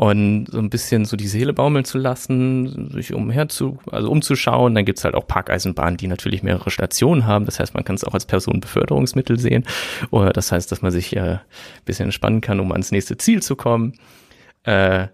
und 0.01 0.47
so 0.51 0.59
ein 0.59 0.71
bisschen 0.71 1.05
so 1.05 1.15
die 1.15 1.27
Seele 1.27 1.53
baumeln 1.53 1.85
zu 1.85 1.99
lassen, 1.99 2.91
sich 2.91 3.13
umher 3.13 3.51
zu, 3.51 3.79
also 3.91 4.11
umzuschauen. 4.11 4.75
Dann 4.75 4.87
gibt's 4.87 5.05
halt 5.05 5.15
auch 5.15 5.27
Parkeisenbahnen, 5.27 5.99
die 5.99 6.07
natürlich 6.07 6.43
mehrere 6.43 6.71
Stationen 6.71 7.27
haben. 7.27 7.45
Das 7.45 7.61
heißt, 7.61 7.75
man 7.75 7.85
kann 7.85 7.97
es 7.97 8.05
auch 8.05 8.15
als 8.15 8.25
Personenbeförderungsmittel 8.25 9.39
sehen. 9.39 9.67
Oder 10.11 10.33
das 10.33 10.53
heißt, 10.53 10.73
dass 10.73 10.81
man 10.81 10.91
sich 10.91 11.17
äh, 11.17 11.21
ein 11.21 11.41
bisschen 11.85 12.07
entspannen 12.07 12.41
kann, 12.41 12.61
um 12.61 12.73
ans 12.73 12.93
nächste 12.93 13.19
Ziel 13.19 13.43
zu 13.43 13.57
kommen. 13.57 13.93
Äh, 14.63 15.09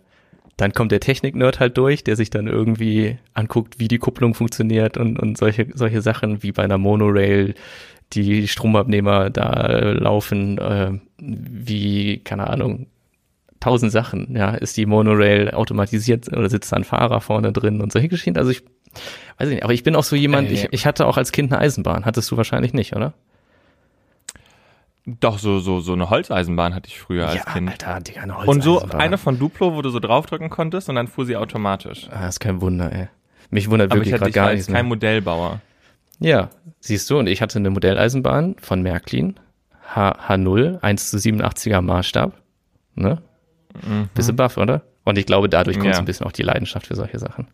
dann 0.57 0.73
kommt 0.73 0.90
der 0.90 1.01
Technik-Nerd 1.01 1.61
halt 1.61 1.77
durch, 1.77 2.03
der 2.03 2.16
sich 2.16 2.31
dann 2.31 2.47
irgendwie 2.47 3.19
anguckt, 3.35 3.79
wie 3.79 3.88
die 3.88 3.99
Kupplung 3.99 4.35
funktioniert 4.35 4.97
und, 4.97 5.19
und 5.19 5.37
solche, 5.37 5.69
solche 5.75 6.01
Sachen 6.01 6.42
wie 6.42 6.53
bei 6.53 6.64
einer 6.64 6.79
Monorail, 6.79 7.55
die 8.12 8.49
Stromabnehmer 8.49 9.31
da 9.31 9.66
äh, 9.66 9.92
laufen, 9.92 10.59
äh, 10.59 10.92
wie, 11.19 12.19
keine 12.19 12.47
Ahnung, 12.49 12.87
tausend 13.61 13.92
Sachen, 13.92 14.35
ja, 14.37 14.51
ist 14.51 14.77
die 14.77 14.87
Monorail 14.87 15.51
automatisiert 15.51 16.29
oder 16.33 16.49
sitzt 16.49 16.73
da 16.73 16.77
ein 16.77 16.85
Fahrer 16.85 17.21
vorne 17.21 17.53
drin 17.53 17.81
und 17.81 17.92
solche 17.92 18.09
Geschichten. 18.09 18.38
Also 18.38 18.51
ich 18.51 18.62
weiß 19.38 19.49
nicht, 19.49 19.64
aber 19.64 19.75
ich 19.75 19.83
bin 19.83 19.97
auch 19.97 20.05
so 20.05 20.16
jemand, 20.16 20.51
äh, 20.51 20.55
ich, 20.55 20.69
ich 20.71 20.87
hatte 20.87 21.07
auch 21.07 21.16
als 21.16 21.33
Kind 21.33 21.53
eine 21.53 21.61
Eisenbahn, 21.61 22.05
hattest 22.05 22.31
du 22.31 22.37
wahrscheinlich 22.37 22.73
nicht, 22.73 22.95
oder? 22.95 23.12
Doch, 25.09 25.38
so, 25.38 25.61
so, 25.61 25.79
so 25.79 25.92
eine 25.92 26.11
Holzeisenbahn 26.11 26.75
hatte 26.75 26.88
ich 26.88 26.99
früher 26.99 27.29
als 27.29 27.45
ja, 27.45 27.53
Kind. 27.53 27.71
Alter, 27.71 28.01
Digga, 28.01 28.23
eine 28.23 28.37
Und 28.38 28.62
so 28.62 28.81
eine 28.83 29.19
von 29.19 29.38
Duplo, 29.38 29.75
wo 29.75 29.81
du 29.81 29.90
so 29.90 30.01
draufdrücken 30.01 30.51
konntest 30.51 30.88
und 30.88 30.97
dann 30.97 31.07
fuhr 31.07 31.25
sie 31.25 31.37
automatisch. 31.37 32.09
Ah, 32.11 32.27
ist 32.27 32.40
kein 32.40 32.61
Wunder, 32.61 32.92
ey. 32.92 33.09
Mich 33.51 33.71
wundert 33.71 33.92
wirklich 33.92 34.12
gerade 34.12 34.33
gar 34.33 34.51
nichts. 34.51 34.66
Ich 34.66 34.73
war 34.73 34.81
kein 34.81 34.88
Modellbauer. 34.88 35.61
Ja, 36.19 36.51
siehst 36.81 37.09
du, 37.09 37.19
und 37.21 37.29
ich 37.29 37.40
hatte 37.40 37.59
eine 37.59 37.71
Modelleisenbahn 37.71 38.57
von 38.61 38.83
Märklin, 38.83 39.38
H 39.95 40.29
H0, 40.29 40.81
1 40.83 41.11
zu 41.11 41.19
87er 41.19 41.83
Maßstab. 41.83 42.33
Ne? 42.97 43.23
Mhm. 43.75 44.09
Bist 44.12 44.29
du 44.29 44.33
baff, 44.33 44.57
oder? 44.57 44.83
Und 45.05 45.19
ich 45.19 45.27
glaube, 45.27 45.49
dadurch 45.49 45.77
kommt 45.77 45.90
ja. 45.90 45.95
so 45.95 46.01
ein 46.01 46.05
bisschen 46.05 46.27
auch 46.27 46.33
die 46.33 46.42
Leidenschaft 46.42 46.88
für 46.88 46.97
solche 46.97 47.21
Sachen. 47.21 47.47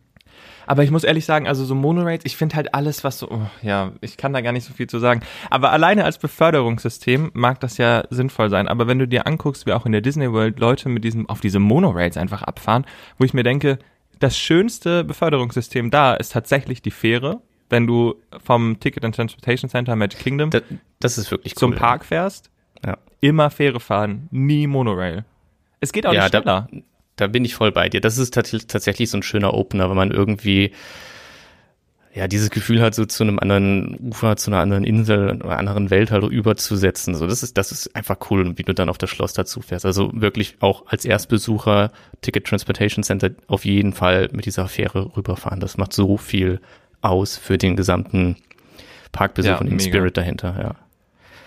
Aber 0.65 0.83
ich 0.83 0.91
muss 0.91 1.03
ehrlich 1.03 1.25
sagen, 1.25 1.47
also 1.47 1.65
so 1.65 1.75
Monorails, 1.75 2.25
ich 2.25 2.37
finde 2.37 2.55
halt 2.55 2.73
alles, 2.73 3.03
was 3.03 3.19
so, 3.19 3.29
oh, 3.29 3.41
ja, 3.61 3.91
ich 4.01 4.17
kann 4.17 4.33
da 4.33 4.41
gar 4.41 4.51
nicht 4.51 4.65
so 4.65 4.73
viel 4.73 4.87
zu 4.87 4.99
sagen. 4.99 5.21
Aber 5.49 5.71
alleine 5.71 6.05
als 6.05 6.17
Beförderungssystem 6.17 7.31
mag 7.33 7.59
das 7.59 7.77
ja 7.77 8.03
sinnvoll 8.09 8.49
sein. 8.49 8.67
Aber 8.67 8.87
wenn 8.87 8.99
du 8.99 9.07
dir 9.07 9.27
anguckst, 9.27 9.65
wie 9.65 9.73
auch 9.73 9.85
in 9.85 9.91
der 9.91 10.01
Disney 10.01 10.31
World 10.31 10.59
Leute 10.59 10.89
mit 10.89 11.03
diesem, 11.03 11.29
auf 11.29 11.41
diese 11.41 11.59
Monorails 11.59 12.17
einfach 12.17 12.43
abfahren, 12.43 12.85
wo 13.17 13.25
ich 13.25 13.33
mir 13.33 13.43
denke, 13.43 13.79
das 14.19 14.37
schönste 14.37 15.03
Beförderungssystem 15.03 15.91
da 15.91 16.13
ist 16.13 16.31
tatsächlich 16.31 16.81
die 16.81 16.91
Fähre, 16.91 17.41
wenn 17.69 17.87
du 17.87 18.15
vom 18.43 18.79
Ticket 18.79 19.03
and 19.03 19.15
Transportation 19.15 19.69
Center 19.69 19.95
Magic 19.95 20.19
Kingdom 20.19 20.49
das, 20.51 20.63
das 20.99 21.17
ist 21.17 21.31
wirklich 21.31 21.53
cool, 21.55 21.59
zum 21.59 21.75
Park 21.75 22.05
fährst. 22.05 22.49
Ja. 22.85 22.97
Immer 23.19 23.49
Fähre 23.49 23.79
fahren, 23.79 24.27
nie 24.31 24.67
Monorail. 24.67 25.25
Es 25.79 25.91
geht 25.91 26.05
auch 26.05 26.13
ja, 26.13 26.21
nicht 26.21 26.29
schneller. 26.29 26.67
Da, 26.71 26.77
da 27.15 27.27
bin 27.27 27.45
ich 27.45 27.55
voll 27.55 27.71
bei 27.71 27.89
dir. 27.89 28.01
Das 28.01 28.17
ist 28.17 28.33
tatsächlich 28.33 29.09
so 29.09 29.17
ein 29.17 29.23
schöner 29.23 29.53
Opener, 29.53 29.89
wenn 29.89 29.97
man 29.97 30.11
irgendwie 30.11 30.71
ja, 32.15 32.27
dieses 32.27 32.51
Gefühl 32.51 32.79
hat, 32.81 32.93
so 32.93 33.05
zu 33.05 33.23
einem 33.23 33.39
anderen 33.39 33.97
Ufer, 33.99 34.35
zu 34.35 34.51
einer 34.51 34.59
anderen 34.59 34.83
Insel 34.83 35.41
oder 35.41 35.57
einer 35.57 35.71
anderen 35.71 35.89
Welt 35.89 36.11
halt 36.11 36.23
überzusetzen. 36.23 37.15
So, 37.15 37.25
das 37.25 37.41
ist, 37.41 37.57
das 37.57 37.71
ist 37.71 37.95
einfach 37.95 38.17
cool, 38.29 38.55
wie 38.55 38.63
du 38.63 38.73
dann 38.73 38.89
auf 38.89 38.99
das 38.99 39.09
Schloss 39.09 39.33
dazu 39.33 39.61
fährst. 39.61 39.85
Also 39.85 40.11
wirklich 40.13 40.57
auch 40.59 40.85
als 40.85 41.05
Erstbesucher 41.05 41.91
Ticket 42.21 42.45
Transportation 42.45 43.03
Center 43.03 43.31
auf 43.47 43.65
jeden 43.65 43.93
Fall 43.93 44.29
mit 44.31 44.45
dieser 44.45 44.67
Fähre 44.67 45.15
rüberfahren. 45.17 45.59
Das 45.59 45.77
macht 45.77 45.93
so 45.93 46.17
viel 46.17 46.61
aus 47.01 47.37
für 47.37 47.57
den 47.57 47.75
gesamten 47.75 48.35
Parkbesuch 49.11 49.49
ja, 49.49 49.57
und 49.57 49.67
den 49.67 49.77
mega. 49.77 49.89
Spirit 49.89 50.15
dahinter, 50.15 50.55
ja. 50.59 50.75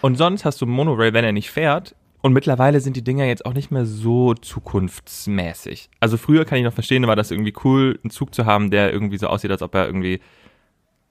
Und 0.02 0.16
sonst 0.16 0.44
hast 0.44 0.60
du 0.60 0.66
Monorail, 0.66 1.12
wenn 1.12 1.24
er 1.24 1.32
nicht 1.32 1.50
fährt, 1.50 1.94
und 2.26 2.32
mittlerweile 2.32 2.80
sind 2.80 2.96
die 2.96 3.04
Dinger 3.04 3.24
jetzt 3.24 3.46
auch 3.46 3.54
nicht 3.54 3.70
mehr 3.70 3.86
so 3.86 4.34
zukunftsmäßig. 4.34 5.90
Also 6.00 6.16
früher 6.16 6.44
kann 6.44 6.58
ich 6.58 6.64
noch 6.64 6.72
verstehen, 6.72 7.06
war 7.06 7.14
das 7.14 7.30
irgendwie 7.30 7.54
cool, 7.62 8.00
einen 8.02 8.10
Zug 8.10 8.34
zu 8.34 8.44
haben, 8.44 8.72
der 8.72 8.92
irgendwie 8.92 9.16
so 9.16 9.28
aussieht, 9.28 9.52
als 9.52 9.62
ob 9.62 9.72
er 9.76 9.86
irgendwie, 9.86 10.18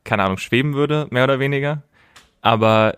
keine 0.03 0.23
Ahnung, 0.23 0.37
schweben 0.37 0.73
würde, 0.73 1.07
mehr 1.11 1.23
oder 1.23 1.39
weniger. 1.39 1.83
Aber 2.41 2.97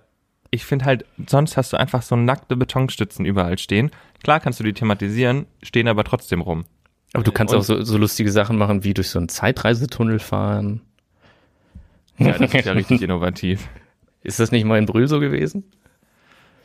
ich 0.50 0.66
finde 0.66 0.86
halt, 0.86 1.06
sonst 1.28 1.58
hast 1.58 1.74
du 1.74 1.78
einfach 1.78 2.02
so 2.02 2.16
nackte 2.16 2.56
Betonstützen 2.56 3.24
überall 3.24 3.60
stehen. 3.60 3.92
Klar 4.24 4.40
kannst 4.40 4.60
du 4.60 4.64
die 4.64 4.74
thematisieren, 4.74 5.46
stehen 5.62 5.88
aber 5.88 6.04
trotzdem 6.04 6.42
rum. 6.42 6.66
Aber 7.14 7.24
du 7.24 7.32
kannst 7.32 7.54
Und, 7.54 7.60
auch 7.60 7.64
so, 7.64 7.84
so 7.84 8.00
lustige 8.00 8.32
Sachen 8.32 8.58
machen, 8.58 8.84
wie 8.84 8.96
durch 8.96 9.10
so 9.10 9.20
einen 9.20 9.30
Zeitreisetunnel 9.30 10.18
fahren. 10.18 10.82
Ja, 12.18 12.32
das 12.32 12.52
ist 12.52 12.66
ja 12.66 12.72
richtig 12.72 13.04
innovativ. 13.04 13.70
Ist 14.24 14.40
das 14.40 14.52
nicht 14.52 14.66
mal 14.66 14.80
in 14.80 14.88
Brühl 14.88 15.08
so 15.08 15.20
gewesen? 15.20 15.66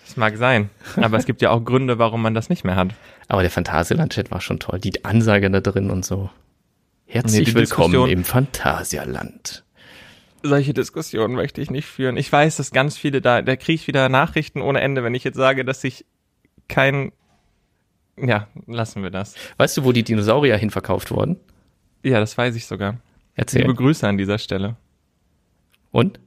Das 0.05 0.17
mag 0.17 0.37
sein. 0.37 0.71
Aber 0.97 1.17
es 1.17 1.27
gibt 1.27 1.43
ja 1.43 1.51
auch 1.51 1.65
Gründe, 1.65 1.99
warum 1.99 2.23
man 2.23 2.35
das 2.35 2.49
nicht 2.49 2.65
mehr 2.65 2.77
hat. 2.77 2.95
Aber 3.29 3.43
der 3.43 3.51
Phantasialand-Chat 3.51 4.31
war 4.31 4.41
schon 4.41 4.59
toll. 4.59 4.79
Die 4.79 5.05
Ansage 5.05 5.51
da 5.51 5.61
drin 5.61 5.91
und 5.91 6.05
so. 6.05 6.31
Herzlich 7.07 7.49
nee, 7.49 7.55
willkommen 7.55 8.09
im 8.09 8.25
Phantasialand. 8.25 9.65
Solche 10.43 10.75
Diskussionen 10.75 11.35
möchte 11.35 11.61
ich 11.61 11.71
nicht 11.71 11.87
führen. 11.87 12.17
Ich 12.17 12.33
weiß, 12.33 12.57
dass 12.57 12.73
ganz 12.73 12.97
viele 12.97 13.21
da, 13.21 13.43
da 13.43 13.55
kriege 13.55 13.75
ich 13.75 13.87
wieder 13.87 14.09
Nachrichten 14.09 14.61
ohne 14.61 14.81
Ende, 14.81 15.05
wenn 15.05 15.15
ich 15.15 15.23
jetzt 15.23 15.37
sage, 15.37 15.65
dass 15.65 15.85
ich 15.85 16.05
kein, 16.69 17.13
ja, 18.17 18.49
lassen 18.67 19.03
wir 19.03 19.11
das. 19.11 19.35
Weißt 19.59 19.77
du, 19.77 19.85
wo 19.85 19.93
die 19.93 20.03
Dinosaurier 20.03 20.57
hinverkauft 20.57 21.11
wurden? 21.11 21.37
Ja, 22.03 22.19
das 22.19 22.37
weiß 22.37 22.57
ich 22.57 22.67
sogar. 22.67 22.99
Erzähl. 23.35 23.63
Liebe 23.63 23.75
Grüße 23.75 24.07
an 24.07 24.19
dieser 24.19 24.39
Stelle. 24.39 24.77
Und? 25.91 26.19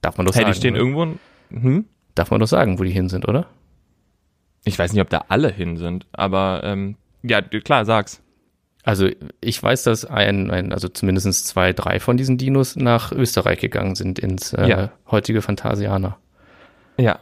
Darf 0.00 0.16
man 0.16 0.26
das 0.26 0.36
hey, 0.36 0.42
sagen? 0.42 0.52
die 0.52 0.58
stehen 0.58 0.74
oder? 0.74 0.80
irgendwo, 0.80 1.18
hm? 1.50 1.84
Darf 2.20 2.30
man 2.30 2.40
doch 2.40 2.48
sagen, 2.48 2.78
wo 2.78 2.82
die 2.82 2.90
hin 2.90 3.08
sind, 3.08 3.26
oder? 3.26 3.46
Ich 4.64 4.78
weiß 4.78 4.92
nicht, 4.92 5.00
ob 5.00 5.08
da 5.08 5.24
alle 5.28 5.50
hin 5.50 5.78
sind, 5.78 6.06
aber 6.12 6.60
ähm, 6.64 6.96
ja, 7.22 7.40
klar, 7.40 7.86
sag's. 7.86 8.22
Also 8.82 9.08
ich 9.40 9.62
weiß, 9.62 9.84
dass 9.84 10.04
ein, 10.04 10.50
ein 10.50 10.74
also 10.74 10.88
zumindest 10.88 11.46
zwei, 11.46 11.72
drei 11.72 11.98
von 11.98 12.18
diesen 12.18 12.36
Dinos 12.36 12.76
nach 12.76 13.10
Österreich 13.10 13.58
gegangen 13.58 13.94
sind, 13.94 14.18
ins 14.18 14.52
äh, 14.52 14.68
ja. 14.68 14.92
heutige 15.10 15.40
Phantasianer. 15.40 16.18
Ja. 16.98 17.20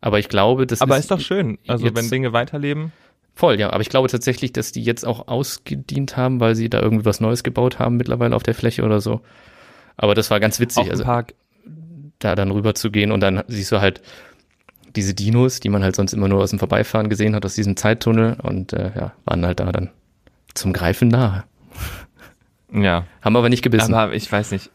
Aber 0.00 0.20
ich 0.20 0.28
glaube, 0.28 0.68
das 0.68 0.80
aber 0.80 0.94
ist, 0.94 1.06
ist 1.06 1.10
doch 1.10 1.18
schön, 1.18 1.58
also 1.66 1.92
wenn 1.92 2.08
Dinge 2.08 2.32
weiterleben. 2.32 2.92
Voll, 3.34 3.58
ja. 3.58 3.72
Aber 3.72 3.80
ich 3.80 3.88
glaube 3.88 4.06
tatsächlich, 4.06 4.52
dass 4.52 4.70
die 4.70 4.84
jetzt 4.84 5.04
auch 5.04 5.26
ausgedient 5.26 6.16
haben, 6.16 6.38
weil 6.38 6.54
sie 6.54 6.70
da 6.70 6.80
irgendwie 6.80 7.04
was 7.04 7.18
Neues 7.18 7.42
gebaut 7.42 7.80
haben 7.80 7.96
mittlerweile 7.96 8.36
auf 8.36 8.44
der 8.44 8.54
Fläche 8.54 8.84
oder 8.84 9.00
so. 9.00 9.22
Aber 9.96 10.14
das 10.14 10.30
war 10.30 10.38
ganz 10.38 10.60
witzig. 10.60 10.84
Auch 10.84 10.90
also, 10.90 11.02
Park 11.02 11.34
da 12.24 12.34
dann 12.34 12.50
rüber 12.50 12.74
zu 12.74 12.90
gehen 12.90 13.12
und 13.12 13.20
dann 13.20 13.42
siehst 13.48 13.72
du 13.72 13.80
halt 13.80 14.02
diese 14.96 15.14
Dinos, 15.14 15.60
die 15.60 15.68
man 15.68 15.82
halt 15.82 15.96
sonst 15.96 16.12
immer 16.12 16.28
nur 16.28 16.42
aus 16.42 16.50
dem 16.50 16.58
Vorbeifahren 16.58 17.08
gesehen 17.08 17.34
hat, 17.34 17.44
aus 17.44 17.54
diesem 17.54 17.76
Zeittunnel 17.76 18.36
und 18.42 18.72
äh, 18.72 18.92
ja, 18.94 19.12
waren 19.24 19.44
halt 19.44 19.60
da 19.60 19.70
dann 19.72 19.90
zum 20.54 20.72
Greifen 20.72 21.08
nahe. 21.08 21.44
Ja. 22.72 23.06
Haben 23.20 23.36
aber 23.36 23.48
nicht 23.48 23.62
gebissen. 23.62 23.94
Aber 23.94 24.14
ich 24.14 24.30
weiß 24.30 24.52
nicht. 24.52 24.70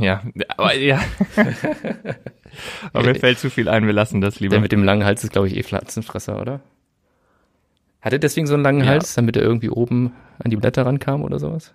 Ja, 0.00 0.22
aber 0.56 0.74
ja. 0.76 1.00
aber 2.92 3.04
mir 3.04 3.14
fällt 3.16 3.38
zu 3.40 3.50
viel 3.50 3.68
ein, 3.68 3.86
wir 3.86 3.92
lassen 3.92 4.20
das 4.20 4.38
lieber. 4.38 4.52
Der 4.52 4.60
mit 4.60 4.70
dem 4.70 4.84
langen 4.84 5.04
Hals 5.04 5.24
ist, 5.24 5.32
glaube 5.32 5.48
ich, 5.48 5.56
eh 5.56 5.62
Pflanzenfresser, 5.62 6.40
oder? 6.40 6.60
Hat 8.00 8.12
er 8.12 8.18
deswegen 8.18 8.46
so 8.46 8.54
einen 8.54 8.62
langen 8.62 8.80
Ja. 8.84 8.90
Hals, 8.90 9.14
damit 9.14 9.36
er 9.36 9.42
irgendwie 9.42 9.70
oben 9.70 10.12
an 10.38 10.50
die 10.50 10.56
Blätter 10.56 10.86
rankam 10.86 11.22
oder 11.22 11.38
sowas? 11.38 11.72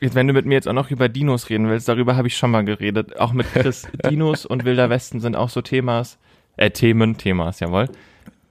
Wenn 0.00 0.26
du 0.28 0.32
mit 0.32 0.46
mir 0.46 0.54
jetzt 0.54 0.68
auch 0.68 0.74
noch 0.74 0.90
über 0.90 1.08
Dinos 1.08 1.50
reden 1.50 1.68
willst, 1.68 1.88
darüber 1.88 2.16
habe 2.16 2.28
ich 2.28 2.36
schon 2.36 2.50
mal 2.50 2.64
geredet. 2.64 3.18
Auch 3.18 3.32
mit 3.32 3.52
Chris. 3.52 3.88
Dinos 4.10 4.46
und 4.46 4.64
Wilder 4.64 4.90
Westen 4.90 5.20
sind 5.20 5.36
auch 5.36 5.48
so 5.48 5.60
Themas, 5.60 6.18
äh, 6.56 6.70
Themen, 6.70 7.16
Themas, 7.16 7.60
jawohl. 7.60 7.88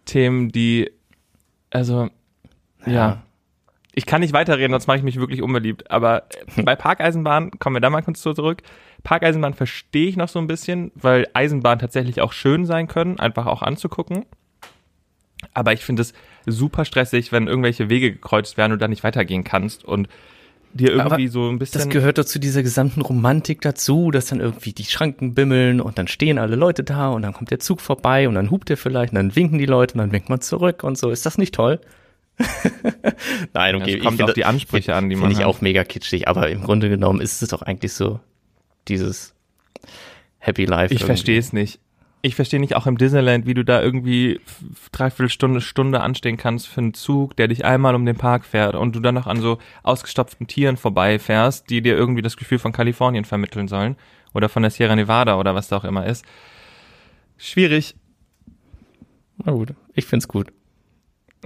Themen, 0.05 0.51
die, 0.51 0.91
also, 1.69 2.09
ja. 2.85 3.23
Ich 3.93 4.05
kann 4.05 4.21
nicht 4.21 4.33
weiterreden, 4.33 4.71
sonst 4.71 4.85
mache 4.85 4.97
ich 4.97 5.03
mich 5.03 5.19
wirklich 5.19 5.41
unbeliebt. 5.41 5.89
Aber 5.89 6.27
äh, 6.55 6.61
bei 6.63 6.75
Parkeisenbahn, 6.77 7.51
kommen 7.59 7.75
wir 7.75 7.81
da 7.81 7.89
mal 7.89 8.03
kurz 8.03 8.21
zurück. 8.21 8.61
Parkeisenbahn 9.03 9.53
verstehe 9.53 10.07
ich 10.07 10.17
noch 10.17 10.27
so 10.27 10.39
ein 10.39 10.47
bisschen, 10.47 10.91
weil 10.95 11.27
Eisenbahnen 11.33 11.79
tatsächlich 11.79 12.21
auch 12.21 12.33
schön 12.33 12.65
sein 12.65 12.87
können, 12.87 13.19
einfach 13.19 13.45
auch 13.45 13.61
anzugucken. 13.61 14.25
Aber 15.53 15.73
ich 15.73 15.83
finde 15.83 16.01
es 16.01 16.13
super 16.45 16.85
stressig, 16.85 17.31
wenn 17.31 17.47
irgendwelche 17.47 17.89
Wege 17.89 18.11
gekreuzt 18.11 18.57
werden 18.57 18.73
und 18.73 18.81
da 18.81 18.87
nicht 18.87 19.03
weitergehen 19.03 19.43
kannst 19.43 19.83
und 19.85 20.07
dir 20.77 20.91
irgendwie 20.91 21.25
Aber 21.25 21.27
so 21.27 21.49
ein 21.49 21.59
bisschen. 21.59 21.79
Das 21.79 21.89
gehört 21.89 22.17
doch 22.17 22.25
zu 22.25 22.39
dieser 22.39 22.63
gesamten 22.63 23.01
Romantik 23.01 23.61
dazu, 23.61 24.11
dass 24.11 24.27
dann 24.27 24.39
irgendwie 24.39 24.73
die 24.73 24.85
Schranken 24.85 25.33
bimmeln 25.33 25.81
und 25.81 25.97
dann 25.97 26.07
stehen 26.07 26.37
alle 26.37 26.55
Leute 26.55 26.83
da 26.83 27.09
und 27.09 27.23
dann 27.23 27.33
kommt 27.33 27.51
der 27.51 27.59
Zug 27.59 27.81
vorbei 27.81 28.27
und 28.27 28.35
dann 28.35 28.51
hupt 28.51 28.69
er 28.69 28.77
vielleicht 28.77 29.13
und 29.13 29.17
dann 29.17 29.35
winken 29.35 29.57
die 29.57 29.65
Leute 29.65 29.95
und 29.95 29.99
dann 29.99 30.11
winkt 30.11 30.29
man 30.29 30.41
zurück 30.41 30.83
und 30.83 30.97
so. 30.97 31.09
Ist 31.09 31.25
das 31.25 31.37
nicht 31.37 31.53
toll? 31.53 31.79
Nein, 33.53 33.75
okay. 33.75 33.97
Es 33.97 34.03
kommt 34.03 34.19
ich 34.19 34.23
auf 34.23 34.33
die 34.33 34.45
Ansprüche 34.45 34.95
an, 34.95 35.09
die 35.09 35.15
man 35.15 35.29
Finde 35.29 35.41
ich 35.41 35.45
auch 35.45 35.61
mega 35.61 35.83
kitschig, 35.83 36.27
aber 36.27 36.49
im 36.49 36.61
Grunde 36.61 36.89
genommen 36.89 37.19
ist 37.19 37.41
es 37.41 37.49
doch 37.49 37.63
eigentlich 37.63 37.93
so 37.93 38.19
dieses 38.87 39.33
Happy 40.37 40.65
Life. 40.65 40.93
Ich 40.93 41.03
verstehe 41.03 41.39
es 41.39 41.51
nicht. 41.51 41.79
Ich 42.27 42.35
verstehe 42.35 42.59
nicht 42.59 42.75
auch 42.75 42.87
im 42.87 42.97
Disneyland, 42.97 43.45
wie 43.45 43.53
du 43.53 43.63
da 43.63 43.81
irgendwie 43.81 44.41
dreiviertel 44.91 45.29
Stunde, 45.29 45.61
Stunde 45.61 46.01
anstehen 46.01 46.35
kannst 46.35 46.67
für 46.67 46.81
einen 46.81 46.93
Zug, 46.93 47.37
der 47.37 47.47
dich 47.47 47.63
einmal 47.63 47.95
um 47.95 48.05
den 48.05 48.17
Park 48.17 48.43
fährt 48.43 48.75
und 48.75 48.93
du 48.93 48.99
dann 48.99 49.15
noch 49.15 49.27
an 49.27 49.39
so 49.39 49.59
ausgestopften 49.81 50.45
Tieren 50.45 50.75
vorbeifährst, 50.75 51.69
die 51.69 51.81
dir 51.81 51.95
irgendwie 51.95 52.21
das 52.21 52.35
Gefühl 52.35 52.59
von 52.59 52.73
Kalifornien 52.73 53.23
vermitteln 53.23 53.69
sollen 53.69 53.95
oder 54.33 54.49
von 54.49 54.61
der 54.61 54.71
Sierra 54.71 54.93
Nevada 54.97 55.39
oder 55.39 55.55
was 55.55 55.69
da 55.69 55.77
auch 55.77 55.85
immer 55.85 56.05
ist. 56.05 56.25
Schwierig. 57.37 57.95
Na 59.37 59.53
gut, 59.53 59.73
ich 59.93 60.05
find's 60.05 60.27
gut. 60.27 60.51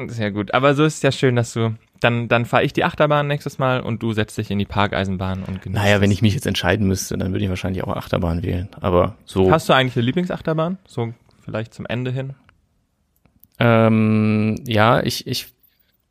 Sehr 0.07 0.31
gut. 0.31 0.51
Aber 0.55 0.73
so 0.73 0.83
ist 0.83 0.95
es 0.95 1.01
ja 1.03 1.11
schön, 1.11 1.35
dass 1.35 1.53
du, 1.53 1.75
dann, 2.01 2.27
dann 2.27 2.45
fahre 2.45 2.63
ich 2.63 2.73
die 2.73 2.83
Achterbahn 2.83 3.27
nächstes 3.27 3.59
Mal 3.59 3.79
und 3.79 4.03
du 4.03 4.11
setzt 4.11 4.37
dich 4.37 4.51
in 4.51 4.59
die 4.59 4.65
Parkeisenbahn 4.65 5.43
und 5.43 5.61
genießt 5.61 5.83
Naja, 5.83 6.01
wenn 6.01 6.11
ich 6.11 6.21
mich 6.21 6.33
jetzt 6.33 6.47
entscheiden 6.47 6.87
müsste, 6.87 7.17
dann 7.17 7.31
würde 7.31 7.43
ich 7.43 7.49
wahrscheinlich 7.49 7.83
auch 7.83 7.95
Achterbahn 7.95 8.43
wählen. 8.43 8.69
Aber 8.81 9.15
so. 9.25 9.51
Hast 9.51 9.69
du 9.69 9.73
eigentlich 9.73 9.95
eine 9.95 10.05
Lieblingsachterbahn? 10.05 10.79
So 10.85 11.13
vielleicht 11.43 11.73
zum 11.73 11.85
Ende 11.85 12.11
hin? 12.11 12.33
Ähm, 13.59 14.55
ja, 14.65 15.03
ich, 15.03 15.27
ich, 15.27 15.53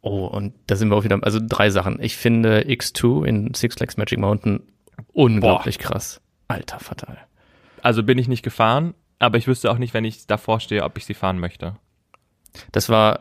oh, 0.00 0.26
und 0.26 0.54
da 0.68 0.76
sind 0.76 0.90
wir 0.90 0.96
auch 0.96 1.04
wieder, 1.04 1.18
also 1.22 1.40
drei 1.42 1.70
Sachen. 1.70 2.00
Ich 2.00 2.16
finde 2.16 2.60
X2 2.60 3.24
in 3.24 3.54
Six 3.54 3.74
Flags 3.74 3.96
Magic 3.96 4.20
Mountain 4.20 4.62
unglaublich 5.12 5.80
krass. 5.80 6.20
Alter 6.46 6.78
Fatal. 6.78 7.18
Also 7.82 8.04
bin 8.04 8.18
ich 8.18 8.28
nicht 8.28 8.42
gefahren, 8.42 8.94
aber 9.18 9.38
ich 9.38 9.48
wüsste 9.48 9.70
auch 9.70 9.78
nicht, 9.78 9.92
wenn 9.92 10.04
ich 10.04 10.28
davor 10.28 10.60
stehe, 10.60 10.84
ob 10.84 10.96
ich 10.96 11.04
sie 11.04 11.14
fahren 11.14 11.38
möchte. 11.38 11.74
Das 12.70 12.88
war, 12.88 13.20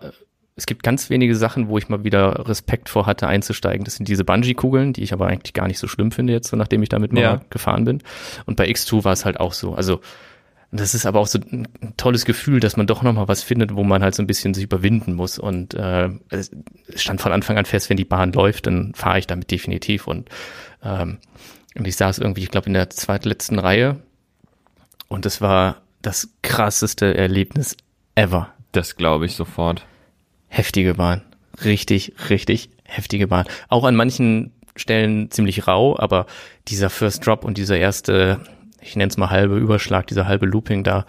es 0.60 0.66
gibt 0.66 0.84
ganz 0.84 1.10
wenige 1.10 1.36
Sachen, 1.36 1.70
wo 1.70 1.78
ich 1.78 1.88
mal 1.88 2.04
wieder 2.04 2.48
Respekt 2.48 2.90
vor 2.90 3.06
hatte, 3.06 3.28
einzusteigen. 3.28 3.86
Das 3.86 3.96
sind 3.96 4.10
diese 4.10 4.26
Bungee-Kugeln, 4.26 4.92
die 4.92 5.04
ich 5.04 5.14
aber 5.14 5.28
eigentlich 5.28 5.54
gar 5.54 5.68
nicht 5.68 5.80
so 5.80 5.88
schlimm 5.88 6.12
finde 6.12 6.34
jetzt, 6.34 6.50
so 6.50 6.58
nachdem 6.58 6.84
ich 6.84 6.90
damit 6.90 7.14
mal 7.14 7.22
Ja. 7.22 7.42
gefahren 7.50 7.86
bin. 7.86 8.04
Und 8.46 8.58
bei 8.58 8.68
X2 8.70 9.06
war 9.06 9.14
es 9.14 9.24
halt 9.24 9.40
auch 9.40 9.54
so. 9.54 9.74
Also, 9.74 10.02
das 10.72 10.94
ist 10.94 11.06
aber 11.06 11.20
auch 11.22 11.28
so 11.28 11.40
ein 11.52 11.68
tolles 11.98 12.26
Gefühl, 12.26 12.60
dass 12.60 12.76
man 12.78 12.88
doch 12.88 13.02
nochmal 13.02 13.28
was 13.30 13.42
findet, 13.42 13.74
wo 13.74 13.84
man 13.86 14.04
halt 14.04 14.14
so 14.16 14.22
ein 14.22 14.28
bisschen 14.28 14.54
sich 14.54 14.66
überwinden 14.66 15.14
muss. 15.14 15.40
Und 15.40 15.74
äh, 15.76 16.10
es 16.30 16.52
stand 16.96 17.22
von 17.22 17.32
Anfang 17.32 17.58
an 17.58 17.66
fest, 17.66 17.90
wenn 17.90 17.98
die 17.98 18.06
Bahn 18.06 18.34
läuft, 18.34 18.68
dann 18.68 18.94
fahre 18.96 19.18
ich 19.18 19.28
damit 19.28 19.50
definitiv. 19.50 20.08
Und, 20.08 20.30
ähm, 20.84 21.20
und 21.76 21.88
ich 21.88 21.96
saß 21.96 22.20
irgendwie, 22.20 22.44
ich 22.44 22.52
glaube, 22.52 22.68
in 22.68 22.74
der 22.74 22.90
zweitletzten 22.90 23.58
Reihe. 23.60 23.96
Und 25.08 25.26
es 25.26 25.40
war 25.42 25.78
das 26.02 26.30
krasseste 26.44 27.16
Erlebnis 27.18 27.76
ever 28.16 28.54
Das 28.74 28.96
glaube 28.96 29.26
ich 29.26 29.36
sofort. 29.36 29.86
Heftige 30.50 30.96
Bahn. 30.96 31.22
Richtig, 31.64 32.14
richtig 32.30 32.70
heftige 32.84 33.28
Bahn. 33.28 33.46
Auch 33.68 33.84
an 33.84 33.96
manchen 33.96 34.52
Stellen 34.76 35.30
ziemlich 35.32 35.68
rau, 35.68 35.98
aber 35.98 36.26
dieser 36.68 36.90
First 36.90 37.26
Drop 37.26 37.44
und 37.44 37.58
dieser 37.58 37.78
erste, 37.78 38.40
ich 38.82 38.96
nenne 38.96 39.10
es 39.10 39.18
mal 39.18 39.30
halbe 39.30 39.58
Überschlag, 39.58 40.08
dieser 40.08 40.26
halbe 40.28 40.46
Looping 40.46 40.84
da, 40.84 41.06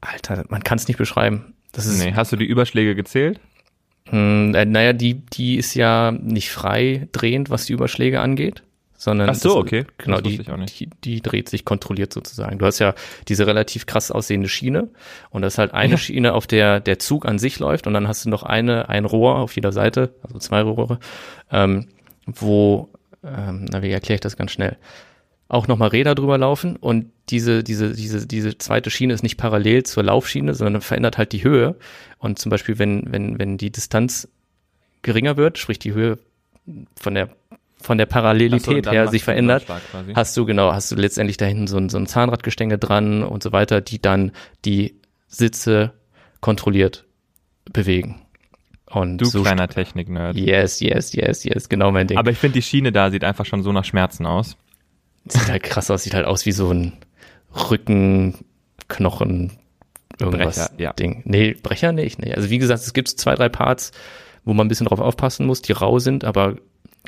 Alter, 0.00 0.44
man 0.48 0.62
kann 0.62 0.76
es 0.78 0.88
nicht 0.88 0.98
beschreiben. 0.98 1.54
Das 1.72 1.86
ist, 1.86 1.98
Nee, 1.98 2.12
hast 2.14 2.32
du 2.32 2.36
die 2.36 2.44
Überschläge 2.46 2.94
gezählt? 2.94 3.40
mh, 4.10 4.58
äh, 4.58 4.64
naja, 4.66 4.92
die, 4.92 5.14
die 5.14 5.56
ist 5.56 5.74
ja 5.74 6.12
nicht 6.12 6.50
frei 6.50 7.08
drehend, 7.12 7.48
was 7.50 7.64
die 7.66 7.72
Überschläge 7.72 8.20
angeht, 8.20 8.62
sondern 8.96 9.30
Ach 9.30 9.34
so, 9.34 9.48
das- 9.48 9.56
okay. 9.56 9.84
Genau, 9.98 10.20
Das 10.20 10.32
wusste 10.38 10.56
die, 10.78 10.86
die, 10.86 10.90
die 11.04 11.20
dreht 11.20 11.48
sich 11.48 11.64
kontrolliert 11.64 12.12
sozusagen. 12.12 12.58
Du 12.58 12.66
hast 12.66 12.78
ja 12.78 12.94
diese 13.28 13.46
relativ 13.46 13.86
krass 13.86 14.10
aussehende 14.10 14.48
Schiene 14.48 14.88
und 15.30 15.42
das 15.42 15.54
ist 15.54 15.58
halt 15.58 15.74
eine 15.74 15.92
Ja. 15.92 15.98
Schiene, 15.98 16.32
auf 16.34 16.46
der 16.46 16.80
der 16.80 16.98
Zug 16.98 17.26
an 17.26 17.38
sich 17.38 17.58
läuft 17.58 17.86
und 17.86 17.94
dann 17.94 18.08
hast 18.08 18.24
du 18.24 18.30
noch 18.30 18.42
eine, 18.42 18.88
ein 18.88 19.04
Rohr 19.04 19.36
auf 19.36 19.54
jeder 19.56 19.72
Seite, 19.72 20.14
also 20.22 20.38
zwei 20.38 20.62
Rohre, 20.62 20.98
ähm, 21.50 21.88
wo, 22.26 22.88
ähm, 23.22 23.66
na, 23.70 23.82
wie 23.82 23.90
erkläre 23.90 24.14
ich 24.16 24.20
das 24.20 24.36
ganz 24.36 24.52
schnell? 24.52 24.76
Auch 25.48 25.68
nochmal 25.68 25.88
Räder 25.90 26.14
drüber 26.14 26.38
laufen 26.38 26.76
und 26.76 27.10
diese, 27.28 27.62
diese, 27.62 27.92
diese, 27.92 28.26
diese 28.26 28.56
zweite 28.58 28.90
Schiene 28.90 29.12
ist 29.12 29.22
nicht 29.22 29.36
parallel 29.36 29.82
zur 29.82 30.02
Laufschiene, 30.02 30.54
sondern 30.54 30.80
verändert 30.82 31.18
halt 31.18 31.32
die 31.32 31.44
Höhe. 31.44 31.76
Und 32.18 32.38
zum 32.38 32.48
Beispiel, 32.50 32.78
wenn, 32.78 33.12
wenn, 33.12 33.38
wenn 33.38 33.58
die 33.58 33.70
Distanz 33.70 34.28
geringer 35.02 35.36
wird, 35.36 35.58
sprich 35.58 35.78
die 35.78 35.92
Höhe 35.92 36.18
von 36.98 37.14
der, 37.14 37.28
von 37.84 37.98
der 37.98 38.06
Parallelität 38.06 38.90
her 38.90 39.08
sich 39.08 39.24
verändert, 39.24 39.66
hast 40.14 40.34
du 40.38 40.46
genau, 40.46 40.72
hast 40.72 40.90
du 40.90 40.96
letztendlich 40.96 41.36
da 41.36 41.44
hinten 41.44 41.66
so 41.66 41.76
ein, 41.76 41.90
so 41.90 41.98
ein 41.98 42.06
Zahnradgestänge 42.06 42.78
dran 42.78 43.22
und 43.22 43.42
so 43.42 43.52
weiter, 43.52 43.82
die 43.82 44.00
dann 44.00 44.32
die 44.64 44.94
Sitze 45.28 45.92
kontrolliert 46.40 47.04
bewegen. 47.70 48.22
Und 48.86 49.18
Du 49.18 49.26
so 49.26 49.42
kleiner 49.42 49.68
Technik-Nerd. 49.68 50.34
Yes, 50.34 50.80
yes, 50.80 51.12
yes, 51.12 51.44
yes, 51.44 51.68
genau 51.68 51.90
mein 51.90 52.06
Ding. 52.06 52.16
Aber 52.16 52.30
ich 52.30 52.38
finde, 52.38 52.54
die 52.54 52.62
Schiene 52.62 52.90
da 52.90 53.10
sieht 53.10 53.22
einfach 53.22 53.44
schon 53.44 53.62
so 53.62 53.70
nach 53.70 53.84
Schmerzen 53.84 54.24
aus. 54.24 54.56
sieht 55.28 55.50
halt 55.50 55.62
krass 55.62 55.90
aus, 55.90 56.04
sieht 56.04 56.14
halt 56.14 56.24
aus 56.24 56.46
wie 56.46 56.52
so 56.52 56.72
ein 56.72 56.94
Rücken, 57.70 58.46
Knochen, 58.88 59.52
irgendwas 60.18 60.56
Brecher, 60.56 60.80
ja. 60.80 60.92
Ding. 60.94 61.20
Nee, 61.26 61.52
Brecher 61.52 61.92
nicht, 61.92 62.18
nee. 62.18 62.32
Also 62.32 62.48
wie 62.48 62.58
gesagt, 62.58 62.82
es 62.82 62.94
gibt 62.94 63.08
zwei, 63.08 63.34
drei 63.34 63.50
Parts, 63.50 63.92
wo 64.46 64.54
man 64.54 64.66
ein 64.66 64.68
bisschen 64.68 64.86
drauf 64.86 65.00
aufpassen 65.00 65.44
muss, 65.44 65.60
die 65.60 65.72
rau 65.72 65.98
sind, 65.98 66.24
aber 66.24 66.56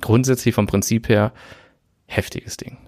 grundsätzlich 0.01 0.55
vom 0.55 0.67
Prinzip 0.67 1.09
her 1.09 1.33
heftiges 2.07 2.57
Ding. 2.57 2.79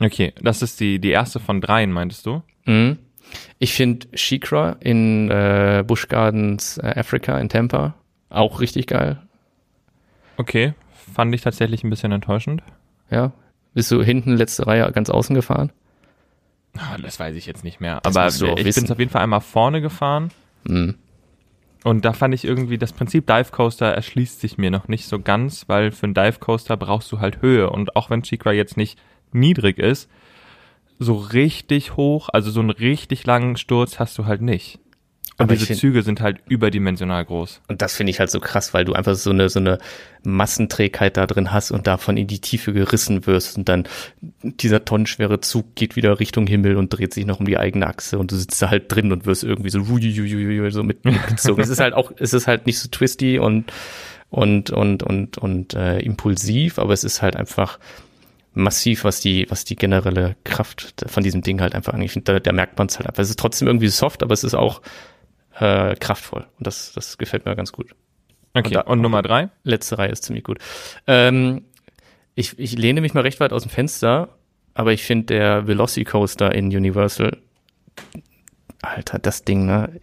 Okay, 0.00 0.32
das 0.40 0.62
ist 0.62 0.80
die, 0.80 0.98
die 1.00 1.10
erste 1.10 1.40
von 1.40 1.60
dreien, 1.60 1.90
meintest 1.92 2.24
du? 2.26 2.42
Mhm. 2.66 2.98
Ich 3.58 3.74
finde 3.74 4.06
Shikra 4.14 4.76
in 4.80 5.30
äh, 5.30 5.84
Busch 5.86 6.08
Gardens 6.08 6.78
äh, 6.78 6.94
Africa 6.96 7.38
in 7.38 7.48
Tampa 7.48 7.94
auch 8.30 8.60
richtig 8.60 8.86
geil. 8.86 9.20
Okay, 10.36 10.74
fand 11.14 11.34
ich 11.34 11.40
tatsächlich 11.42 11.82
ein 11.84 11.90
bisschen 11.90 12.12
enttäuschend. 12.12 12.62
Ja. 13.10 13.32
Bist 13.74 13.90
du 13.90 14.02
hinten 14.02 14.36
letzte 14.36 14.66
Reihe 14.66 14.90
ganz 14.92 15.10
außen 15.10 15.34
gefahren? 15.34 15.72
Ah, 16.76 16.96
Das 17.02 17.18
weiß 17.18 17.34
ich 17.36 17.46
jetzt 17.46 17.64
nicht 17.64 17.80
mehr. 17.80 18.00
Das 18.02 18.16
Aber 18.16 18.28
ich 18.58 18.74
bin 18.74 18.90
auf 18.90 18.98
jeden 18.98 19.10
Fall 19.10 19.22
einmal 19.22 19.40
vorne 19.40 19.80
gefahren. 19.80 20.30
Mhm. 20.64 20.94
Und 21.84 22.04
da 22.04 22.12
fand 22.12 22.34
ich 22.34 22.44
irgendwie, 22.44 22.78
das 22.78 22.92
Prinzip 22.92 23.26
Dive 23.26 23.50
Coaster 23.52 23.86
erschließt 23.86 24.40
sich 24.40 24.58
mir 24.58 24.70
noch 24.70 24.88
nicht 24.88 25.06
so 25.06 25.20
ganz, 25.20 25.68
weil 25.68 25.92
für 25.92 26.04
einen 26.04 26.14
Dive 26.14 26.38
Coaster 26.40 26.76
brauchst 26.76 27.10
du 27.12 27.20
halt 27.20 27.40
Höhe. 27.40 27.70
Und 27.70 27.94
auch 27.96 28.10
wenn 28.10 28.22
Chikra 28.22 28.52
jetzt 28.52 28.76
nicht 28.76 28.98
niedrig 29.32 29.78
ist, 29.78 30.10
so 30.98 31.14
richtig 31.14 31.96
hoch, 31.96 32.28
also 32.32 32.50
so 32.50 32.60
einen 32.60 32.70
richtig 32.70 33.24
langen 33.26 33.56
Sturz 33.56 33.98
hast 33.98 34.18
du 34.18 34.26
halt 34.26 34.42
nicht. 34.42 34.80
Und 35.38 35.44
Aber 35.44 35.54
diese 35.54 35.66
find- 35.66 35.78
Züge 35.78 36.02
sind 36.02 36.20
halt 36.20 36.38
überdimensional 36.48 37.24
groß. 37.24 37.60
Und 37.68 37.80
das 37.80 37.94
finde 37.94 38.10
ich 38.10 38.18
halt 38.18 38.28
so 38.28 38.40
krass, 38.40 38.74
weil 38.74 38.84
du 38.84 38.94
einfach 38.94 39.14
so 39.14 39.30
eine, 39.30 39.48
so 39.48 39.60
eine 39.60 39.78
Massenträgheit 40.24 41.16
da 41.16 41.28
drin 41.28 41.52
hast 41.52 41.70
und 41.70 41.86
davon 41.86 42.16
in 42.16 42.26
die 42.26 42.40
Tiefe 42.40 42.72
gerissen 42.72 43.24
wirst 43.24 43.56
und 43.56 43.68
dann 43.68 43.84
dieser 44.42 44.84
tonnenschwere 44.84 45.40
Zug 45.40 45.76
geht 45.76 45.94
wieder 45.94 46.18
Richtung 46.18 46.48
Himmel 46.48 46.76
und 46.76 46.88
dreht 46.90 47.14
sich 47.14 47.24
noch 47.24 47.38
um 47.38 47.46
die 47.46 47.56
eigene 47.56 47.86
Achse 47.86 48.18
und 48.18 48.32
du 48.32 48.36
sitzt 48.36 48.60
da 48.60 48.70
halt 48.70 48.92
drin 48.92 49.12
und 49.12 49.26
wirst 49.26 49.44
irgendwie 49.44 49.70
so, 49.70 49.80
so 49.80 50.82
mit, 50.82 51.04
mitgezogen. 51.04 51.62
es 51.62 51.68
ist 51.70 51.78
halt 51.80 51.94
auch, 51.94 52.10
es 52.18 52.32
ist 52.34 52.48
halt 52.48 52.66
nicht 52.66 52.80
so 52.80 52.88
twisty 52.88 53.38
und, 53.38 53.72
und, 54.30 54.70
und, 54.70 55.04
und, 55.04 55.38
und, 55.38 55.74
äh, 55.74 56.00
impulsiv, 56.00 56.80
aber 56.80 56.92
es 56.92 57.04
ist 57.04 57.22
halt 57.22 57.36
einfach 57.36 57.78
massiv, 58.54 59.04
was 59.04 59.20
die, 59.20 59.46
was 59.50 59.64
die 59.64 59.76
generelle 59.76 60.34
Kraft 60.42 61.04
von 61.06 61.22
diesem 61.22 61.42
Ding 61.42 61.60
halt 61.60 61.76
einfach 61.76 61.94
angeht. 61.94 62.22
Da, 62.24 62.40
da 62.40 62.52
merkt 62.52 62.76
man 62.76 62.88
es 62.88 62.98
halt 62.98 63.06
einfach. 63.08 63.22
Es 63.22 63.30
ist 63.30 63.38
trotzdem 63.38 63.68
irgendwie 63.68 63.86
soft, 63.86 64.24
aber 64.24 64.34
es 64.34 64.42
ist 64.42 64.54
auch 64.54 64.82
äh, 65.60 65.94
kraftvoll. 65.96 66.46
Und 66.58 66.66
das, 66.66 66.92
das 66.92 67.18
gefällt 67.18 67.44
mir 67.44 67.56
ganz 67.56 67.72
gut. 67.72 67.94
Okay, 68.54 68.68
Und 68.68 68.74
da- 68.74 68.80
und 68.82 69.00
Nummer 69.00 69.22
drei? 69.22 69.50
Letzte 69.62 69.98
Reihe 69.98 70.10
ist 70.10 70.24
ziemlich 70.24 70.44
gut. 70.44 70.58
Ähm, 71.06 71.64
ich, 72.34 72.58
ich 72.58 72.76
lehne 72.76 73.00
mich 73.00 73.14
mal 73.14 73.20
recht 73.22 73.40
weit 73.40 73.52
aus 73.52 73.62
dem 73.62 73.70
Fenster, 73.70 74.28
aber 74.74 74.92
ich 74.92 75.02
finde 75.04 75.26
der 75.26 75.66
Velocicoaster 75.66 76.54
in 76.54 76.66
Universal, 76.66 77.36
Alter, 78.82 79.18
das 79.18 79.44
Ding, 79.44 79.66
ne? 79.66 80.00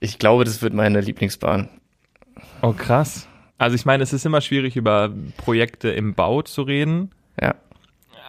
Ich 0.00 0.18
glaube, 0.18 0.44
das 0.44 0.62
wird 0.62 0.74
meine 0.74 1.00
Lieblingsbahn. 1.00 1.68
Oh, 2.62 2.72
krass. 2.72 3.28
Also 3.58 3.74
ich 3.74 3.84
meine, 3.84 4.02
es 4.02 4.12
ist 4.12 4.24
immer 4.24 4.40
schwierig, 4.40 4.76
über 4.76 5.12
Projekte 5.36 5.90
im 5.90 6.14
Bau 6.14 6.42
zu 6.42 6.62
reden. 6.62 7.10
Ja. 7.40 7.54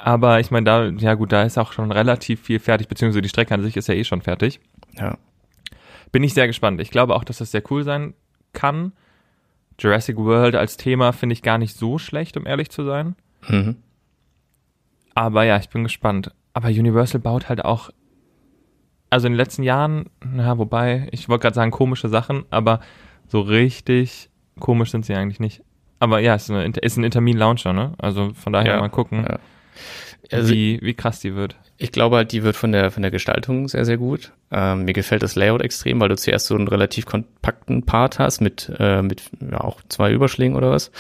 Aber 0.03 0.39
ich 0.39 0.49
meine, 0.49 0.63
da, 0.65 0.85
ja 0.87 1.13
gut, 1.13 1.31
da 1.31 1.43
ist 1.43 1.57
auch 1.57 1.71
schon 1.73 1.91
relativ 1.91 2.41
viel 2.41 2.59
fertig, 2.59 2.87
beziehungsweise 2.87 3.21
die 3.21 3.29
Strecke 3.29 3.53
an 3.53 3.63
sich 3.63 3.77
ist 3.77 3.87
ja 3.87 3.93
eh 3.93 4.03
schon 4.03 4.21
fertig. 4.21 4.59
Ja. 4.97 5.17
Bin 6.11 6.23
ich 6.23 6.33
sehr 6.33 6.47
gespannt. 6.47 6.81
Ich 6.81 6.91
glaube 6.91 7.15
auch, 7.15 7.23
dass 7.23 7.37
das 7.37 7.51
sehr 7.51 7.63
cool 7.71 7.83
sein 7.83 8.13
kann. 8.53 8.93
Jurassic 9.79 10.17
World 10.17 10.55
als 10.55 10.77
Thema 10.77 11.11
finde 11.13 11.33
ich 11.33 11.41
gar 11.41 11.57
nicht 11.57 11.75
so 11.75 11.97
schlecht, 11.97 12.35
um 12.37 12.45
ehrlich 12.45 12.69
zu 12.69 12.83
sein. 12.83 13.15
Mhm. 13.47 13.77
Aber 15.15 15.43
ja, 15.43 15.57
ich 15.57 15.69
bin 15.69 15.83
gespannt. 15.83 16.31
Aber 16.53 16.67
Universal 16.67 17.21
baut 17.21 17.49
halt 17.49 17.63
auch, 17.63 17.89
also 19.09 19.27
in 19.27 19.33
den 19.33 19.37
letzten 19.37 19.63
Jahren, 19.63 20.09
na, 20.23 20.57
wobei, 20.57 21.07
ich 21.11 21.29
wollte 21.29 21.43
gerade 21.43 21.55
sagen 21.55 21.71
komische 21.71 22.09
Sachen, 22.09 22.45
aber 22.49 22.79
so 23.27 23.41
richtig 23.41 24.29
komisch 24.59 24.91
sind 24.91 25.05
sie 25.05 25.15
eigentlich 25.15 25.39
nicht. 25.39 25.61
Aber 25.99 26.19
ja, 26.19 26.35
ist, 26.35 26.49
eine, 26.49 26.65
ist 26.65 26.97
ein 26.97 27.03
Intermin-Launcher, 27.03 27.73
ne? 27.73 27.93
Also 27.97 28.33
von 28.33 28.53
daher 28.53 28.75
Ja, 28.75 28.79
mal 28.79 28.89
gucken, 28.89 29.25
ja. 29.27 29.39
Also 30.31 30.53
wie, 30.53 30.79
wie 30.81 30.93
krass 30.93 31.19
die 31.19 31.35
wird. 31.35 31.55
Ich 31.77 31.91
glaube 31.91 32.17
halt, 32.17 32.31
die 32.31 32.43
wird 32.43 32.55
von 32.55 32.71
der, 32.71 32.91
von 32.91 33.01
der 33.01 33.11
Gestaltung 33.11 33.67
sehr, 33.67 33.85
sehr 33.85 33.97
gut. 33.97 34.31
Ähm, 34.51 34.85
mir 34.85 34.93
gefällt 34.93 35.23
das 35.23 35.35
Layout 35.35 35.61
extrem, 35.61 35.99
weil 35.99 36.09
du 36.09 36.17
zuerst 36.17 36.47
so 36.47 36.55
einen 36.55 36.67
relativ 36.67 37.05
kompakten 37.05 37.83
Part 37.85 38.19
hast 38.19 38.41
mit, 38.41 38.71
äh, 38.79 39.01
mit 39.01 39.23
ja, 39.39 39.61
auch 39.61 39.79
zwei 39.87 40.11
Überschlägen 40.11 40.55
oder 40.55 40.71
was. 40.71 40.91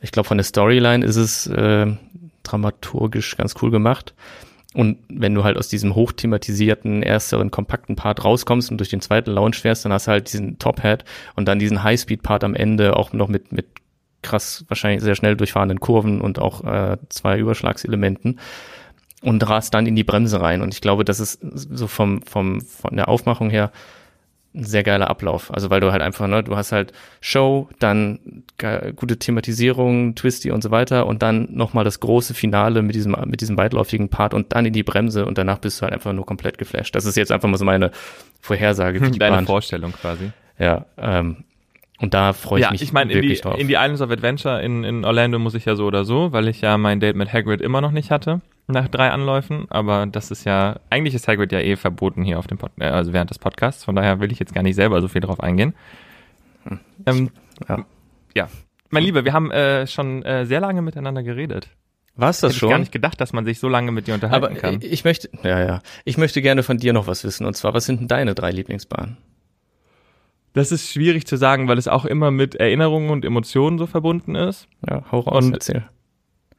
Ich 0.00 0.12
glaube, 0.12 0.28
von 0.28 0.38
der 0.38 0.44
Storyline 0.44 1.04
ist 1.04 1.16
es 1.16 1.46
äh, 1.48 1.86
dramaturgisch 2.44 3.36
ganz 3.36 3.54
cool 3.62 3.70
gemacht. 3.70 4.14
Und 4.74 4.98
wenn 5.08 5.34
du 5.34 5.44
halt 5.44 5.58
aus 5.58 5.68
diesem 5.68 5.94
hochthematisierten, 5.94 7.02
ersteren, 7.02 7.50
kompakten 7.50 7.94
Part 7.94 8.24
rauskommst 8.24 8.70
und 8.70 8.78
durch 8.78 8.88
den 8.88 9.02
zweiten 9.02 9.30
Launch 9.30 9.60
fährst, 9.60 9.84
dann 9.84 9.92
hast 9.92 10.06
du 10.06 10.12
halt 10.12 10.32
diesen 10.32 10.58
Top-Hat 10.58 11.04
und 11.36 11.46
dann 11.46 11.58
diesen 11.58 11.82
High-Speed-Part 11.82 12.42
am 12.42 12.54
Ende 12.54 12.96
auch 12.96 13.12
noch 13.12 13.28
mit, 13.28 13.52
mit 13.52 13.66
krass, 14.22 14.64
wahrscheinlich 14.68 15.02
sehr 15.02 15.14
schnell 15.14 15.36
durchfahrenden 15.36 15.80
Kurven 15.80 16.20
und 16.20 16.38
auch 16.38 16.64
äh, 16.64 16.96
zwei 17.08 17.38
Überschlagselementen 17.38 18.38
und 19.22 19.48
rast 19.48 19.74
dann 19.74 19.86
in 19.86 19.96
die 19.96 20.04
Bremse 20.04 20.40
rein. 20.40 20.62
Und 20.62 20.74
ich 20.74 20.80
glaube, 20.80 21.04
das 21.04 21.20
ist 21.20 21.40
so 21.42 21.86
vom, 21.86 22.22
vom, 22.22 22.60
von 22.60 22.96
der 22.96 23.08
Aufmachung 23.08 23.50
her 23.50 23.72
ein 24.54 24.64
sehr 24.64 24.82
geiler 24.82 25.08
Ablauf. 25.08 25.52
Also 25.52 25.70
weil 25.70 25.80
du 25.80 25.92
halt 25.92 26.02
einfach, 26.02 26.26
ne, 26.26 26.42
du 26.42 26.56
hast 26.56 26.72
halt 26.72 26.92
Show, 27.20 27.68
dann 27.78 28.44
gute 28.96 29.18
Thematisierung, 29.18 30.14
Twisty 30.14 30.50
und 30.50 30.62
so 30.62 30.70
weiter 30.70 31.06
und 31.06 31.22
dann 31.22 31.48
nochmal 31.52 31.84
das 31.84 32.00
große 32.00 32.34
Finale 32.34 32.82
mit 32.82 32.94
diesem, 32.94 33.16
mit 33.26 33.40
diesem 33.40 33.56
weitläufigen 33.56 34.08
Part 34.08 34.34
und 34.34 34.52
dann 34.52 34.66
in 34.66 34.72
die 34.72 34.82
Bremse 34.82 35.24
und 35.24 35.38
danach 35.38 35.58
bist 35.58 35.80
du 35.80 35.84
halt 35.84 35.94
einfach 35.94 36.12
nur 36.12 36.26
komplett 36.26 36.58
geflasht. 36.58 36.94
Das 36.94 37.06
ist 37.06 37.16
jetzt 37.16 37.32
einfach 37.32 37.48
mal 37.48 37.56
so 37.56 37.64
meine 37.64 37.92
Vorhersage 38.40 38.98
für 38.98 39.10
die 39.10 39.18
Deine 39.18 39.36
Bahn. 39.36 39.46
Vorstellung 39.46 39.92
quasi. 39.92 40.32
Ja, 40.58 40.84
ähm, 40.98 41.44
und 42.02 42.14
da 42.14 42.32
freue 42.32 42.58
ich 42.58 42.64
ja, 42.64 42.72
mich 42.72 42.82
ich 42.82 42.92
meine, 42.92 43.12
in 43.12 43.20
die, 43.20 43.22
wirklich 43.22 43.40
drauf. 43.42 43.58
in 43.58 43.68
die 43.68 43.74
Islands 43.74 44.00
of 44.00 44.10
Adventure 44.10 44.60
in, 44.60 44.82
in 44.82 45.04
Orlando 45.04 45.38
muss 45.38 45.54
ich 45.54 45.64
ja 45.66 45.76
so 45.76 45.86
oder 45.86 46.04
so, 46.04 46.32
weil 46.32 46.48
ich 46.48 46.60
ja 46.60 46.76
mein 46.76 46.98
Date 46.98 47.14
mit 47.14 47.32
Hagrid 47.32 47.60
immer 47.60 47.80
noch 47.80 47.92
nicht 47.92 48.10
hatte, 48.10 48.40
nach 48.66 48.88
drei 48.88 49.10
Anläufen. 49.10 49.66
Aber 49.70 50.04
das 50.06 50.32
ist 50.32 50.44
ja, 50.44 50.80
eigentlich 50.90 51.14
ist 51.14 51.28
Hagrid 51.28 51.52
ja 51.52 51.60
eh 51.60 51.76
verboten 51.76 52.24
hier 52.24 52.40
auf 52.40 52.48
dem 52.48 52.58
Pod, 52.58 52.72
äh, 52.80 52.86
also 52.86 53.12
während 53.12 53.30
des 53.30 53.38
Podcasts. 53.38 53.84
Von 53.84 53.94
daher 53.94 54.18
will 54.18 54.32
ich 54.32 54.40
jetzt 54.40 54.52
gar 54.52 54.64
nicht 54.64 54.74
selber 54.74 55.00
so 55.00 55.06
viel 55.06 55.20
drauf 55.20 55.40
eingehen. 55.40 55.74
Ähm, 57.06 57.30
ja. 57.68 57.84
ja. 58.34 58.48
Mein 58.90 59.04
Lieber, 59.04 59.24
wir 59.24 59.32
haben 59.32 59.52
äh, 59.52 59.86
schon 59.86 60.24
äh, 60.24 60.44
sehr 60.44 60.58
lange 60.58 60.82
miteinander 60.82 61.22
geredet. 61.22 61.68
War's 62.16 62.40
das 62.40 62.50
Hätte 62.50 62.54
ich 62.54 62.58
schon? 62.58 62.70
gar 62.70 62.78
nicht 62.78 62.92
gedacht, 62.92 63.20
dass 63.20 63.32
man 63.32 63.44
sich 63.44 63.60
so 63.60 63.68
lange 63.68 63.92
mit 63.92 64.08
dir 64.08 64.14
unterhalten 64.14 64.44
Aber 64.44 64.54
kann. 64.54 64.80
ich 64.82 65.04
möchte, 65.04 65.30
ja, 65.44 65.60
ja. 65.60 65.82
Ich 66.04 66.18
möchte 66.18 66.42
gerne 66.42 66.64
von 66.64 66.78
dir 66.78 66.92
noch 66.92 67.06
was 67.06 67.22
wissen. 67.22 67.46
Und 67.46 67.56
zwar, 67.56 67.74
was 67.74 67.86
sind 67.86 68.00
denn 68.00 68.08
deine 68.08 68.34
drei 68.34 68.50
Lieblingsbahnen? 68.50 69.16
Das 70.54 70.70
ist 70.72 70.90
schwierig 70.92 71.26
zu 71.26 71.36
sagen, 71.36 71.68
weil 71.68 71.78
es 71.78 71.88
auch 71.88 72.04
immer 72.04 72.30
mit 72.30 72.54
Erinnerungen 72.56 73.10
und 73.10 73.24
Emotionen 73.24 73.78
so 73.78 73.86
verbunden 73.86 74.34
ist. 74.34 74.68
Ja, 74.88 75.02
hau 75.10 75.20
raus, 75.20 75.44
Und- 75.46 75.54
erzähl. 75.54 75.84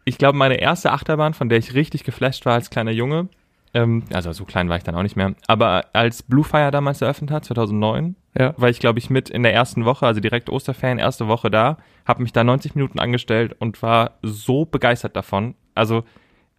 ich 0.06 0.18
glaube, 0.18 0.38
meine 0.38 0.56
erste 0.56 0.92
Achterbahn, 0.92 1.34
von 1.34 1.50
der 1.50 1.60
ich 1.60 1.74
richtig 1.76 2.04
geflasht 2.04 2.46
war 2.46 2.54
als 2.56 2.70
kleiner 2.70 2.92
Junge, 2.92 3.30
ähm, 3.76 4.04
also 4.14 4.32
so 4.32 4.46
klein 4.46 4.70
war 4.70 4.78
ich 4.78 4.84
dann 4.84 4.96
auch 4.96 5.04
nicht 5.04 5.16
mehr, 5.16 5.34
aber 5.48 5.86
als 5.94 6.22
Bluefire 6.24 6.72
damals 6.72 7.02
eröffnet 7.02 7.32
hat, 7.32 7.46
2009, 7.46 8.16
Ja. 8.38 8.54
war 8.58 8.70
ich, 8.70 8.80
glaube 8.80 9.00
ich, 9.00 9.10
mit 9.10 9.30
in 9.30 9.44
der 9.44 9.54
ersten 9.54 9.86
Woche, 9.86 10.06
also 10.08 10.20
direkt 10.22 10.50
Osterferien, 10.50 11.00
erste 11.00 11.28
Woche 11.28 11.50
da, 11.52 11.78
habe 12.06 12.22
mich 12.24 12.34
da 12.34 12.44
90 12.44 12.76
Minuten 12.76 13.00
angestellt 13.00 13.56
und 13.60 13.82
war 13.84 14.18
so 14.24 14.66
begeistert 14.66 15.16
davon. 15.16 15.56
Also 15.76 16.04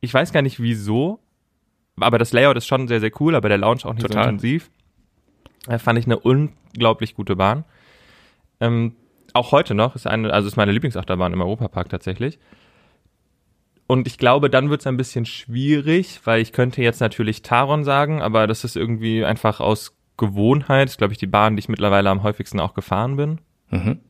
ich 0.00 0.12
weiß 0.14 0.32
gar 0.32 0.42
nicht 0.42 0.60
wieso, 0.60 1.18
aber 2.00 2.18
das 2.18 2.32
Layout 2.32 2.56
ist 2.56 2.66
schon 2.66 2.88
sehr, 2.88 3.00
sehr 3.00 3.12
cool, 3.20 3.34
aber 3.34 3.48
der 3.48 3.58
Lounge 3.58 3.80
auch 3.84 3.94
nicht 3.94 4.06
Total. 4.06 4.24
so 4.24 4.30
intensiv. 4.30 4.70
Da 5.66 5.78
fand 5.78 5.98
ich 5.98 6.06
eine 6.06 6.18
unglaublich 6.18 7.14
gute 7.14 7.36
Bahn. 7.36 7.64
Ähm, 8.60 8.94
auch 9.32 9.52
heute 9.52 9.74
noch 9.74 9.96
ist 9.96 10.06
eine, 10.06 10.32
also 10.32 10.48
ist 10.48 10.56
meine 10.56 10.72
Lieblingsachterbahn 10.72 11.32
im 11.32 11.40
Europapark 11.40 11.88
tatsächlich. 11.88 12.38
Und 13.86 14.06
ich 14.06 14.16
glaube, 14.16 14.48
dann 14.48 14.70
wird 14.70 14.80
es 14.80 14.86
ein 14.86 14.96
bisschen 14.96 15.26
schwierig, 15.26 16.20
weil 16.24 16.40
ich 16.40 16.52
könnte 16.52 16.82
jetzt 16.82 17.00
natürlich 17.00 17.42
Taron 17.42 17.84
sagen, 17.84 18.22
aber 18.22 18.46
das 18.46 18.64
ist 18.64 18.76
irgendwie 18.76 19.24
einfach 19.24 19.60
aus 19.60 19.94
Gewohnheit, 20.16 20.88
ist, 20.88 20.98
glaube 20.98 21.12
ich, 21.12 21.18
die 21.18 21.26
Bahn, 21.26 21.56
die 21.56 21.60
ich 21.60 21.68
mittlerweile 21.68 22.08
am 22.08 22.22
häufigsten 22.22 22.60
auch 22.60 22.74
gefahren 22.74 23.16
bin. 23.16 23.40
Mhm. 23.70 24.00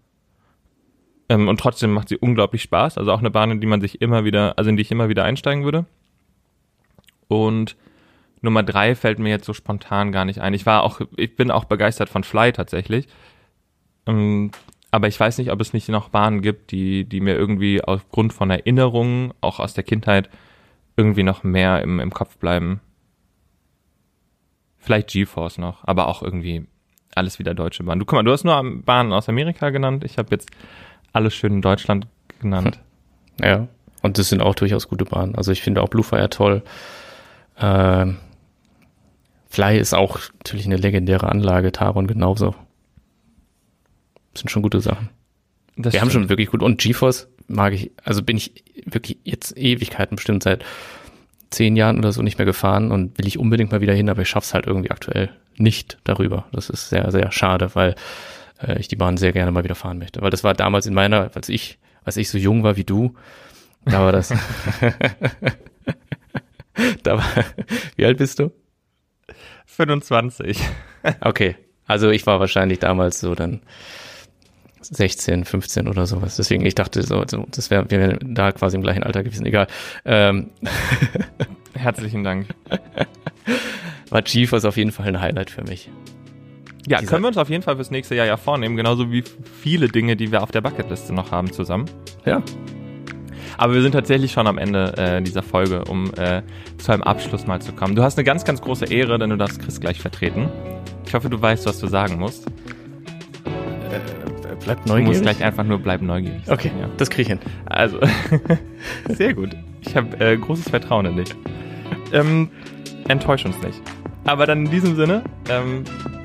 Ähm, 1.29 1.49
und 1.49 1.59
trotzdem 1.59 1.93
macht 1.93 2.09
sie 2.09 2.19
unglaublich 2.19 2.63
Spaß. 2.63 2.99
Also 2.99 3.11
auch 3.11 3.19
eine 3.19 3.31
Bahn, 3.31 3.51
in 3.51 3.61
die 3.61 3.67
man 3.67 3.81
sich 3.81 4.01
immer 4.01 4.25
wieder, 4.25 4.59
also 4.59 4.71
in 4.71 4.77
die 4.77 4.83
ich 4.83 4.91
immer 4.91 5.09
wieder 5.09 5.25
einsteigen 5.25 5.65
würde. 5.65 5.87
Und 7.29 7.77
Nummer 8.45 8.63
drei 8.63 8.95
fällt 8.95 9.19
mir 9.19 9.31
jetzt 9.31 9.47
so 9.47 9.53
spontan 9.53 10.13
gar 10.13 10.25
nicht 10.25 10.41
ein. 10.41 10.55
Ich 10.55 10.67
war 10.67 10.83
auch, 10.83 11.01
ich 11.17 11.35
bin 11.35 11.51
auch 11.51 11.65
begeistert 11.65 12.09
von 12.09 12.25
Fly 12.25 12.53
tatsächlich. 12.53 13.09
Ähm, 14.07 14.51
aber 14.91 15.09
ich 15.09 15.19
weiß 15.19 15.39
nicht, 15.39 15.51
ob 15.51 15.61
es 15.61 15.73
nicht 15.73 15.89
noch 15.89 16.11
Bahnen 16.11 16.41
gibt, 16.41 16.71
die, 16.71 17.05
die 17.05 17.21
mir 17.21 17.35
irgendwie 17.35 17.83
aufgrund 17.83 18.33
von 18.33 18.51
Erinnerungen, 18.51 19.35
auch 19.41 19.59
aus 19.59 19.75
der 19.75 19.83
Kindheit, 19.83 20.31
irgendwie 20.97 21.25
noch 21.25 21.43
mehr 21.43 21.83
im, 21.83 21.99
im 21.99 22.13
Kopf 22.13 22.37
bleiben. 22.37 22.81
Vielleicht 24.79 25.11
GeForce 25.11 25.59
noch, 25.59 25.83
aber 25.83 26.07
auch 26.07 26.23
irgendwie 26.23 26.67
alles 27.17 27.39
wieder 27.39 27.55
deutsche 27.55 27.83
Bahnen. 27.83 27.99
Du 27.99 28.07
guck 28.07 28.17
mal, 28.17 28.23
du 28.23 28.31
hast 28.31 28.45
nur 28.45 28.63
Bahnen 28.85 29.13
aus 29.13 29.29
Amerika 29.29 29.71
genannt. 29.71 30.05
Ich 30.05 30.19
habe 30.19 30.29
jetzt 30.31 30.49
alles 31.13 31.35
schön 31.35 31.55
in 31.55 31.63
Deutschland 31.63 32.07
genannt. 32.41 32.79
Ja. 33.41 33.69
Und 34.03 34.19
das 34.19 34.29
sind 34.29 34.43
auch 34.43 34.55
durchaus 34.55 34.89
gute 34.89 35.07
Bahnen. 35.07 35.35
Also 35.35 35.51
ich 35.51 35.63
finde 35.63 35.83
auch 35.83 35.89
Bluefire 35.89 36.29
toll. 36.29 36.63
Ähm, 37.59 38.19
Fly 39.55 39.79
ist 39.79 39.95
auch 39.95 40.19
natürlich 40.39 40.67
eine 40.67 40.77
legendäre 40.77 41.29
Anlage, 41.29 41.71
Taron 41.71 42.09
genauso. 42.09 42.57
Das 44.33 44.41
sind 44.41 44.51
schon 44.51 44.63
gute 44.63 44.81
Sachen. 44.81 45.11
Das 45.77 45.93
Wir 45.93 46.01
haben 46.01 46.11
stimmt. 46.11 46.25
schon 46.25 46.29
wirklich 46.29 46.51
gut. 46.51 46.61
Und 46.61 46.81
GeForce 46.81 47.29
mag 47.47 47.73
ich, 47.73 47.93
also 48.03 48.25
bin 48.25 48.37
ich 48.37 48.65
wirklich 48.85 49.19
jetzt 49.23 49.57
Ewigkeiten 49.57 50.17
bestimmt 50.17 50.43
seit 50.43 50.65
zehn 51.51 51.77
Jahren 51.77 51.99
oder 51.99 52.11
so 52.11 52.21
nicht 52.21 52.37
mehr 52.37 52.47
gefahren 52.47 52.91
und 52.91 53.17
will 53.17 53.29
ich 53.29 53.39
unbedingt 53.39 53.71
mal 53.71 53.81
wieder 53.81 53.95
hin, 53.95 54.11
aber 54.11 54.23
ich 54.23 54.29
schaff's 54.29 54.55
halt 54.55 54.67
irgendwie 54.67 54.91
aktuell 54.91 55.31
nicht 55.57 55.99
darüber. 56.03 56.47
Das 56.51 56.69
ist 56.69 56.89
sehr, 56.89 57.13
sehr 57.13 57.31
schade, 57.31 57.77
weil 57.77 57.95
äh, 58.61 58.81
ich 58.81 58.89
die 58.89 58.97
Bahn 58.97 59.17
sehr 59.17 59.31
gerne 59.31 59.53
mal 59.53 59.63
wieder 59.63 59.77
fahren 59.77 59.99
möchte. 59.99 60.21
Weil 60.21 60.31
das 60.31 60.43
war 60.43 60.55
damals 60.55 60.87
in 60.87 60.95
meiner, 60.95 61.31
als 61.33 61.49
ich, 61.49 61.79
als 62.03 62.17
ich 62.17 62.29
so 62.29 62.39
jung 62.39 62.65
war 62.65 62.75
wie 62.75 62.83
du, 62.83 63.15
da 63.85 64.01
war 64.01 64.11
das. 64.11 64.31
da 67.05 67.19
war, 67.19 67.25
wie 67.95 68.05
alt 68.05 68.19
bist 68.19 68.41
du? 68.41 68.51
25. 69.75 70.59
Okay, 71.21 71.57
also 71.87 72.11
ich 72.11 72.27
war 72.27 72.41
wahrscheinlich 72.41 72.79
damals 72.79 73.21
so 73.21 73.35
dann 73.35 73.61
16, 74.81 75.45
15 75.45 75.89
oder 75.89 76.07
sowas. 76.07 76.37
Deswegen, 76.37 76.65
ich 76.67 76.75
dachte 76.75 77.03
so, 77.03 77.23
so 77.27 77.47
das 77.51 77.71
wäre 77.71 77.91
wir 77.91 77.99
wären 77.99 78.35
da 78.35 78.53
quasi 78.53 78.77
im 78.77 78.83
gleichen 78.83 79.03
Alter 79.03 79.23
gewesen. 79.23 79.47
Egal. 79.47 79.67
Ähm, 80.05 80.51
Herzlichen 81.75 82.23
Dank. 82.25 82.49
war 84.11 84.23
GeForce 84.23 84.65
auf 84.67 84.77
jeden 84.77 84.93
Fall 84.93 85.09
ein 85.09 85.21
Highlight 85.21 85.51
für 85.51 85.63
mich. 85.65 85.91
Ja, 86.87 86.99
Dieser- 86.99 87.11
können 87.11 87.25
wir 87.25 87.29
uns 87.29 87.39
auf 87.39 87.49
jeden 87.49 87.63
Fall 87.63 87.77
fürs 87.77 87.91
nächste 87.91 88.15
Jahr 88.15 88.27
ja 88.27 88.37
vornehmen, 88.37 88.77
genauso 88.77 89.11
wie 89.11 89.25
viele 89.61 89.89
Dinge, 89.89 90.17
die 90.17 90.31
wir 90.31 90.43
auf 90.43 90.51
der 90.51 90.61
Bucketliste 90.61 91.15
noch 91.15 91.31
haben 91.31 91.51
zusammen. 91.53 91.87
Ja, 92.27 92.43
Aber 93.59 93.75
wir 93.75 93.83
sind 93.83 93.93
tatsächlich 93.93 94.33
schon 94.33 94.47
am 94.47 94.59
Ende 94.59 94.95
äh, 94.97 95.23
dieser 95.23 95.43
Folge, 95.43 95.85
um 95.85 96.11
äh, 96.17 96.43
zu 96.79 96.93
einem 96.93 97.03
Abschluss 97.03 97.47
mal 97.47 97.61
zu 97.61 97.73
kommen. 97.73 97.95
Du 97.95 98.03
hast 98.03 98.19
eine 98.19 98.25
ganz, 98.25 98.45
ganz 98.45 98.61
große 98.61 98.87
Ehre, 98.87 99.19
denn 99.19 99.31
du 99.31 99.37
darfst 99.37 99.61
Chris 99.61 99.81
gleich 99.81 100.01
vertreten. 100.01 100.49
Ich 101.07 101.15
hoffe, 101.15 101.29
du 101.31 101.41
weißt, 101.41 101.67
was 101.67 101.79
du 101.79 101.87
sagen 101.87 102.19
musst. 102.19 102.47
bleibt 104.65 104.89
Du 104.89 104.93
musst 104.93 105.05
neugierig. 105.07 105.23
gleich 105.23 105.45
einfach 105.45 105.65
nur 105.65 105.79
bleiben 105.79 106.07
neugierig. 106.07 106.43
Okay, 106.49 106.71
Ja. 106.81 106.89
das 106.97 107.11
krieg 107.11 107.23
ich 107.23 107.29
hin. 107.29 107.39
Also, 107.67 107.99
sehr 109.09 109.35
gut. 109.35 109.51
Ich 109.83 109.95
habe 109.97 110.19
äh, 110.19 110.37
großes 110.37 110.69
Vertrauen 110.71 111.07
in 111.07 111.17
dich. 111.17 111.29
Ähm, 112.13 112.49
enttäusch 113.09 113.45
uns 113.45 113.61
nicht. 113.63 113.81
Aber 114.25 114.47
dann 114.47 114.65
in 114.67 114.71
diesem 114.71 114.97
Sinne, 114.97 115.23
ähm, 115.51 115.85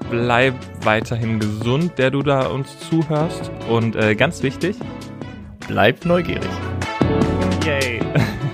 bleib 0.09 0.53
weiterhin 0.85 1.39
gesund, 1.39 1.93
der 1.97 2.11
du 2.11 2.23
da 2.23 2.47
uns 2.47 2.79
zuhörst. 2.89 3.51
Und 3.69 3.95
äh, 3.95 4.15
ganz 4.15 4.41
wichtig, 4.43 4.77
Bleibt 5.67 6.03
neugierig. 6.03 6.49
Yay. 7.65 7.99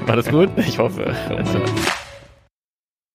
War 0.05 0.15
das 0.15 0.27
gut? 0.29 0.49
Ich 0.57 0.77
hoffe. 0.77 1.15
Also, 1.29 1.59